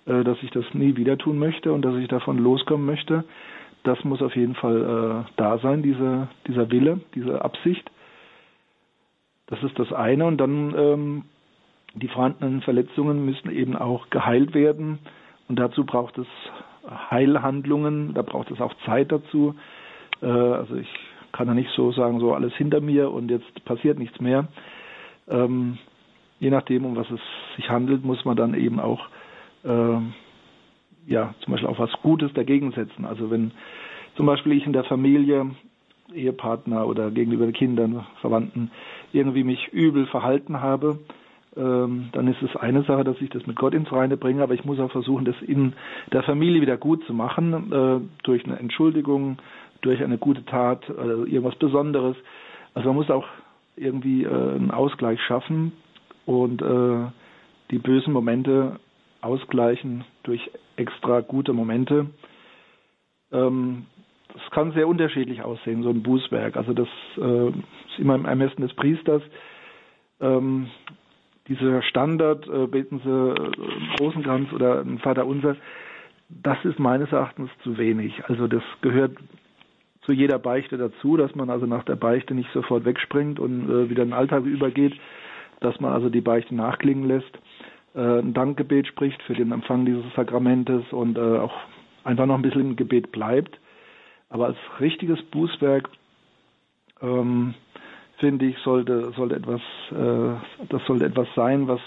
Äh, 0.07 0.23
dass 0.23 0.41
ich 0.41 0.51
das 0.51 0.65
nie 0.73 0.95
wieder 0.95 1.17
tun 1.17 1.37
möchte 1.37 1.73
und 1.73 1.83
dass 1.83 1.95
ich 1.95 2.07
davon 2.07 2.37
loskommen 2.37 2.85
möchte. 2.85 3.25
Das 3.83 4.03
muss 4.03 4.21
auf 4.21 4.35
jeden 4.35 4.55
Fall 4.55 5.25
äh, 5.27 5.31
da 5.35 5.57
sein, 5.59 5.83
diese, 5.83 6.29
dieser 6.47 6.71
Wille, 6.71 7.01
diese 7.13 7.43
Absicht. 7.43 7.89
Das 9.47 9.61
ist 9.63 9.77
das 9.77 9.91
eine. 9.91 10.25
Und 10.25 10.37
dann 10.37 10.73
ähm, 10.77 11.23
die 11.93 12.07
vorhandenen 12.07 12.61
Verletzungen 12.61 13.25
müssen 13.25 13.51
eben 13.51 13.75
auch 13.75 14.09
geheilt 14.09 14.53
werden. 14.53 14.99
Und 15.49 15.59
dazu 15.59 15.85
braucht 15.85 16.17
es 16.17 16.27
Heilhandlungen, 17.11 18.13
da 18.13 18.21
braucht 18.21 18.49
es 18.51 18.61
auch 18.61 18.73
Zeit 18.85 19.11
dazu. 19.11 19.55
Äh, 20.21 20.25
also 20.27 20.75
ich 20.75 20.89
kann 21.33 21.47
ja 21.47 21.53
nicht 21.53 21.71
so 21.71 21.91
sagen, 21.91 22.19
so 22.21 22.33
alles 22.33 22.53
hinter 22.53 22.79
mir 22.79 23.11
und 23.11 23.29
jetzt 23.29 23.65
passiert 23.65 23.99
nichts 23.99 24.21
mehr. 24.21 24.47
Ähm, 25.27 25.77
je 26.39 26.49
nachdem, 26.49 26.85
um 26.85 26.95
was 26.95 27.09
es 27.11 27.19
sich 27.57 27.69
handelt, 27.69 28.05
muss 28.05 28.23
man 28.23 28.37
dann 28.37 28.53
eben 28.53 28.79
auch 28.79 29.09
ja, 29.63 31.33
zum 31.39 31.51
Beispiel 31.51 31.69
auch 31.69 31.79
was 31.79 31.91
Gutes 32.03 32.31
dagegen 32.33 32.71
setzen. 32.71 33.05
Also 33.05 33.29
wenn 33.31 33.51
zum 34.15 34.25
Beispiel 34.25 34.53
ich 34.53 34.65
in 34.65 34.73
der 34.73 34.83
Familie, 34.83 35.51
Ehepartner 36.13 36.87
oder 36.87 37.11
gegenüber 37.11 37.51
Kindern, 37.51 38.05
Verwandten 38.21 38.71
irgendwie 39.13 39.43
mich 39.43 39.67
übel 39.69 40.05
verhalten 40.07 40.61
habe, 40.61 40.99
ähm, 41.57 42.09
dann 42.11 42.27
ist 42.27 42.41
es 42.41 42.55
eine 42.55 42.83
Sache, 42.83 43.03
dass 43.03 43.19
ich 43.19 43.29
das 43.29 43.45
mit 43.47 43.55
Gott 43.55 43.73
ins 43.73 43.91
Reine 43.91 44.15
bringe, 44.15 44.43
aber 44.43 44.53
ich 44.53 44.63
muss 44.63 44.79
auch 44.79 44.91
versuchen, 44.91 45.25
das 45.25 45.35
in 45.41 45.73
der 46.13 46.23
Familie 46.23 46.61
wieder 46.61 46.77
gut 46.77 47.03
zu 47.05 47.13
machen, 47.13 47.71
äh, 47.71 47.99
durch 48.23 48.45
eine 48.45 48.59
Entschuldigung, 48.59 49.37
durch 49.81 50.03
eine 50.03 50.17
gute 50.17 50.45
Tat, 50.45 50.87
äh, 50.89 50.91
irgendwas 50.91 51.55
Besonderes. 51.55 52.15
Also 52.73 52.89
man 52.89 52.97
muss 52.97 53.09
auch 53.09 53.25
irgendwie 53.75 54.23
äh, 54.23 54.29
einen 54.29 54.71
Ausgleich 54.71 55.19
schaffen 55.21 55.73
und 56.25 56.61
äh, 56.61 57.07
die 57.71 57.79
bösen 57.79 58.13
Momente 58.13 58.79
ausgleichen 59.21 60.03
durch 60.23 60.49
extra 60.75 61.21
gute 61.21 61.53
Momente. 61.53 62.07
Ähm, 63.31 63.85
das 64.33 64.51
kann 64.51 64.71
sehr 64.73 64.87
unterschiedlich 64.87 65.41
aussehen, 65.41 65.83
so 65.83 65.89
ein 65.89 66.03
Bußwerk. 66.03 66.57
Also 66.57 66.73
das 66.73 66.87
äh, 67.17 67.47
ist 67.49 67.99
immer 67.99 68.15
im 68.15 68.25
Ermessen 68.25 68.61
des 68.61 68.73
Priesters. 68.73 69.21
Ähm, 70.19 70.67
dieser 71.47 71.81
Standard, 71.81 72.47
äh, 72.47 72.67
beten 72.67 72.99
Sie 73.03 73.09
äh, 73.09 73.99
Rosenkranz 73.99 74.51
oder 74.53 74.81
ein 74.81 74.99
Vater 74.99 75.25
Unser, 75.25 75.55
das 76.29 76.57
ist 76.65 76.77
meines 76.77 77.11
Erachtens 77.11 77.49
zu 77.63 77.77
wenig. 77.77 78.25
Also 78.25 78.47
das 78.47 78.63
gehört 78.81 79.17
zu 80.01 80.11
jeder 80.11 80.39
Beichte 80.39 80.77
dazu, 80.77 81.17
dass 81.17 81.35
man 81.35 81.49
also 81.49 81.65
nach 81.65 81.83
der 81.83 81.95
Beichte 81.95 82.33
nicht 82.33 82.51
sofort 82.53 82.85
wegspringt 82.85 83.39
und 83.39 83.69
äh, 83.69 83.89
wieder 83.89 84.03
in 84.03 84.09
den 84.09 84.13
Alltag 84.17 84.45
übergeht, 84.45 84.93
dass 85.59 85.79
man 85.79 85.93
also 85.93 86.09
die 86.09 86.21
Beichte 86.21 86.53
nachklingen 86.53 87.07
lässt, 87.07 87.37
ein 87.95 88.33
Dankgebet 88.33 88.87
spricht 88.87 89.21
für 89.23 89.33
den 89.33 89.51
Empfang 89.51 89.85
dieses 89.85 90.05
Sakramentes 90.15 90.83
und 90.91 91.17
äh, 91.17 91.21
auch 91.39 91.53
einfach 92.03 92.25
noch 92.25 92.35
ein 92.35 92.41
bisschen 92.41 92.61
im 92.61 92.75
Gebet 92.75 93.11
bleibt. 93.11 93.59
Aber 94.29 94.47
als 94.47 94.57
richtiges 94.79 95.21
Bußwerk 95.23 95.89
ähm, 97.01 97.53
finde 98.17 98.45
ich, 98.45 98.57
sollte, 98.59 99.11
sollte 99.15 99.35
etwas, 99.35 99.61
äh, 99.91 100.65
das 100.69 100.85
sollte 100.85 101.05
etwas 101.05 101.27
sein, 101.35 101.67
was 101.67 101.79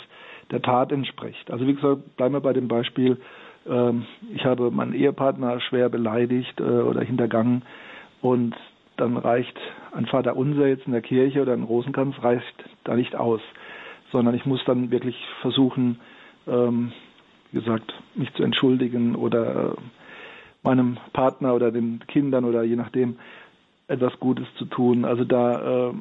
der 0.51 0.63
Tat 0.63 0.93
entspricht. 0.93 1.51
Also 1.51 1.67
wie 1.67 1.75
gesagt, 1.75 2.17
bleiben 2.17 2.35
wir 2.35 2.41
bei 2.41 2.53
dem 2.53 2.69
Beispiel, 2.69 3.19
äh, 3.69 3.93
ich 4.35 4.45
habe 4.45 4.71
meinen 4.71 4.95
Ehepartner 4.95 5.61
schwer 5.61 5.89
beleidigt 5.89 6.61
äh, 6.61 6.65
oder 6.65 7.03
hintergangen 7.03 7.63
und 8.21 8.55
dann 8.97 9.17
reicht 9.17 9.59
ein 9.93 10.07
Vater 10.07 10.37
Unser 10.37 10.67
jetzt 10.67 10.87
in 10.87 10.93
der 10.93 11.03
Kirche 11.03 11.43
oder 11.43 11.53
ein 11.53 11.63
Rosenkranz 11.63 12.17
reicht 12.23 12.45
da 12.85 12.95
nicht 12.95 13.17
aus, 13.17 13.41
sondern 14.13 14.35
ich 14.35 14.47
muss 14.47 14.65
dann 14.65 14.91
wirklich 14.91 15.17
versuchen, 15.41 16.01
ähm, 16.47 16.93
wie 17.53 17.61
gesagt, 17.61 17.93
mich 18.15 18.33
zu 18.35 18.43
entschuldigen 18.43 19.15
oder 19.15 19.73
äh, 19.73 19.77
meinem 20.63 20.99
Partner 21.13 21.55
oder 21.55 21.71
den 21.71 22.01
Kindern 22.07 22.45
oder 22.45 22.63
je 22.63 22.77
nachdem 22.77 23.17
etwas 23.89 24.19
Gutes 24.21 24.47
zu 24.57 24.67
tun. 24.67 25.05
Also 25.05 25.25
da 25.25 25.91
äh, 25.91 25.93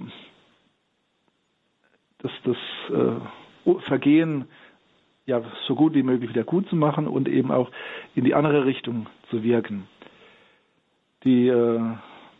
das, 2.19 2.31
das 2.43 2.57
äh, 2.93 3.15
Vergehen 3.87 4.45
ja 5.25 5.41
so 5.67 5.75
gut 5.75 5.93
wie 5.93 6.01
möglich 6.01 6.31
wieder 6.31 6.43
gut 6.43 6.67
zu 6.69 6.75
machen 6.75 7.07
und 7.07 7.27
eben 7.27 7.51
auch 7.51 7.69
in 8.15 8.23
die 8.23 8.33
andere 8.33 8.65
Richtung 8.65 9.05
zu 9.29 9.43
wirken. 9.43 9.87
Die 11.23 11.47
äh, 11.47 11.79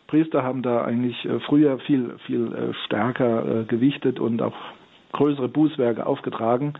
Priester 0.08 0.42
haben 0.42 0.62
da 0.62 0.82
eigentlich 0.82 1.24
äh, 1.24 1.38
früher 1.40 1.78
viel 1.80 2.16
viel 2.26 2.52
äh, 2.52 2.74
stärker 2.86 3.60
äh, 3.60 3.64
gewichtet 3.64 4.18
und 4.18 4.42
auch 4.42 4.56
größere 5.12 5.48
Bußwerke 5.48 6.06
aufgetragen. 6.06 6.74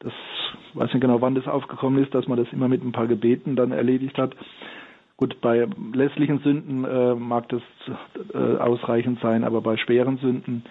Das 0.00 0.12
weiß 0.74 0.92
nicht 0.92 1.00
genau, 1.00 1.20
wann 1.20 1.34
das 1.34 1.46
aufgekommen 1.46 2.02
ist, 2.02 2.14
dass 2.14 2.28
man 2.28 2.38
das 2.38 2.52
immer 2.52 2.68
mit 2.68 2.84
ein 2.84 2.92
paar 2.92 3.06
Gebeten 3.06 3.56
dann 3.56 3.72
erledigt 3.72 4.18
hat. 4.18 4.34
Gut, 5.16 5.40
bei 5.40 5.68
lässlichen 5.92 6.40
Sünden 6.40 6.84
äh, 6.84 7.14
mag 7.14 7.48
das 7.48 7.62
äh, 8.34 8.56
ausreichend 8.58 9.20
sein, 9.20 9.44
aber 9.44 9.60
bei 9.60 9.76
schweren 9.76 10.18
Sünden, 10.18 10.64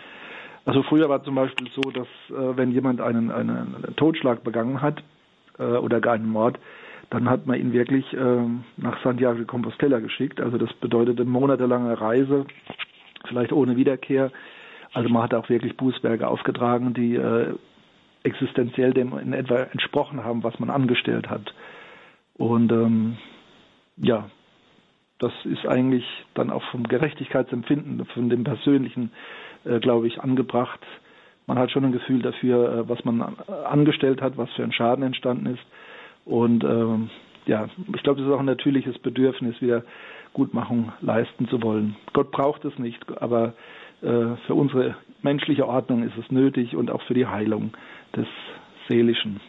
also 0.65 0.81
früher 0.83 1.09
war 1.09 1.23
zum 1.23 1.35
Beispiel 1.35 1.67
so, 1.75 1.81
dass 1.91 2.07
äh, 2.29 2.57
wenn 2.57 2.71
jemand 2.71 3.01
einen, 3.01 3.31
einen, 3.31 3.95
Totschlag 3.97 4.43
begangen 4.43 4.81
hat 4.81 5.03
äh, 5.59 5.63
oder 5.63 5.99
gar 5.99 6.13
einen 6.13 6.29
Mord, 6.29 6.57
dann 7.09 7.29
hat 7.29 7.45
man 7.45 7.59
ihn 7.59 7.73
wirklich 7.73 8.11
äh, 8.13 8.41
nach 8.77 9.01
Santiago 9.03 9.37
de 9.37 9.45
Compostela 9.45 9.99
geschickt. 9.99 10.39
Also 10.39 10.57
das 10.57 10.71
bedeutete 10.73 11.25
monatelange 11.25 11.99
Reise, 11.99 12.45
vielleicht 13.27 13.51
ohne 13.51 13.75
Wiederkehr. 13.75 14.31
Also 14.93 15.09
man 15.09 15.23
hat 15.23 15.33
auch 15.33 15.49
wirklich 15.49 15.75
Bußwerke 15.75 16.27
aufgetragen, 16.27 16.93
die 16.93 17.15
äh, 17.15 17.53
existenziell 18.23 18.93
dem 18.93 19.17
in 19.17 19.33
etwa 19.33 19.57
entsprochen 19.57 20.23
haben, 20.23 20.43
was 20.43 20.59
man 20.59 20.69
angestellt 20.69 21.29
hat. 21.29 21.53
Und 22.35 22.71
ähm, 22.71 23.17
ja, 23.97 24.29
das 25.19 25.33
ist 25.45 25.65
eigentlich 25.67 26.05
dann 26.33 26.49
auch 26.49 26.63
vom 26.71 26.83
Gerechtigkeitsempfinden, 26.83 28.05
von 28.05 28.29
dem 28.29 28.43
persönlichen, 28.43 29.11
äh, 29.65 29.79
glaube 29.79 30.07
ich, 30.07 30.21
angebracht. 30.21 30.79
Man 31.47 31.59
hat 31.59 31.71
schon 31.71 31.85
ein 31.85 31.91
Gefühl 31.91 32.21
dafür, 32.21 32.79
äh, 32.79 32.89
was 32.89 33.03
man 33.05 33.21
angestellt 33.21 34.21
hat, 34.21 34.37
was 34.37 34.49
für 34.51 34.63
ein 34.63 34.71
Schaden 34.71 35.03
entstanden 35.03 35.47
ist. 35.47 35.63
Und 36.25 36.63
ähm, 36.63 37.09
ja, 37.45 37.67
ich 37.93 38.03
glaube, 38.03 38.19
das 38.19 38.29
ist 38.29 38.33
auch 38.33 38.39
ein 38.39 38.45
natürliches 38.45 38.97
Bedürfnis, 38.99 39.61
wieder 39.61 39.83
Gutmachung 40.33 40.93
leisten 41.01 41.47
zu 41.47 41.61
wollen. 41.61 41.95
Gott 42.13 42.31
braucht 42.31 42.65
es 42.65 42.77
nicht, 42.79 42.99
aber 43.21 43.53
für 44.03 44.53
unsere 44.53 44.95
menschliche 45.21 45.67
Ordnung 45.67 46.03
ist 46.03 46.17
es 46.17 46.29
nötig 46.29 46.75
und 46.75 46.91
auch 46.91 47.01
für 47.03 47.13
die 47.13 47.25
Heilung 47.25 47.71
des 48.15 48.27
Seelischen. 48.89 49.39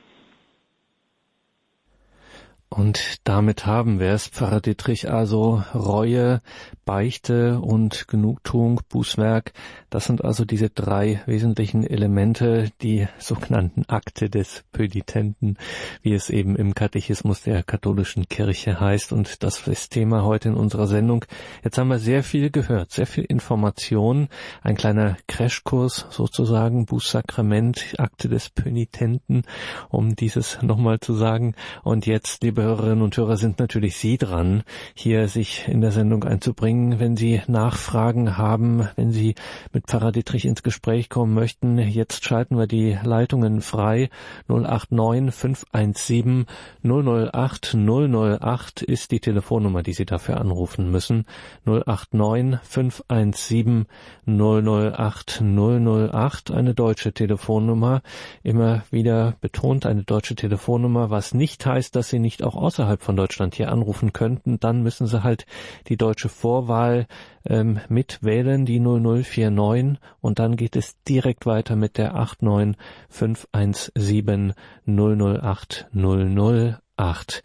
Und 2.76 3.18
damit 3.22 3.66
haben 3.66 4.00
wir 4.00 4.08
es, 4.08 4.26
Pfarrer 4.26 4.60
Dietrich, 4.60 5.08
also 5.08 5.62
Reue, 5.74 6.42
Beichte 6.84 7.60
und 7.60 8.08
Genugtuung, 8.08 8.80
Bußwerk. 8.88 9.52
Das 9.90 10.06
sind 10.06 10.24
also 10.24 10.44
diese 10.44 10.70
drei 10.70 11.22
wesentlichen 11.26 11.86
Elemente, 11.86 12.72
die 12.82 13.06
sogenannten 13.16 13.84
Akte 13.86 14.28
des 14.28 14.64
Pöditenten, 14.72 15.56
wie 16.02 16.14
es 16.14 16.30
eben 16.30 16.56
im 16.56 16.74
Katechismus 16.74 17.42
der 17.42 17.62
katholischen 17.62 18.28
Kirche 18.28 18.80
heißt. 18.80 19.12
Und 19.12 19.44
das 19.44 19.68
ist 19.68 19.90
Thema 19.90 20.24
heute 20.24 20.48
in 20.48 20.56
unserer 20.56 20.88
Sendung. 20.88 21.24
Jetzt 21.62 21.78
haben 21.78 21.88
wir 21.88 22.00
sehr 22.00 22.24
viel 22.24 22.50
gehört, 22.50 22.90
sehr 22.90 23.06
viel 23.06 23.24
Information, 23.24 24.26
ein 24.62 24.76
kleiner 24.76 25.16
Crashkurs 25.28 26.06
sozusagen, 26.10 26.86
Bußsakrament, 26.86 27.94
Akte 27.98 28.28
des 28.28 28.50
Pönitenten, 28.50 29.42
um 29.90 30.16
dieses 30.16 30.60
nochmal 30.60 30.98
zu 30.98 31.14
sagen. 31.14 31.54
Und 31.84 32.06
jetzt, 32.06 32.42
liebe 32.42 32.63
Hörerinnen 32.64 33.02
und 33.02 33.16
Hörer, 33.16 33.36
sind 33.36 33.58
natürlich 33.58 33.96
Sie 33.96 34.16
dran, 34.16 34.62
hier 34.94 35.28
sich 35.28 35.68
in 35.68 35.82
der 35.82 35.90
Sendung 35.90 36.24
einzubringen, 36.24 36.98
wenn 36.98 37.16
Sie 37.16 37.42
Nachfragen 37.46 38.38
haben, 38.38 38.88
wenn 38.96 39.12
Sie 39.12 39.34
mit 39.72 39.86
Pfarrer 39.86 40.12
Dietrich 40.12 40.46
ins 40.46 40.62
Gespräch 40.62 41.10
kommen 41.10 41.34
möchten. 41.34 41.78
Jetzt 41.78 42.24
schalten 42.24 42.56
wir 42.56 42.66
die 42.66 42.98
Leitungen 43.02 43.60
frei. 43.60 44.08
089 44.48 45.34
517 45.34 46.46
008 46.82 47.74
008 47.74 48.82
ist 48.82 49.10
die 49.10 49.20
Telefonnummer, 49.20 49.82
die 49.82 49.92
Sie 49.92 50.06
dafür 50.06 50.40
anrufen 50.40 50.90
müssen. 50.90 51.26
089 51.66 52.60
517 52.62 53.86
008 54.26 55.42
008, 55.42 56.50
eine 56.50 56.74
deutsche 56.74 57.12
Telefonnummer. 57.12 58.00
Immer 58.42 58.84
wieder 58.90 59.34
betont 59.40 59.84
eine 59.84 60.04
deutsche 60.04 60.34
Telefonnummer, 60.34 61.10
was 61.10 61.34
nicht 61.34 61.66
heißt, 61.66 61.94
dass 61.94 62.08
Sie 62.08 62.18
nicht 62.18 62.42
auch 62.42 62.53
außerhalb 62.56 63.02
von 63.02 63.16
Deutschland 63.16 63.54
hier 63.54 63.70
anrufen 63.70 64.12
könnten, 64.12 64.58
dann 64.60 64.82
müssen 64.82 65.06
Sie 65.06 65.22
halt 65.22 65.46
die 65.88 65.96
deutsche 65.96 66.28
Vorwahl 66.28 67.06
ähm, 67.44 67.80
mitwählen, 67.88 68.66
die 68.66 68.80
0049 68.80 69.98
und 70.20 70.38
dann 70.38 70.56
geht 70.56 70.76
es 70.76 71.02
direkt 71.04 71.46
weiter 71.46 71.76
mit 71.76 71.96
der 71.98 72.14
89517 72.14 74.54
008 74.86 75.88
008. 75.92 77.42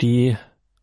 Die 0.00 0.36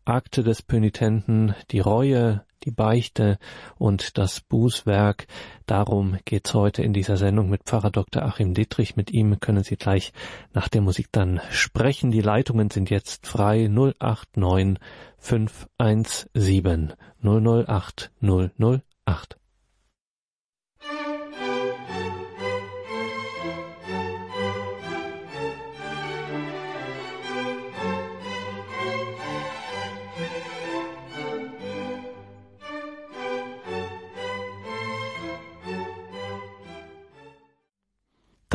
Akte 0.06 0.44
des 0.44 0.62
Pönitenten, 0.62 1.54
die 1.70 1.80
Reue, 1.80 2.45
die 2.66 2.72
Beichte 2.72 3.38
und 3.78 4.18
das 4.18 4.40
Bußwerk. 4.40 5.26
Darum 5.64 6.18
geht's 6.24 6.52
heute 6.52 6.82
in 6.82 6.92
dieser 6.92 7.16
Sendung 7.16 7.48
mit 7.48 7.62
Pfarrer 7.64 7.90
Dr. 7.90 8.24
Achim 8.24 8.52
Dittrich. 8.52 8.96
Mit 8.96 9.10
ihm 9.10 9.40
können 9.40 9.62
Sie 9.62 9.76
gleich 9.76 10.12
nach 10.52 10.68
der 10.68 10.82
Musik 10.82 11.08
dann 11.12 11.40
sprechen. 11.50 12.10
Die 12.10 12.20
Leitungen 12.20 12.70
sind 12.70 12.90
jetzt 12.90 13.26
frei 13.26 13.68
089 13.68 14.78
517 15.18 16.92
008 17.22 18.10
008. 18.20 19.38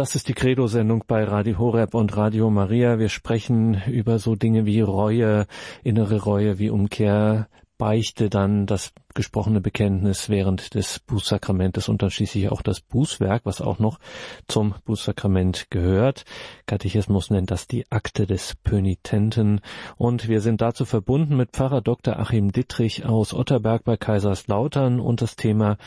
Das 0.01 0.15
ist 0.15 0.29
die 0.29 0.33
Credo-Sendung 0.33 1.03
bei 1.05 1.23
Radio 1.25 1.59
Horeb 1.59 1.93
und 1.93 2.17
Radio 2.17 2.49
Maria. 2.49 2.97
Wir 2.97 3.07
sprechen 3.07 3.83
über 3.85 4.17
so 4.17 4.33
Dinge 4.33 4.65
wie 4.65 4.81
Reue, 4.81 5.45
innere 5.83 6.23
Reue, 6.23 6.57
wie 6.57 6.71
Umkehr, 6.71 7.47
Beichte, 7.77 8.31
dann 8.31 8.65
das 8.65 8.93
gesprochene 9.13 9.61
Bekenntnis 9.61 10.29
während 10.29 10.75
des 10.75 10.99
Bußsakramentes 10.99 11.89
und 11.89 12.01
dann 12.01 12.11
schließlich 12.11 12.49
auch 12.49 12.61
das 12.61 12.81
Bußwerk, 12.81 13.41
was 13.45 13.61
auch 13.61 13.79
noch 13.79 13.99
zum 14.47 14.75
Bußsakrament 14.85 15.67
gehört. 15.69 16.25
Katechismus 16.65 17.29
nennt 17.29 17.51
das 17.51 17.67
die 17.67 17.91
Akte 17.91 18.25
des 18.25 18.55
Pönitenten. 18.63 19.61
Und 19.97 20.27
wir 20.27 20.41
sind 20.41 20.61
dazu 20.61 20.85
verbunden 20.85 21.35
mit 21.35 21.51
Pfarrer 21.51 21.81
Dr. 21.81 22.19
Achim 22.19 22.51
Dittrich 22.51 23.05
aus 23.05 23.33
Otterberg 23.33 23.83
bei 23.83 23.97
Kaiserslautern 23.97 24.99
und 24.99 25.21
das 25.21 25.35
Thema 25.35 25.77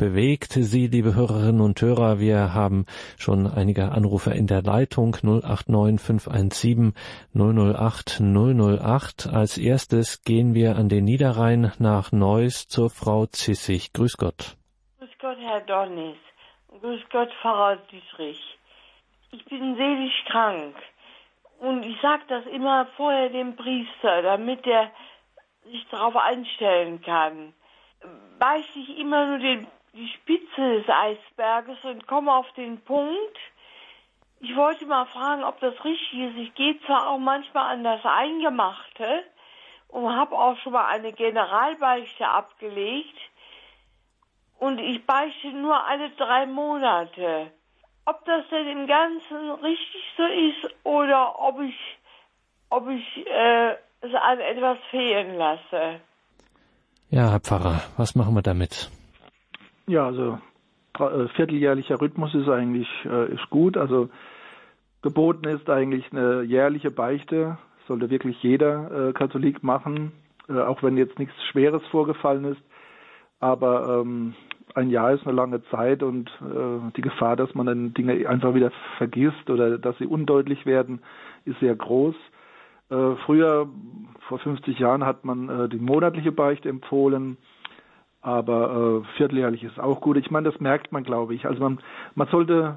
bewegt 0.00 0.54
Sie, 0.58 0.86
liebe 0.86 1.14
Hörerinnen 1.14 1.60
und 1.60 1.80
Hörer. 1.82 2.20
Wir 2.20 2.54
haben 2.54 2.86
schon 3.18 3.46
einige 3.46 3.92
Anrufe 3.92 4.30
in 4.30 4.46
der 4.46 4.62
Leitung 4.62 5.14
089 5.22 6.00
517 6.00 6.94
008 7.34 8.20
008. 8.20 9.26
Als 9.26 9.58
erstes 9.58 10.22
gehen 10.22 10.54
wir 10.54 10.76
an 10.76 10.88
den 10.88 11.04
Niederrhein 11.04 11.72
nach 11.78 12.12
Neuss 12.12 12.66
zur 12.70 12.88
Frau 12.88 13.26
Zissig. 13.26 13.92
Grüß 13.92 14.16
Gott. 14.16 14.56
Grüß 14.98 15.10
Gott, 15.20 15.38
Herr 15.40 15.60
Dornis. 15.62 16.16
Grüß 16.80 17.00
Gott, 17.10 17.32
Pfarrer 17.42 17.76
Dietrich. 17.90 18.40
ich 19.32 19.44
bin 19.46 19.74
seelisch 19.76 20.24
krank. 20.26 20.76
Und 21.58 21.82
ich 21.82 22.00
sage 22.00 22.22
das 22.28 22.46
immer 22.46 22.86
vorher 22.96 23.28
dem 23.28 23.56
Priester, 23.56 24.22
damit 24.22 24.64
er 24.66 24.90
sich 25.64 25.84
darauf 25.90 26.14
einstellen 26.16 27.02
kann. 27.02 27.52
Beiße 28.38 28.78
ich 28.78 28.98
immer 28.98 29.26
nur 29.26 29.38
den, 29.38 29.66
die 29.92 30.08
Spitze 30.08 30.78
des 30.78 30.88
Eisberges 30.88 31.84
und 31.84 32.06
komme 32.06 32.32
auf 32.32 32.50
den 32.52 32.80
Punkt. 32.82 33.38
Ich 34.38 34.54
wollte 34.54 34.86
mal 34.86 35.06
fragen, 35.06 35.42
ob 35.42 35.58
das 35.58 35.74
richtig 35.84 36.18
ist. 36.20 36.36
Ich 36.36 36.54
gehe 36.54 36.80
zwar 36.86 37.08
auch 37.08 37.18
manchmal 37.18 37.74
an 37.74 37.82
das 37.82 38.04
Eingemachte 38.04 39.24
und 39.92 40.16
habe 40.16 40.36
auch 40.36 40.56
schon 40.58 40.72
mal 40.72 40.86
eine 40.86 41.12
Generalbeichte 41.12 42.26
abgelegt. 42.26 43.16
Und 44.58 44.78
ich 44.78 45.04
beichte 45.06 45.48
nur 45.48 45.86
alle 45.86 46.10
drei 46.10 46.46
Monate 46.46 47.50
ob 48.10 48.24
das 48.24 48.44
denn 48.50 48.66
im 48.66 48.86
Ganzen 48.86 49.50
richtig 49.62 50.02
so 50.16 50.24
ist 50.24 50.74
oder 50.84 51.38
ob 51.38 51.60
ich, 51.60 51.76
ob 52.68 52.88
ich 52.88 53.26
äh, 53.26 53.72
es 54.00 54.14
an 54.14 54.40
etwas 54.40 54.78
fehlen 54.90 55.36
lasse. 55.36 56.00
Ja, 57.10 57.30
Herr 57.30 57.40
Pfarrer, 57.40 57.82
was 57.96 58.14
machen 58.14 58.34
wir 58.34 58.42
damit? 58.42 58.90
Ja, 59.86 60.06
also 60.06 60.38
äh, 60.98 61.28
vierteljährlicher 61.36 62.00
Rhythmus 62.00 62.34
ist 62.34 62.48
eigentlich 62.48 62.88
äh, 63.04 63.32
ist 63.32 63.48
gut. 63.50 63.76
Also 63.76 64.08
geboten 65.02 65.48
ist 65.48 65.68
eigentlich 65.68 66.10
eine 66.12 66.42
jährliche 66.42 66.90
Beichte, 66.90 67.58
sollte 67.90 68.08
wirklich 68.08 68.40
jeder 68.40 69.08
äh, 69.08 69.12
Katholik 69.12 69.64
machen, 69.64 70.12
äh, 70.48 70.60
auch 70.60 70.80
wenn 70.84 70.96
jetzt 70.96 71.18
nichts 71.18 71.34
Schweres 71.50 71.82
vorgefallen 71.90 72.44
ist. 72.44 72.62
Aber 73.40 74.00
ähm, 74.00 74.34
ein 74.76 74.90
Jahr 74.90 75.12
ist 75.12 75.26
eine 75.26 75.34
lange 75.34 75.60
Zeit 75.70 76.04
und 76.04 76.30
äh, 76.40 76.92
die 76.96 77.00
Gefahr, 77.00 77.34
dass 77.34 77.52
man 77.56 77.66
dann 77.66 77.92
Dinge 77.92 78.28
einfach 78.28 78.54
wieder 78.54 78.70
vergisst 78.96 79.50
oder 79.50 79.76
dass 79.76 79.98
sie 79.98 80.06
undeutlich 80.06 80.66
werden, 80.66 81.00
ist 81.44 81.58
sehr 81.58 81.74
groß. 81.74 82.14
Äh, 82.90 83.16
früher, 83.26 83.66
vor 84.28 84.38
50 84.38 84.78
Jahren, 84.78 85.04
hat 85.04 85.24
man 85.24 85.48
äh, 85.48 85.68
die 85.68 85.78
monatliche 85.78 86.30
Beichte 86.30 86.68
empfohlen, 86.68 87.38
aber 88.20 89.02
äh, 89.02 89.16
vierteljährlich 89.16 89.64
ist 89.64 89.80
auch 89.80 90.00
gut. 90.00 90.16
Ich 90.16 90.30
meine, 90.30 90.48
das 90.48 90.60
merkt 90.60 90.92
man, 90.92 91.02
glaube 91.02 91.34
ich. 91.34 91.46
Also 91.46 91.60
man, 91.60 91.80
man 92.14 92.28
sollte 92.28 92.76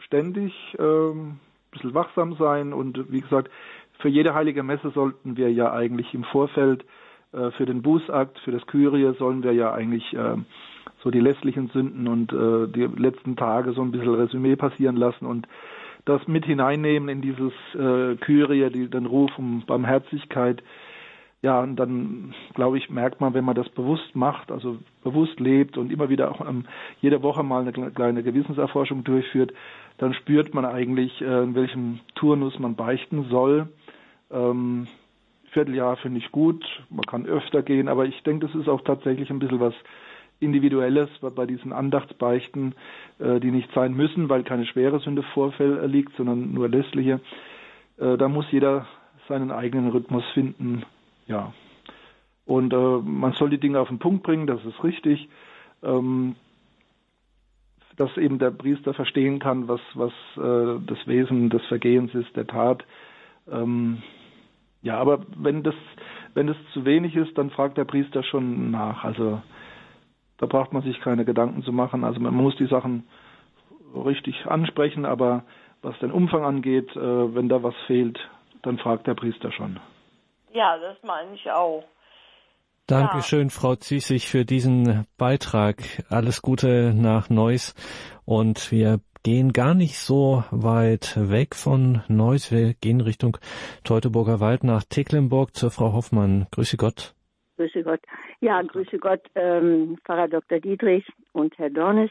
ständig 0.00 0.52
äh, 0.78 0.82
ein 0.82 1.40
bisschen 1.70 1.94
wachsam 1.94 2.34
sein 2.34 2.74
und 2.74 3.10
wie 3.10 3.20
gesagt, 3.20 3.50
für 4.00 4.08
jede 4.08 4.34
heilige 4.34 4.62
Messe 4.62 4.90
sollten 4.90 5.36
wir 5.36 5.52
ja 5.52 5.72
eigentlich 5.72 6.12
im 6.14 6.24
Vorfeld 6.24 6.84
äh, 7.32 7.50
für 7.52 7.66
den 7.66 7.82
Bußakt, 7.82 8.38
für 8.40 8.52
das 8.52 8.66
Kyrie 8.66 9.14
sollen 9.18 9.42
wir 9.42 9.52
ja 9.52 9.72
eigentlich 9.72 10.12
äh, 10.12 10.36
so 11.02 11.10
die 11.10 11.20
lässlichen 11.20 11.68
Sünden 11.68 12.08
und 12.08 12.32
äh, 12.32 12.68
die 12.72 12.88
letzten 13.00 13.36
Tage 13.36 13.72
so 13.72 13.82
ein 13.82 13.92
bisschen 13.92 14.14
Resümee 14.14 14.56
passieren 14.56 14.96
lassen 14.96 15.26
und 15.26 15.46
das 16.04 16.26
mit 16.26 16.44
hineinnehmen 16.44 17.08
in 17.08 17.20
dieses 17.20 17.52
äh, 17.74 18.16
Kyrie, 18.16 18.70
die, 18.70 18.88
den 18.88 19.06
Ruf 19.06 19.30
um 19.38 19.62
Barmherzigkeit. 19.66 20.62
Ja, 21.42 21.60
und 21.60 21.76
dann, 21.76 22.34
glaube 22.54 22.76
ich, 22.76 22.90
merkt 22.90 23.22
man, 23.22 23.32
wenn 23.32 23.46
man 23.46 23.54
das 23.54 23.68
bewusst 23.70 24.14
macht, 24.14 24.52
also 24.52 24.76
bewusst 25.02 25.40
lebt 25.40 25.78
und 25.78 25.90
immer 25.90 26.10
wieder 26.10 26.30
auch 26.30 26.46
ähm, 26.46 26.64
jede 27.00 27.22
Woche 27.22 27.42
mal 27.42 27.62
eine 27.62 27.90
kleine 27.92 28.22
Gewissenserforschung 28.22 29.04
durchführt, 29.04 29.52
dann 29.96 30.12
spürt 30.12 30.52
man 30.52 30.66
eigentlich, 30.66 31.20
äh, 31.22 31.42
in 31.42 31.54
welchem 31.54 32.00
Turnus 32.14 32.58
man 32.58 32.74
beichten 32.74 33.24
soll. 33.30 33.68
Ähm, 34.30 34.86
Vierteljahr 35.52 35.96
finde 35.96 36.18
ich 36.18 36.30
gut, 36.30 36.64
man 36.90 37.04
kann 37.06 37.26
öfter 37.26 37.62
gehen, 37.62 37.88
aber 37.88 38.06
ich 38.06 38.22
denke, 38.22 38.46
das 38.46 38.54
ist 38.54 38.68
auch 38.68 38.82
tatsächlich 38.82 39.30
ein 39.30 39.40
bisschen 39.40 39.60
was 39.60 39.74
Individuelles 40.38 41.10
bei 41.20 41.44
diesen 41.44 41.72
Andachtsbeichten, 41.72 42.74
äh, 43.18 43.40
die 43.40 43.50
nicht 43.50 43.70
sein 43.74 43.94
müssen, 43.94 44.28
weil 44.28 44.42
keine 44.42 44.64
schwere 44.66 45.00
Sünde 45.00 45.22
vorliegt, 45.34 46.16
sondern 46.16 46.54
nur 46.54 46.68
lässliche. 46.68 47.20
Äh, 47.98 48.16
da 48.16 48.28
muss 48.28 48.46
jeder 48.50 48.86
seinen 49.28 49.50
eigenen 49.50 49.90
Rhythmus 49.90 50.24
finden. 50.32 50.84
Ja. 51.26 51.52
Und 52.46 52.72
äh, 52.72 52.76
man 52.76 53.32
soll 53.32 53.50
die 53.50 53.60
Dinge 53.60 53.80
auf 53.80 53.88
den 53.88 53.98
Punkt 53.98 54.22
bringen, 54.22 54.46
das 54.46 54.64
ist 54.64 54.82
richtig. 54.82 55.28
Ähm, 55.82 56.36
dass 57.96 58.16
eben 58.16 58.38
der 58.38 58.50
Priester 58.50 58.94
verstehen 58.94 59.40
kann, 59.40 59.68
was, 59.68 59.80
was 59.92 60.12
äh, 60.36 60.80
das 60.86 61.06
Wesen 61.06 61.50
des 61.50 61.64
Vergehens 61.66 62.14
ist, 62.14 62.34
der 62.34 62.46
Tat. 62.46 62.84
Ähm, 63.50 63.98
ja, 64.82 64.98
aber 64.98 65.20
wenn 65.36 65.62
das, 65.62 65.74
wenn 66.34 66.46
das 66.46 66.56
zu 66.72 66.84
wenig 66.84 67.16
ist, 67.16 67.36
dann 67.36 67.50
fragt 67.50 67.76
der 67.76 67.84
Priester 67.84 68.22
schon 68.22 68.70
nach. 68.70 69.04
Also 69.04 69.42
da 70.38 70.46
braucht 70.46 70.72
man 70.72 70.82
sich 70.82 70.98
keine 71.00 71.24
Gedanken 71.24 71.62
zu 71.62 71.72
machen. 71.72 72.04
Also 72.04 72.20
man 72.20 72.34
muss 72.34 72.56
die 72.56 72.66
Sachen 72.66 73.06
richtig 73.94 74.46
ansprechen, 74.46 75.04
aber 75.04 75.44
was 75.82 75.98
den 75.98 76.12
Umfang 76.12 76.44
angeht, 76.44 76.94
äh, 76.96 77.34
wenn 77.34 77.48
da 77.48 77.62
was 77.62 77.74
fehlt, 77.86 78.18
dann 78.62 78.78
fragt 78.78 79.06
der 79.06 79.14
Priester 79.14 79.52
schon. 79.52 79.80
Ja, 80.52 80.76
das 80.78 80.96
meine 81.02 81.34
ich 81.34 81.50
auch. 81.50 81.84
Dankeschön, 82.86 83.48
ja. 83.48 83.50
Frau 83.50 83.76
Ziesig, 83.76 84.28
für 84.28 84.44
diesen 84.44 85.06
Beitrag. 85.16 85.82
Alles 86.08 86.42
Gute 86.42 86.92
nach 86.94 87.30
Neuss. 87.30 87.74
Und 88.24 88.72
wir 88.72 88.98
gehen 89.22 89.52
gar 89.52 89.74
nicht 89.74 89.98
so 89.98 90.44
weit 90.50 91.16
weg 91.16 91.54
von 91.54 92.02
Neuss. 92.08 92.50
Wir 92.50 92.74
gehen 92.74 93.00
Richtung 93.00 93.36
Teutoburger 93.84 94.40
Wald 94.40 94.64
nach 94.64 94.84
Tecklenburg 94.84 95.54
zur 95.54 95.70
Frau 95.70 95.92
Hoffmann. 95.92 96.46
Grüße 96.50 96.76
Gott. 96.76 97.14
Grüße 97.56 97.82
Gott. 97.82 98.00
Ja, 98.40 98.62
grüße 98.62 98.98
Gott, 98.98 99.20
ähm, 99.34 99.98
Pfarrer 100.04 100.28
Dr. 100.28 100.60
Dietrich 100.60 101.06
und 101.32 101.58
Herr 101.58 101.68
Dornes. 101.68 102.10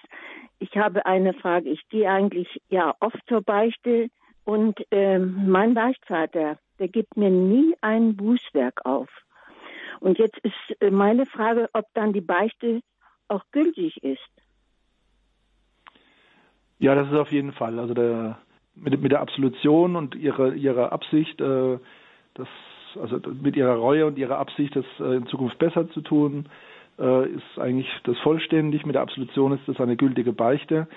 Ich 0.60 0.78
habe 0.78 1.06
eine 1.08 1.34
Frage. 1.34 1.70
Ich 1.70 1.88
gehe 1.90 2.10
eigentlich 2.10 2.62
ja 2.70 2.94
oft 3.00 3.20
zur 3.28 3.42
Beichte 3.42 4.10
und 4.46 4.80
ähm, 4.92 5.50
mein 5.50 5.74
Beichtvater, 5.74 6.60
der 6.78 6.88
gibt 6.88 7.18
mir 7.18 7.32
nie 7.32 7.76
ein 7.82 8.16
Bußwerk 8.16 8.86
auf. 8.86 9.10
Und 10.00 10.20
jetzt 10.20 10.38
ist 10.40 10.82
äh, 10.82 10.92
meine 10.92 11.26
Frage, 11.26 11.70
ob 11.74 11.86
dann 11.94 12.14
die 12.14 12.22
Beichte 12.22 12.82
auch 13.28 13.44
gültig 13.52 14.04
ist. 14.04 14.30
Ja, 16.80 16.96
das 16.96 17.08
ist 17.08 17.18
auf 17.18 17.32
jeden 17.32 17.52
Fall. 17.52 17.78
Also 17.78 17.94
der, 17.94 18.38
mit, 18.76 19.00
mit 19.02 19.12
der 19.12 19.22
Absolution 19.22 19.96
und 19.96 20.16
ihrer 20.16 20.54
ihre 20.54 20.92
Absicht, 20.92 21.40
äh, 21.42 21.78
das 22.34 22.48
also 23.00 23.20
mit 23.42 23.56
ihrer 23.56 23.76
Reue 23.76 24.08
und 24.08 24.18
ihrer 24.18 24.38
Absicht, 24.38 24.76
das 24.76 24.86
äh, 25.00 25.18
in 25.18 25.28
Zukunft 25.28 25.60
besser 25.60 25.90
zu 25.92 26.02
tun, 26.02 26.48
äh, 26.98 27.28
ist 27.30 27.60
eigentlich 27.60 27.90
das 28.04 28.18
vollständig. 28.20 28.86
Mit 28.86 28.96
der 28.96 29.02
Absolution 29.02 29.54
ist 29.54 29.68
das 29.68 29.80
eine 29.80 29.96
gültige 29.96 30.34
Beichte. 30.34 30.88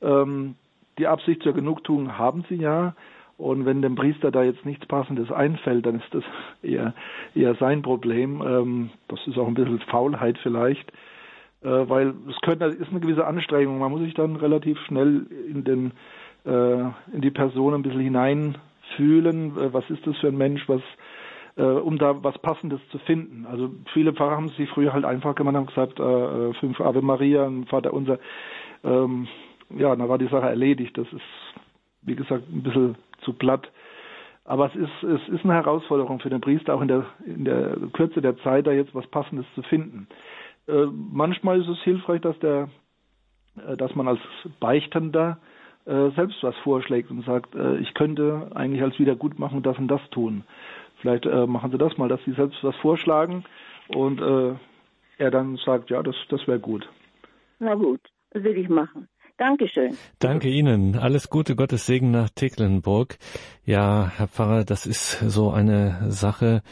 Ähm, 0.00 0.54
die 0.98 1.06
Absicht 1.06 1.42
zur 1.42 1.52
Genugtuung 1.52 2.16
haben 2.16 2.44
sie 2.48 2.56
ja. 2.56 2.94
Und 3.38 3.66
wenn 3.66 3.82
dem 3.82 3.96
Priester 3.96 4.30
da 4.30 4.42
jetzt 4.42 4.64
nichts 4.64 4.86
Passendes 4.86 5.30
einfällt, 5.30 5.84
dann 5.84 5.96
ist 5.96 6.14
das 6.14 6.24
eher, 6.62 6.94
eher 7.34 7.54
sein 7.56 7.82
Problem. 7.82 8.42
Ähm, 8.42 8.90
das 9.08 9.20
ist 9.26 9.36
auch 9.38 9.46
ein 9.46 9.54
bisschen 9.54 9.80
Faulheit 9.80 10.38
vielleicht, 10.42 10.90
weil 11.62 12.14
es 12.28 12.40
könnte, 12.42 12.66
ist 12.66 12.90
eine 12.90 13.00
gewisse 13.00 13.26
Anstrengung. 13.26 13.78
Man 13.78 13.90
muss 13.90 14.02
sich 14.02 14.14
dann 14.14 14.36
relativ 14.36 14.78
schnell 14.86 15.26
in 15.48 15.64
den, 15.64 15.92
in 16.44 17.20
die 17.20 17.30
Person 17.30 17.74
ein 17.74 17.82
bisschen 17.82 18.00
hineinfühlen. 18.00 19.72
was 19.72 19.88
ist 19.90 20.06
das 20.06 20.16
für 20.18 20.28
ein 20.28 20.36
Mensch? 20.36 20.68
Was, 20.68 20.82
äh, 21.56 21.62
um 21.62 21.98
da 21.98 22.22
was 22.22 22.38
Passendes 22.38 22.80
zu 22.90 22.98
finden. 22.98 23.46
Also 23.46 23.70
viele 23.92 24.12
Pfarrer 24.12 24.36
haben 24.36 24.50
sie 24.56 24.66
früher 24.66 24.92
halt 24.92 25.04
einfach 25.04 25.34
gemacht, 25.34 25.56
haben 25.56 25.66
gesagt, 25.66 25.98
äh, 25.98 26.52
fünf 26.60 26.80
Ave 26.80 27.02
Maria, 27.02 27.46
ein 27.46 27.66
Vater 27.66 27.92
unser. 27.92 28.18
Ähm, 28.84 29.26
ja, 29.70 29.94
da 29.96 30.08
war 30.08 30.18
die 30.18 30.28
Sache 30.28 30.46
erledigt. 30.46 30.96
Das 30.96 31.10
ist, 31.12 31.22
wie 32.02 32.14
gesagt, 32.14 32.44
ein 32.52 32.62
bisschen 32.62 32.96
zu 33.22 33.32
platt. 33.32 33.70
Aber 34.44 34.66
es 34.66 34.76
ist, 34.76 35.02
es 35.02 35.28
ist 35.28 35.44
eine 35.44 35.54
Herausforderung 35.54 36.20
für 36.20 36.30
den 36.30 36.40
Priester, 36.40 36.74
auch 36.74 36.80
in 36.80 36.88
der, 36.88 37.04
in 37.24 37.44
der 37.44 37.76
Kürze 37.94 38.20
der 38.20 38.36
Zeit 38.38 38.66
da 38.66 38.70
jetzt 38.70 38.94
was 38.94 39.06
Passendes 39.08 39.46
zu 39.56 39.62
finden. 39.62 40.06
Äh, 40.68 40.86
manchmal 40.92 41.60
ist 41.60 41.68
es 41.68 41.78
hilfreich, 41.82 42.20
dass 42.20 42.38
der, 42.40 42.68
äh, 43.56 43.76
dass 43.76 43.94
man 43.94 44.08
als 44.08 44.20
Beichtender 44.60 45.38
äh, 45.84 46.10
selbst 46.10 46.42
was 46.42 46.56
vorschlägt 46.64 47.10
und 47.10 47.24
sagt, 47.24 47.54
ich 47.80 47.94
könnte 47.94 48.50
eigentlich 48.54 48.82
als 48.82 48.98
Wiedergutmachung 48.98 49.62
das 49.62 49.78
und 49.78 49.88
das 49.88 50.00
tun. 50.10 50.44
Vielleicht 51.00 51.26
machen 51.26 51.70
Sie 51.70 51.78
das 51.78 51.96
mal, 51.98 52.08
dass 52.08 52.24
Sie 52.24 52.32
selbst 52.32 52.58
was 52.64 52.74
vorschlagen 52.76 53.44
und 53.88 54.20
er 55.18 55.30
dann 55.30 55.56
sagt, 55.58 55.90
ja, 55.90 56.02
das, 56.02 56.16
das 56.30 56.46
wäre 56.48 56.58
gut. 56.58 56.88
Na 57.60 57.74
gut, 57.74 58.00
das 58.30 58.42
will 58.42 58.56
ich 58.56 58.68
machen. 58.68 59.08
Dankeschön. 59.38 59.96
Danke 60.18 60.48
Ihnen. 60.48 60.96
Alles 60.96 61.28
Gute, 61.28 61.56
Gottes 61.56 61.86
Segen 61.86 62.10
nach 62.10 62.30
Tecklenburg. 62.30 63.18
Ja, 63.64 64.10
Herr 64.16 64.28
Pfarrer, 64.28 64.64
das 64.64 64.86
ist 64.86 65.20
so 65.20 65.50
eine 65.50 66.10
Sache, 66.10 66.62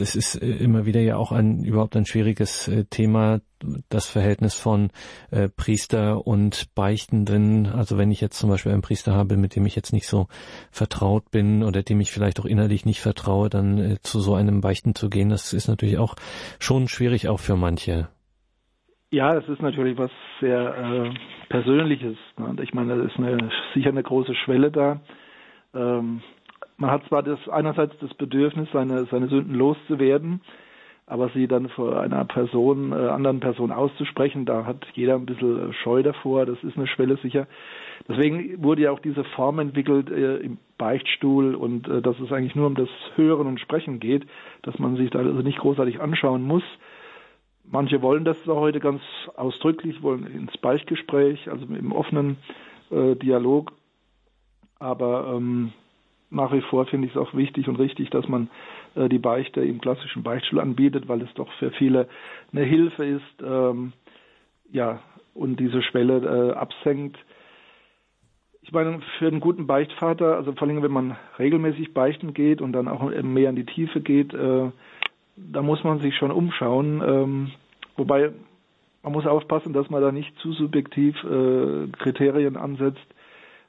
das 0.00 0.14
ist 0.14 0.42
äh, 0.42 0.46
immer 0.46 0.86
wieder 0.86 1.00
ja 1.00 1.16
auch 1.16 1.32
ein 1.32 1.64
überhaupt 1.64 1.96
ein 1.96 2.06
schwieriges 2.06 2.68
äh, 2.68 2.84
Thema, 2.84 3.40
das 3.88 4.08
Verhältnis 4.08 4.54
von 4.54 4.90
äh, 5.30 5.48
Priester 5.48 6.26
und 6.26 6.74
Beichtenden. 6.74 7.66
Also 7.66 7.98
wenn 7.98 8.10
ich 8.10 8.20
jetzt 8.20 8.38
zum 8.38 8.50
Beispiel 8.50 8.72
einen 8.72 8.82
Priester 8.82 9.14
habe, 9.14 9.36
mit 9.36 9.56
dem 9.56 9.66
ich 9.66 9.76
jetzt 9.76 9.92
nicht 9.92 10.06
so 10.06 10.26
vertraut 10.70 11.30
bin 11.30 11.62
oder 11.62 11.82
dem 11.82 12.00
ich 12.00 12.10
vielleicht 12.10 12.40
auch 12.40 12.44
innerlich 12.44 12.84
nicht 12.84 13.00
vertraue, 13.00 13.48
dann 13.48 13.98
zu 14.02 14.20
so 14.20 14.34
einem 14.34 14.60
Beichten 14.60 14.94
zu 14.94 15.10
gehen, 15.10 15.28
das 15.28 15.52
ist 15.52 15.68
natürlich 15.68 15.98
auch 15.98 16.14
schon 16.58 16.88
schwierig 16.88 17.28
auch 17.28 17.40
für 17.40 17.56
manche. 17.56 18.08
Ja, 19.10 19.34
das 19.34 19.48
ist 19.48 19.62
natürlich 19.62 19.96
was 19.96 20.10
sehr 20.40 20.76
äh, 20.76 21.14
Persönliches. 21.48 22.16
Ne? 22.36 22.56
Ich 22.62 22.74
meine, 22.74 22.96
da 22.96 23.04
ist 23.04 23.16
eine, 23.16 23.50
sicher 23.74 23.88
eine 23.88 24.02
große 24.02 24.34
Schwelle 24.34 24.70
da. 24.70 25.00
Ähm, 25.74 26.22
man 26.78 26.90
hat 26.90 27.04
zwar 27.08 27.22
das 27.22 27.38
einerseits 27.48 27.98
das 28.00 28.14
Bedürfnis, 28.14 28.68
seine, 28.72 29.04
seine 29.06 29.28
Sünden 29.28 29.54
loszuwerden, 29.54 30.40
aber 31.06 31.28
sie 31.30 31.48
dann 31.48 31.68
vor 31.70 32.00
einer 32.00 32.24
Person, 32.24 32.92
äh, 32.92 32.94
anderen 32.94 33.40
Person 33.40 33.72
auszusprechen, 33.72 34.46
da 34.46 34.64
hat 34.64 34.86
jeder 34.94 35.16
ein 35.16 35.26
bisschen 35.26 35.72
Scheu 35.72 36.02
davor. 36.02 36.46
Das 36.46 36.62
ist 36.62 36.76
eine 36.76 36.86
Schwelle 36.86 37.16
sicher. 37.16 37.46
Deswegen 38.06 38.62
wurde 38.62 38.82
ja 38.82 38.92
auch 38.92 39.00
diese 39.00 39.24
Form 39.24 39.58
entwickelt 39.58 40.10
äh, 40.10 40.36
im 40.36 40.58
Beichtstuhl 40.76 41.54
und 41.54 41.88
äh, 41.88 42.00
dass 42.00 42.18
es 42.20 42.30
eigentlich 42.30 42.54
nur 42.54 42.66
um 42.66 42.74
das 42.74 42.90
Hören 43.16 43.46
und 43.46 43.58
Sprechen 43.58 44.00
geht, 44.00 44.26
dass 44.62 44.78
man 44.78 44.96
sich 44.96 45.10
da 45.10 45.18
also 45.18 45.40
nicht 45.40 45.58
großartig 45.58 46.00
anschauen 46.00 46.42
muss. 46.42 46.64
Manche 47.64 48.02
wollen 48.02 48.24
das 48.24 48.46
heute 48.46 48.78
ganz 48.78 49.02
ausdrücklich, 49.34 50.02
wollen 50.02 50.26
ins 50.26 50.56
Beichtgespräch, 50.58 51.50
also 51.50 51.66
im 51.66 51.92
offenen 51.92 52.36
äh, 52.90 53.16
Dialog. 53.16 53.72
Aber 54.78 55.34
ähm, 55.34 55.72
nach 56.30 56.52
wie 56.52 56.60
vor 56.60 56.86
finde 56.86 57.06
ich 57.06 57.14
es 57.14 57.20
auch 57.20 57.34
wichtig 57.34 57.68
und 57.68 57.76
richtig, 57.76 58.10
dass 58.10 58.28
man 58.28 58.50
äh, 58.94 59.08
die 59.08 59.18
Beichte 59.18 59.62
im 59.62 59.80
klassischen 59.80 60.22
Beichtstuhl 60.22 60.60
anbietet, 60.60 61.08
weil 61.08 61.22
es 61.22 61.32
doch 61.34 61.50
für 61.54 61.70
viele 61.72 62.08
eine 62.52 62.64
Hilfe 62.64 63.04
ist, 63.04 63.42
ähm, 63.42 63.92
ja, 64.70 65.00
und 65.34 65.58
diese 65.58 65.82
Schwelle 65.82 66.50
äh, 66.50 66.52
absenkt. 66.52 67.16
Ich 68.62 68.72
meine, 68.72 69.00
für 69.18 69.28
einen 69.28 69.40
guten 69.40 69.66
Beichtvater, 69.66 70.36
also 70.36 70.52
vor 70.52 70.68
allem 70.68 70.82
wenn 70.82 70.92
man 70.92 71.16
regelmäßig 71.38 71.94
beichten 71.94 72.34
geht 72.34 72.60
und 72.60 72.72
dann 72.72 72.88
auch 72.88 73.10
mehr 73.22 73.48
in 73.48 73.56
die 73.56 73.64
Tiefe 73.64 74.00
geht, 74.00 74.34
äh, 74.34 74.70
da 75.36 75.62
muss 75.62 75.82
man 75.84 76.00
sich 76.00 76.16
schon 76.16 76.30
umschauen. 76.30 77.02
Ähm, 77.02 77.50
wobei 77.96 78.32
man 79.02 79.12
muss 79.12 79.26
aufpassen, 79.26 79.72
dass 79.72 79.88
man 79.88 80.02
da 80.02 80.12
nicht 80.12 80.36
zu 80.40 80.52
subjektiv 80.52 81.16
äh, 81.24 81.86
Kriterien 81.98 82.56
ansetzt, 82.56 83.06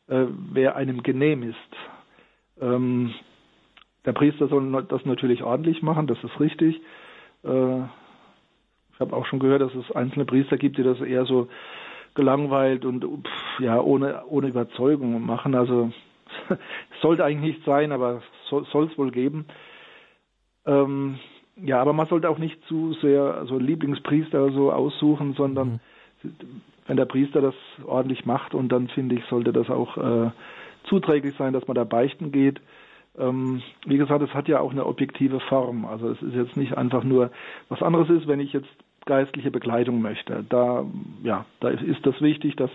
äh, 0.07 0.25
wer 0.51 0.75
einem 0.75 1.03
genehm 1.03 1.43
ist. 1.43 1.98
Ähm, 2.61 3.13
der 4.05 4.13
Priester 4.13 4.47
soll 4.47 4.85
das 4.87 5.05
natürlich 5.05 5.43
ordentlich 5.43 5.81
machen, 5.81 6.07
das 6.07 6.23
ist 6.23 6.39
richtig. 6.39 6.81
Äh, 7.43 7.79
ich 7.79 8.99
habe 8.99 9.15
auch 9.15 9.25
schon 9.25 9.39
gehört, 9.39 9.61
dass 9.61 9.73
es 9.75 9.91
einzelne 9.95 10.25
Priester 10.25 10.57
gibt, 10.57 10.77
die 10.77 10.83
das 10.83 10.99
eher 10.99 11.25
so 11.25 11.47
gelangweilt 12.15 12.85
und 12.85 13.03
pff, 13.03 13.59
ja 13.59 13.79
ohne 13.79 14.25
ohne 14.27 14.47
Überzeugung 14.47 15.25
machen. 15.25 15.55
Also 15.55 15.91
sollte 17.01 17.23
eigentlich 17.23 17.55
nicht 17.55 17.65
sein, 17.65 17.91
aber 17.91 18.21
soll 18.49 18.85
es 18.91 18.97
wohl 18.97 19.11
geben. 19.11 19.45
Ähm, 20.65 21.19
ja, 21.55 21.81
aber 21.81 21.93
man 21.93 22.07
sollte 22.07 22.29
auch 22.29 22.37
nicht 22.37 22.61
zu 22.65 22.93
sehr 23.01 23.21
also 23.35 23.57
Lieblingspriester 23.57 24.51
so 24.51 24.71
aussuchen, 24.71 25.33
sondern 25.33 25.79
mhm. 26.23 26.35
wenn 26.87 26.97
der 26.97 27.05
Priester 27.05 27.41
das 27.41 27.55
ordentlich 27.85 28.25
macht 28.25 28.53
und 28.53 28.69
dann 28.69 28.87
finde 28.89 29.15
ich, 29.15 29.25
sollte 29.25 29.53
das 29.53 29.69
auch 29.69 29.97
äh, 29.97 30.31
zuträglich 30.89 31.35
sein, 31.37 31.53
dass 31.53 31.67
man 31.67 31.75
da 31.75 31.83
beichten 31.83 32.31
geht. 32.31 32.59
Ähm, 33.17 33.61
wie 33.85 33.97
gesagt, 33.97 34.21
es 34.21 34.33
hat 34.33 34.47
ja 34.47 34.59
auch 34.59 34.71
eine 34.71 34.85
objektive 34.85 35.39
Form. 35.41 35.85
Also 35.85 36.09
es 36.09 36.21
ist 36.21 36.35
jetzt 36.35 36.57
nicht 36.57 36.77
einfach 36.77 37.03
nur 37.03 37.31
was 37.69 37.81
anderes 37.81 38.09
ist, 38.09 38.27
wenn 38.27 38.39
ich 38.39 38.53
jetzt 38.53 38.69
geistliche 39.05 39.51
Begleitung 39.51 40.01
möchte. 40.01 40.45
Da, 40.49 40.85
ja, 41.23 41.45
da 41.59 41.69
ist 41.69 42.05
das 42.05 42.21
wichtig, 42.21 42.55
dass 42.55 42.71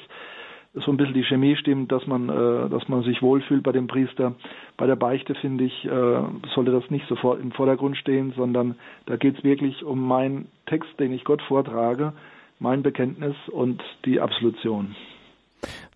so 0.75 0.91
ein 0.91 0.97
bisschen 0.97 1.15
die 1.15 1.25
Chemie 1.25 1.57
stimmt, 1.57 1.93
dass 1.93 2.07
man, 2.07 2.29
äh, 2.29 2.69
dass 2.69 2.89
man 2.89 3.03
sich 3.05 3.23
wohlfühlt 3.23 3.63
bei 3.63 3.73
dem 3.73 3.87
Priester. 3.87 4.35
Bei 4.77 4.87
der 4.87 4.97
Beichte 4.97 5.35
finde 5.37 5.65
ich, 5.65 5.85
äh, 5.85 6.23
sollte 6.55 6.73
das 6.73 6.91
nicht 6.91 7.07
sofort 7.07 7.41
im 7.41 7.53
Vordergrund 7.53 7.97
stehen, 7.97 8.33
sondern 8.37 8.75
da 9.07 9.17
geht 9.17 9.39
es 9.39 9.45
wirklich 9.45 9.85
um 9.85 10.07
meinen 10.07 10.49
Text, 10.67 10.91
den 10.99 11.13
ich 11.13 11.25
Gott 11.25 11.43
vortrage, 11.43 12.13
mein 12.59 12.83
Bekenntnis 12.83 13.37
und 13.49 13.83
die 14.05 14.21
Absolution. 14.21 14.97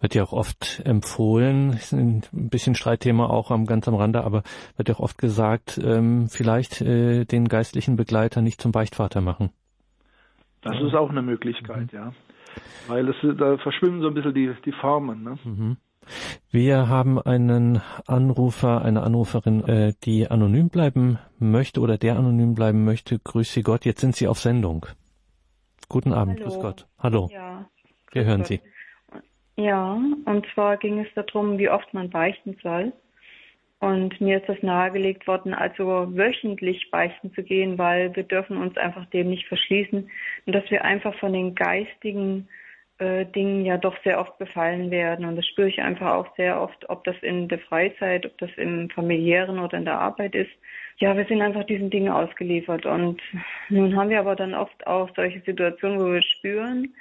Wird 0.00 0.14
ja 0.14 0.22
auch 0.22 0.32
oft 0.32 0.80
empfohlen, 0.84 1.72
ist 1.72 1.92
ein 1.92 2.22
bisschen 2.30 2.76
Streitthema 2.76 3.26
auch 3.26 3.50
am 3.50 3.66
ganz 3.66 3.88
am 3.88 3.96
Rande, 3.96 4.22
aber 4.22 4.44
wird 4.76 4.88
ja 4.88 4.94
auch 4.94 5.00
oft 5.00 5.18
gesagt, 5.18 5.80
ähm, 5.82 6.28
vielleicht 6.28 6.80
äh, 6.80 7.24
den 7.24 7.48
geistlichen 7.48 7.96
Begleiter 7.96 8.40
nicht 8.40 8.60
zum 8.60 8.70
Beichtvater 8.70 9.20
machen. 9.20 9.50
Das 10.62 10.76
ist 10.80 10.94
auch 10.94 11.10
eine 11.10 11.22
Möglichkeit, 11.22 11.92
mhm. 11.92 11.98
ja. 11.98 12.12
Weil 12.86 13.08
es, 13.08 13.16
da 13.38 13.58
verschwimmen 13.58 14.00
so 14.00 14.08
ein 14.08 14.14
bisschen 14.14 14.34
die, 14.34 14.52
die 14.64 14.72
Formen. 14.72 15.22
Ne? 15.22 15.38
Mhm. 15.44 15.76
Wir 16.50 16.88
haben 16.88 17.20
einen 17.20 17.82
Anrufer, 18.06 18.82
eine 18.82 19.02
Anruferin, 19.02 19.64
äh, 19.64 19.92
die 20.04 20.30
anonym 20.30 20.70
bleiben 20.70 21.18
möchte 21.38 21.80
oder 21.80 21.98
der 21.98 22.16
anonym 22.16 22.54
bleiben 22.54 22.84
möchte. 22.84 23.18
Grüß 23.18 23.52
Sie 23.52 23.62
Gott, 23.62 23.84
jetzt 23.84 24.00
sind 24.00 24.16
Sie 24.16 24.26
auf 24.26 24.38
Sendung. 24.38 24.86
Guten 25.88 26.12
Abend, 26.12 26.40
Hallo. 26.40 26.50
grüß 26.50 26.60
Gott. 26.60 26.86
Hallo. 26.98 27.28
Ja. 27.32 27.66
Wir 28.12 28.24
hören 28.24 28.40
Gott. 28.40 28.48
Sie. 28.48 28.60
Ja, 29.58 30.00
und 30.24 30.46
zwar 30.54 30.76
ging 30.76 31.00
es 31.00 31.12
darum, 31.14 31.58
wie 31.58 31.68
oft 31.68 31.92
man 31.92 32.10
beichten 32.10 32.56
soll. 32.62 32.92
Und 33.80 34.20
mir 34.20 34.38
ist 34.38 34.48
das 34.48 34.62
nahegelegt 34.62 35.26
worden, 35.26 35.52
also 35.52 36.06
wöchentlich 36.16 36.88
beichten 36.92 37.32
zu 37.34 37.42
gehen, 37.42 37.76
weil 37.76 38.14
wir 38.14 38.22
dürfen 38.22 38.56
uns 38.56 38.76
einfach 38.76 39.04
dem 39.06 39.30
nicht 39.30 39.48
verschließen 39.48 40.08
und 40.46 40.52
dass 40.54 40.70
wir 40.70 40.84
einfach 40.84 41.12
von 41.18 41.32
den 41.32 41.56
geistigen 41.56 42.48
äh, 42.98 43.26
Dingen 43.26 43.64
ja 43.64 43.78
doch 43.78 43.96
sehr 44.04 44.20
oft 44.20 44.38
befallen 44.38 44.92
werden. 44.92 45.24
Und 45.24 45.34
das 45.34 45.46
spüre 45.46 45.68
ich 45.68 45.80
einfach 45.80 46.12
auch 46.12 46.36
sehr 46.36 46.60
oft, 46.60 46.88
ob 46.88 47.02
das 47.02 47.16
in 47.22 47.48
der 47.48 47.58
Freizeit, 47.58 48.26
ob 48.26 48.38
das 48.38 48.50
im 48.58 48.90
familiären 48.90 49.58
oder 49.58 49.76
in 49.76 49.84
der 49.84 50.00
Arbeit 50.00 50.36
ist. 50.36 50.52
Ja, 50.98 51.16
wir 51.16 51.24
sind 51.24 51.42
einfach 51.42 51.64
diesen 51.64 51.90
Dingen 51.90 52.12
ausgeliefert. 52.12 52.86
Und 52.86 53.20
nun 53.70 53.96
haben 53.96 54.10
wir 54.10 54.20
aber 54.20 54.36
dann 54.36 54.54
oft 54.54 54.86
auch 54.86 55.10
solche 55.16 55.40
Situationen, 55.40 55.98
wo 55.98 56.12
wir 56.12 56.22
spüren, 56.22 56.94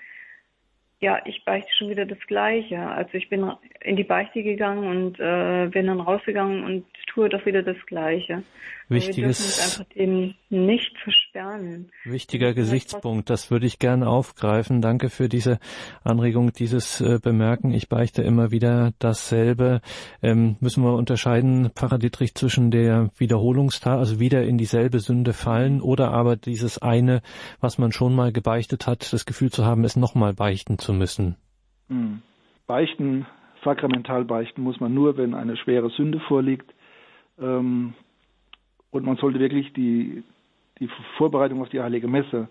ja, 1.00 1.22
ich 1.26 1.46
beichte 1.46 1.72
schon 1.76 1.90
wieder 1.90 2.06
das 2.06 2.20
Gleiche. 2.28 2.80
Also 2.80 3.14
ich 3.14 3.30
bin 3.30 3.52
in 3.82 3.96
die 3.96 4.04
Beichte 4.04 4.42
gegangen 4.42 4.88
und 4.88 5.20
äh, 5.20 5.68
bin 5.68 5.88
dann 5.88 6.02
rausgegangen 6.02 6.64
und 6.64 6.86
tue 7.06 7.30
doch 7.30 7.46
wieder 7.46 7.62
das 7.62 7.78
Gleiche. 7.86 8.42
Wichtiges, 8.90 9.58
wir 9.58 9.64
einfach 9.64 9.94
dem 9.94 10.34
nicht 10.50 10.98
versperren. 11.00 11.92
Wichtiger 12.06 12.54
Gesichtspunkt, 12.54 13.30
das 13.30 13.52
würde 13.52 13.66
ich 13.66 13.80
gerne 13.80 14.08
aufgreifen. 14.08 14.82
Danke 14.82 15.10
für 15.10 15.28
diese 15.28 15.60
Anregung, 16.04 16.54
dieses 16.54 17.02
äh, 17.02 17.20
Bemerken. 17.22 17.72
Ich 17.72 17.90
beichte 17.90 18.22
immer 18.22 18.52
wieder 18.52 18.94
dasselbe. 19.00 19.82
Ähm, 20.22 20.56
müssen 20.62 20.84
wir 20.84 20.94
unterscheiden, 20.94 21.72
Pfarrer 21.76 21.98
Dietrich, 21.98 22.34
zwischen 22.36 22.72
der 22.72 23.10
Wiederholungstat, 23.18 24.00
also 24.00 24.20
wieder 24.20 24.44
in 24.44 24.58
dieselbe 24.58 25.00
Sünde 25.00 25.34
fallen, 25.34 25.82
oder 25.82 26.12
aber 26.12 26.38
dieses 26.38 26.82
eine, 26.82 27.22
was 27.60 27.78
man 27.78 27.92
schon 27.92 28.16
mal 28.16 28.32
gebeichtet 28.32 28.88
hat, 28.88 29.12
das 29.12 29.26
Gefühl 29.26 29.52
zu 29.52 29.66
haben, 29.66 29.84
es 29.84 29.98
nochmal 29.98 30.34
beichten 30.34 30.78
zu 30.78 30.94
müssen. 30.94 31.36
Hm. 31.90 32.22
Beichten, 32.68 33.26
sakramental 33.64 34.26
beichten 34.26 34.62
muss 34.62 34.80
man 34.80 34.94
nur, 34.94 35.18
wenn 35.18 35.34
eine 35.34 35.58
schwere 35.58 35.90
Sünde 35.90 36.20
vorliegt. 36.28 36.74
Und 38.92 39.06
man 39.06 39.18
sollte 39.18 39.40
wirklich 39.40 39.74
die, 39.74 40.24
die 40.80 40.90
Vorbereitung 41.18 41.62
auf 41.62 41.70
die 41.70 41.82
Heilige 41.82 42.08
Messe, 42.08 42.48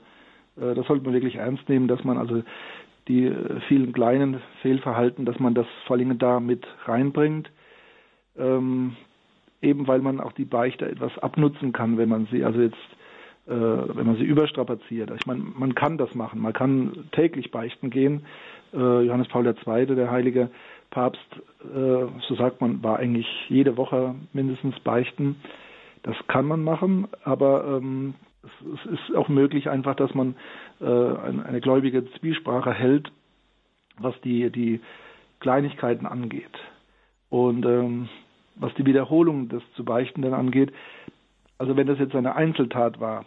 äh, 0.56 0.74
das 0.74 0.86
sollte 0.86 1.04
man 1.04 1.14
wirklich 1.14 1.36
ernst 1.36 1.68
nehmen, 1.68 1.88
dass 1.88 2.04
man 2.04 2.18
also 2.18 2.42
die 3.08 3.26
äh, 3.26 3.60
vielen 3.68 3.92
kleinen 3.92 4.40
Fehlverhalten, 4.62 5.24
dass 5.24 5.38
man 5.38 5.54
das 5.54 5.66
vor 5.86 5.96
allem 5.96 6.18
da 6.18 6.40
mit 6.40 6.66
reinbringt, 6.84 7.50
ähm, 8.36 8.96
eben 9.62 9.86
weil 9.86 10.00
man 10.00 10.20
auch 10.20 10.32
die 10.32 10.44
Beichte 10.44 10.88
etwas 10.88 11.16
abnutzen 11.18 11.72
kann, 11.72 11.98
wenn 11.98 12.08
man 12.08 12.26
sie 12.30 12.44
also 12.44 12.60
jetzt 12.60 12.76
äh, 13.46 13.52
wenn 13.52 14.06
man 14.06 14.16
sie 14.16 14.24
überstrapaziert. 14.24 15.10
Ich 15.14 15.26
meine, 15.26 15.40
man 15.40 15.76
kann 15.76 15.98
das 15.98 16.12
machen, 16.16 16.40
man 16.40 16.52
kann 16.52 17.08
täglich 17.12 17.52
beichten 17.52 17.90
gehen. 17.90 18.26
Äh, 18.74 19.02
Johannes 19.02 19.28
Paul 19.28 19.46
II., 19.46 19.86
der 19.86 20.10
heilige 20.10 20.50
Papst, 20.90 21.20
äh, 21.62 22.06
so 22.26 22.34
sagt 22.36 22.60
man, 22.60 22.82
war 22.82 22.98
eigentlich 22.98 23.26
jede 23.48 23.76
Woche 23.76 24.16
mindestens 24.32 24.78
beichten. 24.80 25.36
Das 26.06 26.14
kann 26.28 26.46
man 26.46 26.62
machen, 26.62 27.08
aber 27.24 27.64
ähm, 27.66 28.14
es, 28.44 28.78
es, 28.86 28.92
ist 28.92 29.16
auch 29.16 29.28
möglich 29.28 29.68
einfach, 29.68 29.96
dass 29.96 30.14
man 30.14 30.36
äh, 30.80 30.84
eine, 30.84 31.44
eine 31.44 31.60
gläubige 31.60 32.08
Zwiesprache 32.12 32.72
hält, 32.72 33.10
was 33.98 34.14
die, 34.20 34.50
die 34.50 34.80
Kleinigkeiten 35.40 36.06
angeht. 36.06 36.56
Und 37.28 37.66
ähm, 37.66 38.08
was 38.54 38.72
die 38.74 38.86
Wiederholung 38.86 39.48
des 39.48 39.64
zu 39.74 39.84
Beichtenden 39.84 40.32
angeht, 40.32 40.72
also 41.58 41.76
wenn 41.76 41.88
das 41.88 41.98
jetzt 41.98 42.14
eine 42.14 42.36
Einzeltat 42.36 43.00
war, 43.00 43.24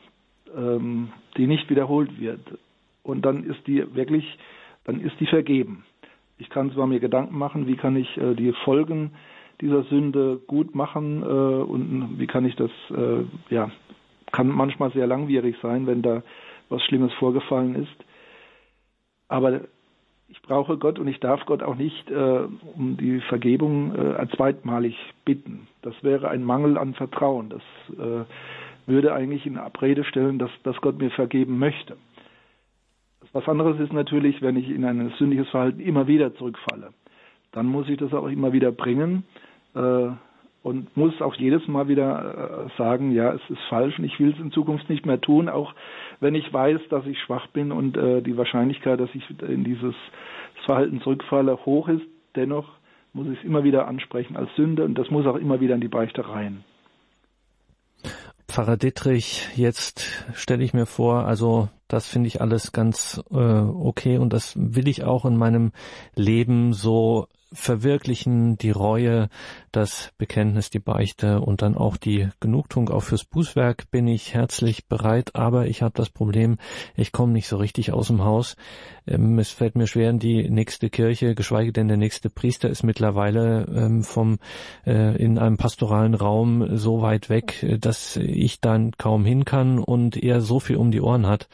ähm, 0.56 1.12
die 1.36 1.48
nicht 1.48 1.70
wiederholt 1.70 2.18
wird, 2.18 2.40
und 3.04 3.26
dann 3.26 3.44
ist 3.44 3.68
die 3.68 3.94
wirklich, 3.94 4.38
dann 4.86 5.02
ist 5.02 5.20
die 5.20 5.28
vergeben. 5.28 5.84
Ich 6.38 6.50
kann 6.50 6.72
zwar 6.72 6.88
mir 6.88 7.02
Gedanken 7.02 7.38
machen, 7.38 7.68
wie 7.68 7.76
kann 7.76 7.98
ich 7.98 8.16
äh, 8.16 8.36
die 8.36 8.54
Folgen 8.64 9.12
dieser 9.62 9.84
Sünde 9.84 10.40
gut 10.48 10.76
machen 10.76 11.22
äh, 11.22 11.26
und 11.26 12.20
wie 12.20 12.28
kann 12.28 12.46
ich 12.46 12.56
das, 12.56 12.72
äh, 12.92 13.26
ja, 13.54 13.72
kann 14.32 14.48
manchmal 14.48 14.92
sehr 14.92 15.08
langwierig 15.08 15.56
sein, 15.62 15.88
wenn 15.88 16.02
da 16.02 16.24
was 16.70 16.84
Schlimmes 16.84 17.14
vorgefallen 17.14 17.76
ist. 17.76 18.06
Aber 19.28 19.62
ich 20.28 20.42
brauche 20.44 20.78
Gott 20.78 21.00
und 21.00 21.08
ich 21.08 21.20
darf 21.20 21.46
Gott 21.46 21.64
auch 21.64 21.76
nicht 21.76 22.10
äh, 22.12 22.42
um 22.76 22.98
die 22.98 23.20
Vergebung 23.22 23.96
äh, 23.96 24.28
zweitmalig 24.36 24.96
bitten. 25.26 25.68
Das 25.82 25.96
wäre 26.04 26.30
ein 26.30 26.44
Mangel 26.44 26.78
an 26.78 26.94
Vertrauen. 26.94 27.50
Das 27.50 27.64
äh, 27.98 28.26
würde 28.86 29.14
eigentlich 29.14 29.46
in 29.46 29.58
Abrede 29.58 30.04
stellen, 30.04 30.40
dass, 30.40 30.52
dass 30.64 30.80
Gott 30.82 31.00
mir 31.00 31.12
vergeben 31.12 31.58
möchte. 31.58 31.98
Was 33.34 33.48
anderes 33.48 33.80
ist 33.80 33.94
natürlich, 33.94 34.42
wenn 34.42 34.56
ich 34.56 34.70
in 34.70 34.86
ein 34.86 35.12
sündiges 35.18 35.50
Verhalten 35.50 35.80
immer 35.80 36.08
wieder 36.08 36.34
zurückfalle. 36.36 36.94
Dann 37.52 37.66
muss 37.66 37.90
ich 37.90 37.98
das 37.98 38.14
auch 38.14 38.28
immer 38.28 38.54
wieder 38.54 38.72
bringen 38.72 39.24
und 39.74 40.96
muss 40.98 41.22
auch 41.22 41.36
jedes 41.36 41.68
Mal 41.68 41.88
wieder 41.88 42.68
äh, 42.68 42.78
sagen, 42.78 43.12
ja, 43.12 43.34
es 43.34 43.42
ist 43.50 43.62
falsch 43.70 43.98
und 43.98 44.06
ich 44.06 44.20
will 44.20 44.34
es 44.34 44.40
in 44.40 44.52
Zukunft 44.52 44.90
nicht 44.90 45.06
mehr 45.06 45.22
tun, 45.22 45.48
auch 45.50 45.74
wenn 46.20 46.36
ich 46.36 46.52
weiß, 46.52 46.82
dass 46.90 47.06
ich 47.06 47.18
schwach 47.20 47.48
bin 47.48 47.72
und 47.72 47.96
äh, 47.96 48.22
die 48.22 48.38
Wahrscheinlichkeit, 48.38 49.00
dass 49.00 49.10
ich 49.14 49.24
in 49.42 49.64
dieses 49.64 49.96
Verhalten 50.66 51.02
zurückfalle, 51.02 51.66
hoch 51.66 51.88
ist. 51.88 52.06
Dennoch 52.36 52.68
muss 53.14 53.28
ich 53.28 53.40
es 53.40 53.46
immer 53.46 53.64
wieder 53.64 53.88
ansprechen 53.88 54.36
als 54.36 54.54
Sünde 54.56 54.84
und 54.84 54.96
das 54.96 55.10
muss 55.10 55.26
auch 55.26 55.38
immer 55.38 55.62
wieder 55.62 55.76
in 55.76 55.82
die 55.82 55.88
Beichte 55.88 56.28
rein. 56.28 56.64
Pfarrer 58.48 58.78
Dittrich, 58.78 59.48
jetzt 59.56 60.26
stelle 60.34 60.64
ich 60.64 60.74
mir 60.74 60.86
vor, 60.86 61.26
also 61.26 61.70
das 61.88 62.08
finde 62.08 62.28
ich 62.28 62.42
alles 62.42 62.72
ganz 62.72 63.24
äh, 63.32 63.36
okay 63.36 64.18
und 64.18 64.34
das 64.34 64.58
will 64.58 64.88
ich 64.88 65.04
auch 65.04 65.26
in 65.26 65.38
meinem 65.38 65.72
Leben 66.16 66.74
so 66.74 67.28
verwirklichen, 67.52 68.58
die 68.58 68.72
Reue, 68.72 69.30
das 69.72 70.12
Bekenntnis, 70.18 70.70
die 70.70 70.80
Beichte 70.80 71.42
und 71.42 71.62
dann 71.62 71.76
auch 71.76 71.98
die 71.98 72.30
Genugtuung. 72.40 72.90
Auch 72.90 73.02
fürs 73.02 73.26
Bußwerk 73.26 73.90
bin 73.92 74.08
ich 74.08 74.34
herzlich 74.34 74.88
bereit, 74.88 75.36
aber 75.36 75.68
ich 75.68 75.82
habe 75.82 75.94
das 75.96 76.10
Problem, 76.10 76.58
ich 76.96 77.12
komme 77.12 77.34
nicht 77.34 77.48
so 77.48 77.58
richtig 77.58 77.92
aus 77.92 78.08
dem 78.08 78.24
Haus. 78.24 78.56
Ähm, 79.08 79.40
es 79.40 79.50
fällt 79.50 79.76
mir 79.76 79.88
schwer, 79.88 80.10
in 80.12 80.20
die 80.20 80.50
nächste 80.50 80.90
Kirche, 80.90 81.36
geschweige 81.36 81.74
denn 81.74 81.88
der 81.88 81.98
nächste 81.98 82.30
Priester 82.30 82.70
ist 82.70 82.84
mittlerweile 82.84 83.66
ähm, 83.66 84.04
vom 84.04 84.40
äh, 84.86 85.16
in 85.22 85.38
einem 85.40 85.58
pastoralen 85.58 86.14
Raum 86.14 86.78
so 86.78 87.02
weit 87.02 87.30
weg, 87.30 87.66
dass 87.80 88.16
ich 88.18 88.62
dann 88.62 88.92
kaum 88.98 89.26
hin 89.26 89.46
kann 89.46 89.80
und 89.80 90.18
er 90.18 90.42
so 90.42 90.60
viel 90.60 90.78
um 90.78 90.92
die 90.92 91.02
Ohren 91.02 91.26
hat, 91.26 91.50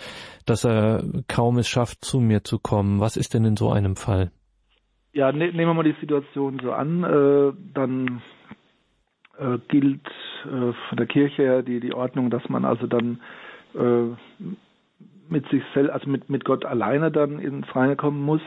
dass 0.45 0.65
er 0.65 1.03
kaum 1.27 1.57
es 1.57 1.67
schafft, 1.67 2.03
zu 2.03 2.19
mir 2.19 2.43
zu 2.43 2.59
kommen. 2.59 2.99
Was 2.99 3.17
ist 3.17 3.33
denn 3.33 3.45
in 3.45 3.57
so 3.57 3.71
einem 3.71 3.95
Fall? 3.95 4.31
Ja, 5.16 5.32
ne, 5.32 5.45
nehmen 5.45 5.70
wir 5.70 5.74
mal 5.74 5.84
die 5.84 5.95
Situation 6.01 6.59
so 6.61 6.74
an, 6.74 7.03
äh, 7.05 7.53
dann 7.74 8.22
äh, 9.38 9.57
gilt 9.70 10.05
äh, 10.43 10.74
von 10.74 10.97
der 10.97 11.05
Kirche 11.05 11.41
her 11.41 11.63
die, 11.63 11.80
die 11.80 11.93
Ordnung, 11.93 12.30
dass 12.30 12.49
man 12.49 12.66
also 12.66 12.86
dann 12.86 13.22
äh, 13.76 14.09
mit 15.30 15.47
sich 15.47 15.63
selbst, 15.74 15.91
also 15.91 16.09
mit, 16.09 16.30
mit 16.30 16.43
Gott 16.43 16.66
alleine 16.66 17.11
dann 17.11 17.39
ins 17.39 17.74
Reine 17.74 17.95
kommen 17.95 18.24
muss. 18.24 18.41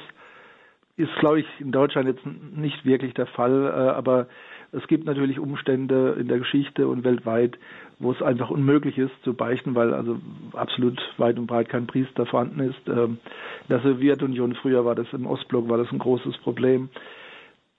Ist, 0.99 1.15
glaube 1.21 1.41
ich, 1.41 1.47
in 1.59 1.73
Deutschland 1.73 2.07
jetzt 2.07 2.27
nicht 2.55 2.85
wirklich 2.85 3.15
der 3.15 3.29
Fall, 3.29 3.65
äh, 3.65 3.91
aber 3.97 4.27
es 4.73 4.87
gibt 4.89 5.07
natürlich 5.07 5.39
Umstände 5.39 6.17
in 6.21 6.29
der 6.29 6.39
Geschichte 6.39 6.87
und 6.87 7.03
weltweit, 7.03 7.59
wo 7.99 8.13
es 8.13 8.23
einfach 8.23 8.51
unmöglich 8.51 8.97
ist 8.99 9.13
zu 9.25 9.35
beichten, 9.35 9.75
weil 9.75 9.93
also 9.93 10.19
absolut 10.53 11.01
weit 11.17 11.39
und 11.39 11.47
breit 11.47 11.69
kein 11.69 11.87
Priester 11.87 12.27
vorhanden 12.27 12.61
ist. 12.61 12.89
Ähm, 12.89 13.19
in 13.63 13.69
der 13.69 13.81
Sowjetunion 13.81 14.55
früher 14.55 14.85
war 14.85 14.95
das 14.95 15.13
im 15.13 15.27
Ostblock 15.27 15.69
war 15.69 15.79
das 15.79 15.91
ein 15.93 15.99
großes 15.99 16.39
Problem. 16.39 16.89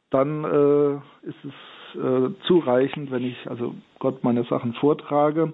Dann 0.09 0.43
äh, 0.43 0.95
ist 1.27 1.45
es 1.45 2.01
äh, 2.01 2.29
zureichend, 2.47 3.11
wenn 3.11 3.23
ich 3.23 3.37
also 3.49 3.75
Gott 3.99 4.23
meine 4.23 4.43
Sachen 4.43 4.73
vortrage 4.73 5.53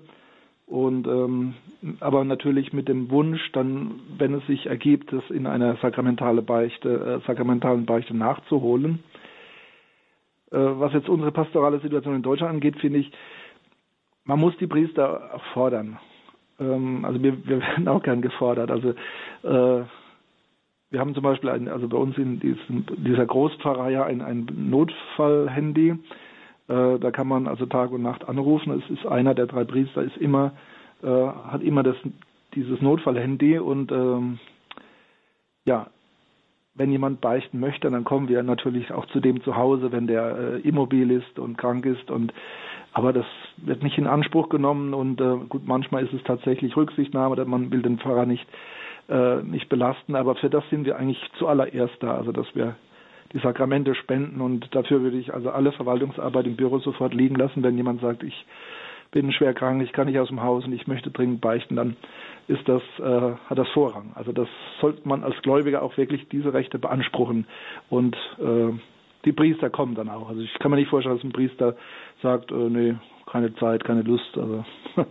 und 0.68 1.06
ähm, 1.08 1.54
aber 2.00 2.24
natürlich 2.24 2.74
mit 2.74 2.88
dem 2.88 3.12
Wunsch, 3.12 3.52
dann, 3.52 4.00
wenn 4.18 4.34
es 4.34 4.46
sich 4.48 4.66
ergibt, 4.66 5.14
es 5.14 5.24
in 5.30 5.46
einer 5.46 5.76
sakramentale 5.78 6.42
Beichte, 6.42 7.22
äh, 7.24 7.28
sakramentalen 7.28 7.86
Beichte 7.86 8.18
nachzuholen. 8.18 9.04
Äh, 10.52 10.58
was 10.58 10.94
jetzt 10.94 11.10
unsere 11.10 11.32
pastorale 11.32 11.80
Situation 11.82 12.16
in 12.16 12.24
Deutschland 12.24 12.54
angeht, 12.56 12.78
finde 12.80 13.00
ich, 13.00 13.12
man 14.26 14.40
muss 14.40 14.58
die 14.58 14.68
Priester 14.68 15.40
fordern. 15.54 15.98
Ähm, 16.60 17.06
also 17.06 17.22
wir, 17.22 17.48
wir 17.48 17.60
werden 17.62 17.88
auch 17.88 18.04
gern 18.04 18.22
gefordert. 18.22 18.72
Also 18.72 18.90
äh, 19.44 19.86
wir 20.92 21.00
haben 21.00 21.14
zum 21.14 21.24
Beispiel 21.24 21.50
ein, 21.50 21.68
also 21.68 21.88
bei 21.88 21.98
uns 21.98 22.18
in 22.18 22.40
diesem, 22.40 22.86
dieser 22.98 23.26
Großpfarrei 23.26 24.04
ein, 24.04 24.22
ein 24.22 24.48
Notfallhandy. 24.70 25.90
Äh, 26.68 27.00
da 27.00 27.12
kann 27.12 27.28
man 27.28 27.48
also 27.48 27.66
Tag 27.66 27.92
und 27.92 28.02
Nacht 28.02 28.28
anrufen. 28.28 28.82
Es 28.82 28.90
ist 28.90 29.06
einer 29.06 29.34
der 29.34 29.48
drei 29.48 29.64
Priester, 29.64 30.04
ist 30.04 30.18
immer, 30.18 30.54
äh, 31.04 31.08
hat 31.08 31.62
immer 31.62 31.84
das, 31.84 31.96
dieses 32.54 32.82
Notfallhandy 32.82 33.60
und 33.60 33.92
ähm, 33.92 34.40
ja, 35.66 35.88
wenn 36.76 36.92
jemand 36.92 37.22
beichten 37.22 37.60
möchte, 37.60 37.90
dann 37.90 38.04
kommen 38.04 38.28
wir 38.28 38.44
natürlich 38.44 38.92
auch 38.92 39.06
zu 39.08 39.20
dem 39.20 39.42
zu 39.44 39.56
Hause, 39.56 39.92
wenn 39.92 40.08
der 40.08 40.38
äh, 40.38 40.60
immobil 40.68 41.10
ist 41.12 41.40
und 41.40 41.58
krank 41.58 41.86
ist 41.86 42.12
und 42.12 42.34
aber 42.96 43.12
das 43.12 43.26
wird 43.58 43.84
nicht 43.84 43.98
in 43.98 44.08
Anspruch 44.08 44.48
genommen 44.48 44.94
und 44.94 45.20
äh, 45.20 45.36
gut, 45.50 45.68
manchmal 45.68 46.06
ist 46.06 46.14
es 46.14 46.24
tatsächlich 46.24 46.78
Rücksichtnahme, 46.78 47.44
man 47.46 47.70
will 47.70 47.82
den 47.82 48.00
Pfarrer 48.00 48.26
nicht 48.26 48.48
äh, 49.10 49.44
nicht 49.44 49.68
belasten, 49.68 50.16
aber 50.16 50.36
für 50.36 50.50
das 50.50 50.64
sind 50.70 50.86
wir 50.86 50.96
eigentlich 50.98 51.20
zuallererst 51.38 51.98
da, 52.00 52.16
also 52.16 52.32
dass 52.32 52.48
wir 52.56 52.76
die 53.34 53.40
Sakramente 53.40 53.96
spenden 53.96 54.40
und 54.40 54.74
dafür 54.74 55.02
würde 55.02 55.18
ich 55.18 55.34
also 55.34 55.50
alle 55.50 55.74
Verwaltungsarbeit 55.74 56.48
im 56.48 56.56
Büro 56.56 56.80
sofort 56.80 57.14
liegen 57.14 57.36
lassen, 57.36 57.64
wenn 57.64 57.76
jemand 57.76 58.00
sagt, 58.00 58.24
ich 58.24 58.46
bin 59.12 59.30
schwer 59.34 59.54
krank, 59.54 59.84
ich 59.84 59.92
kann 59.92 60.08
nicht 60.08 60.18
aus 60.18 60.30
dem 60.30 60.42
Haus 60.42 60.64
und 60.66 60.72
ich 60.72 60.88
möchte 60.88 61.12
dringend 61.12 61.42
beichten, 61.42 61.76
dann 61.76 61.98
ist 62.48 62.68
das, 62.68 62.82
äh, 63.00 63.34
hat 63.50 63.58
das 63.58 63.68
Vorrang. 63.70 64.14
Also 64.16 64.32
das 64.32 64.48
sollte 64.80 65.06
man 65.06 65.26
als 65.26 65.36
Gläubiger 65.42 65.84
auch 65.84 65.98
wirklich 65.98 66.30
diese 66.30 66.54
Rechte 66.54 66.80
beanspruchen 66.80 67.46
und 67.90 68.16
äh, 68.40 68.72
die 69.26 69.34
Priester 69.34 69.70
kommen 69.70 69.96
dann 69.96 70.10
auch. 70.10 70.30
Also 70.30 70.42
ich 70.42 70.54
kann 70.60 70.72
mir 70.72 70.78
nicht 70.78 70.90
vorstellen, 70.90 71.16
dass 71.16 71.24
ein 71.24 71.34
Priester 71.34 71.76
sagt, 72.22 72.52
äh, 72.52 72.70
nee, 72.70 72.96
keine 73.26 73.54
Zeit, 73.56 73.84
keine 73.84 74.02
Lust. 74.02 74.38
Also 74.38 74.66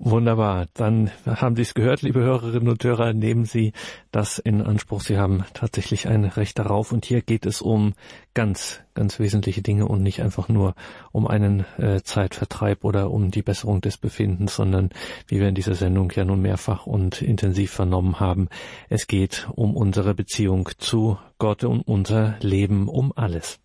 Wunderbar. 0.00 0.66
Dann 0.74 1.10
haben 1.26 1.56
Sie 1.56 1.62
es 1.62 1.74
gehört, 1.74 2.02
liebe 2.02 2.20
Hörerinnen 2.20 2.68
und 2.68 2.84
Hörer, 2.84 3.12
nehmen 3.14 3.44
Sie 3.44 3.72
das 4.12 4.38
in 4.38 4.62
Anspruch. 4.62 5.00
Sie 5.00 5.18
haben 5.18 5.44
tatsächlich 5.54 6.06
ein 6.06 6.24
Recht 6.24 6.60
darauf. 6.60 6.92
Und 6.92 7.04
hier 7.04 7.20
geht 7.20 7.44
es 7.44 7.60
um 7.60 7.94
ganz, 8.32 8.80
ganz 8.94 9.18
wesentliche 9.18 9.60
Dinge 9.60 9.88
und 9.88 10.04
nicht 10.04 10.22
einfach 10.22 10.48
nur 10.48 10.76
um 11.10 11.26
einen 11.26 11.64
äh, 11.78 12.00
Zeitvertreib 12.00 12.84
oder 12.84 13.10
um 13.10 13.32
die 13.32 13.42
Besserung 13.42 13.80
des 13.80 13.98
Befindens, 13.98 14.54
sondern 14.54 14.90
wie 15.26 15.40
wir 15.40 15.48
in 15.48 15.56
dieser 15.56 15.74
Sendung 15.74 16.12
ja 16.14 16.24
nun 16.24 16.42
mehrfach 16.42 16.86
und 16.86 17.20
intensiv 17.20 17.72
vernommen 17.72 18.20
haben, 18.20 18.48
es 18.88 19.08
geht 19.08 19.48
um 19.56 19.76
unsere 19.76 20.14
Beziehung 20.14 20.68
zu 20.78 21.18
Gott 21.38 21.64
und 21.64 21.80
unser 21.80 22.36
Leben, 22.40 22.88
um 22.88 23.12
alles. 23.16 23.60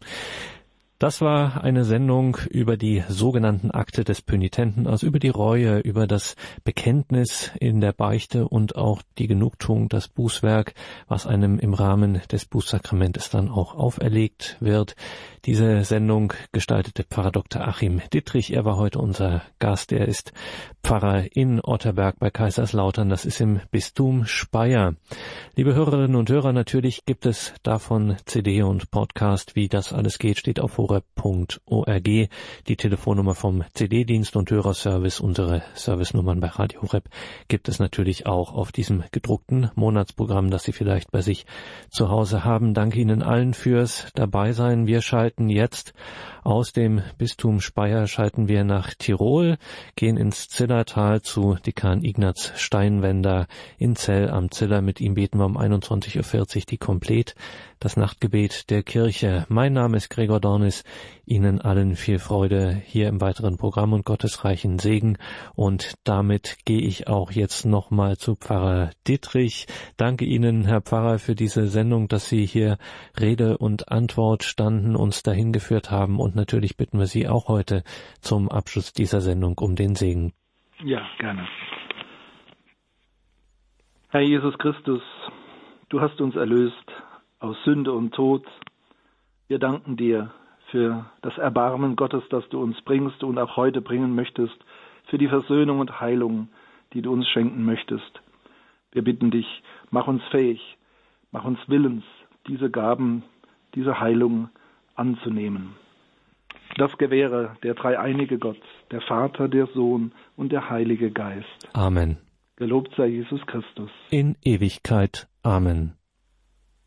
Das 1.04 1.20
war 1.20 1.62
eine 1.62 1.84
Sendung 1.84 2.38
über 2.50 2.78
die 2.78 3.04
sogenannten 3.10 3.72
Akte 3.72 4.06
des 4.06 4.22
Pönitenten, 4.22 4.88
also 4.88 5.06
über 5.06 5.20
die 5.20 5.28
Reue, 5.28 5.80
über 5.80 6.08
das 6.08 6.38
Bekenntnis 6.64 7.52
in 7.60 7.82
der 7.82 7.92
Beichte 7.92 8.48
und 8.48 8.78
auch 8.78 9.02
die 9.18 9.28
Genugtuung, 9.28 9.90
das 9.90 10.08
Bußwerk, 10.08 10.74
was 11.10 11.28
einem 11.28 11.60
im 11.60 11.74
Rahmen 11.74 12.22
des 12.32 12.46
Bußsakramentes 12.46 13.30
dann 13.30 13.50
auch 13.50 13.76
auferlegt 13.76 14.56
wird. 14.62 14.96
Diese 15.46 15.84
Sendung 15.84 16.32
gestaltete 16.54 17.04
Pfarrer 17.04 17.32
Dr. 17.32 17.68
Achim 17.68 18.02
Dittrich. 18.14 18.54
Er 18.54 18.64
war 18.64 18.78
heute 18.78 19.00
unser 19.00 19.42
Gast. 19.60 19.92
Er 19.92 20.08
ist 20.08 20.32
Pfarrer 20.84 21.36
in 21.36 21.60
Otterberg 21.60 22.18
bei 22.18 22.30
Kaiserslautern. 22.30 23.10
Das 23.10 23.26
ist 23.26 23.42
im 23.42 23.60
Bistum 23.70 24.26
Speyer. 24.26 24.96
Liebe 25.58 25.76
Hörerinnen 25.76 26.16
und 26.16 26.30
Hörer, 26.30 26.54
natürlich 26.54 27.04
gibt 27.06 27.26
es 27.26 27.54
davon 27.62 28.16
CD 28.24 28.62
und 28.62 28.90
Podcast. 28.90 29.58
Wie 29.58 29.68
das 29.68 29.92
alles 29.92 30.18
geht, 30.18 30.38
steht 30.38 30.62
auf 30.62 30.78
horeb.org. 30.78 32.04
Die 32.04 32.76
Telefonnummer 32.78 33.36
vom 33.36 33.66
CD-Dienst 33.74 34.38
und 34.38 34.50
Hörerservice, 34.50 35.20
unsere 35.20 35.62
Servicenummern 35.76 36.40
bei 36.40 36.48
Radio 36.48 36.84
Horeb, 36.84 37.10
gibt 37.50 37.68
es 37.68 37.80
natürlich 37.80 38.28
auch 38.28 38.54
auf 38.54 38.72
diesem 38.72 39.04
gedruckten 39.12 39.72
Monatsprogramm, 39.76 40.50
das 40.50 40.64
Sie 40.64 40.72
vielleicht 40.72 41.12
bei 41.12 41.20
sich 41.20 41.46
zu 41.90 42.08
Hause 42.08 42.46
haben. 42.46 42.74
Danke 42.74 43.02
Ihnen 43.02 43.22
allen 43.22 43.54
fürs 43.54 44.08
Dabeisein. 44.16 44.88
Wir 44.88 45.02
schalten 45.02 45.33
schalten 45.34 45.50
jetzt 45.50 45.94
aus 46.44 46.74
dem 46.74 47.02
Bistum 47.18 47.60
Speyer 47.60 48.06
schalten 48.06 48.48
wir 48.48 48.64
nach 48.64 48.94
Tirol, 48.94 49.58
gehen 49.96 50.16
ins 50.16 50.48
Zillertal 50.48 51.24
zu 51.24 51.56
Dekan 51.66 52.04
Ignaz 52.04 52.52
Steinwender 52.56 53.48
in 53.80 53.96
Zell 53.96 54.30
am 54.30 54.52
Ziller. 54.52 54.82
Mit 54.82 55.02
ihm 55.02 55.16
beten 55.16 55.40
wir 55.40 55.46
um 55.46 55.58
21.40 55.58 56.56
Uhr 56.58 56.64
die 56.70 56.78
Komplett, 56.78 57.34
das 57.84 57.96
Nachtgebet 57.96 58.70
der 58.70 58.84
Kirche. 58.84 59.46
Mein 59.48 59.72
Name 59.72 59.96
ist 59.96 60.10
Gregor 60.10 60.42
Dornis. 60.42 60.84
Ihnen 61.26 61.62
allen 61.62 61.96
viel 61.96 62.20
Freude 62.20 62.74
hier 62.74 63.08
im 63.08 63.22
weiteren 63.22 63.56
Programm 63.58 63.94
und 63.94 64.06
gottesreichen 64.06 64.78
Segen. 64.78 65.18
Und 65.56 65.94
damit 66.04 66.58
gehe 66.66 66.82
ich 66.82 67.08
auch 67.08 67.32
jetzt 67.32 67.66
nochmal 67.66 68.18
zu 68.18 68.36
Pfarrer 68.36 68.92
Dietrich. 69.08 69.68
Danke 69.96 70.26
Ihnen, 70.26 70.66
Herr 70.66 70.82
Pfarrer, 70.82 71.20
für 71.20 71.36
diese 71.36 71.68
Sendung, 71.68 72.10
dass 72.10 72.28
Sie 72.28 72.46
hier 72.46 72.78
Rede 73.18 73.58
und 73.58 73.90
Antwort 73.90 74.44
standen, 74.44 74.98
uns 74.98 75.24
dahin 75.24 75.54
geführt 75.54 75.90
haben 75.90 76.20
und 76.20 76.34
und 76.34 76.38
natürlich 76.38 76.78
bitten 76.78 76.98
wir 76.98 77.06
Sie 77.06 77.28
auch 77.28 77.48
heute 77.48 77.84
zum 78.22 78.50
Abschluss 78.50 78.92
dieser 78.92 79.22
Sendung 79.22 79.56
um 79.60 79.76
den 79.76 79.94
Segen. 79.94 80.34
Ja, 80.84 81.08
gerne. 81.20 81.48
Herr 84.10 84.22
Jesus 84.22 84.58
Christus, 84.58 85.02
du 85.90 86.02
hast 86.02 86.20
uns 86.22 86.36
erlöst 86.36 86.92
aus 87.44 87.58
Sünde 87.66 87.92
und 87.92 88.14
Tod. 88.14 88.46
Wir 89.48 89.60
danken 89.60 89.98
dir 89.98 90.32
für 90.72 91.06
das 91.22 91.38
Erbarmen 91.38 91.96
Gottes, 91.96 92.24
das 92.30 92.48
du 92.50 92.62
uns 92.62 92.82
bringst 92.82 93.24
und 93.24 93.38
auch 93.38 93.58
heute 93.58 93.82
bringen 93.82 94.16
möchtest, 94.16 94.56
für 95.08 95.18
die 95.18 95.28
Versöhnung 95.28 95.80
und 95.80 96.00
Heilung, 96.00 96.48
die 96.94 97.02
du 97.02 97.12
uns 97.12 97.28
schenken 97.28 97.66
möchtest. 97.66 98.22
Wir 98.94 99.04
bitten 99.04 99.30
dich, 99.30 99.62
mach 99.92 100.08
uns 100.08 100.24
fähig, 100.32 100.78
mach 101.32 101.44
uns 101.44 101.60
willens, 101.68 102.06
diese 102.48 102.72
Gaben, 102.72 103.24
diese 103.76 104.00
Heilung 104.00 104.50
anzunehmen. 104.96 105.76
Das 106.78 106.98
gewähre 106.98 107.58
der 107.62 107.74
dreieinige 107.74 108.40
Gott, 108.40 108.62
der 108.92 109.02
Vater, 109.02 109.50
der 109.50 109.68
Sohn 109.68 110.14
und 110.38 110.52
der 110.52 110.70
Heilige 110.70 111.12
Geist. 111.12 111.70
Amen. 111.74 112.18
Gelobt 112.56 112.94
sei 112.96 113.08
Jesus 113.08 113.46
Christus. 113.46 113.92
In 114.12 114.38
Ewigkeit. 114.44 115.28
Amen. 115.44 115.98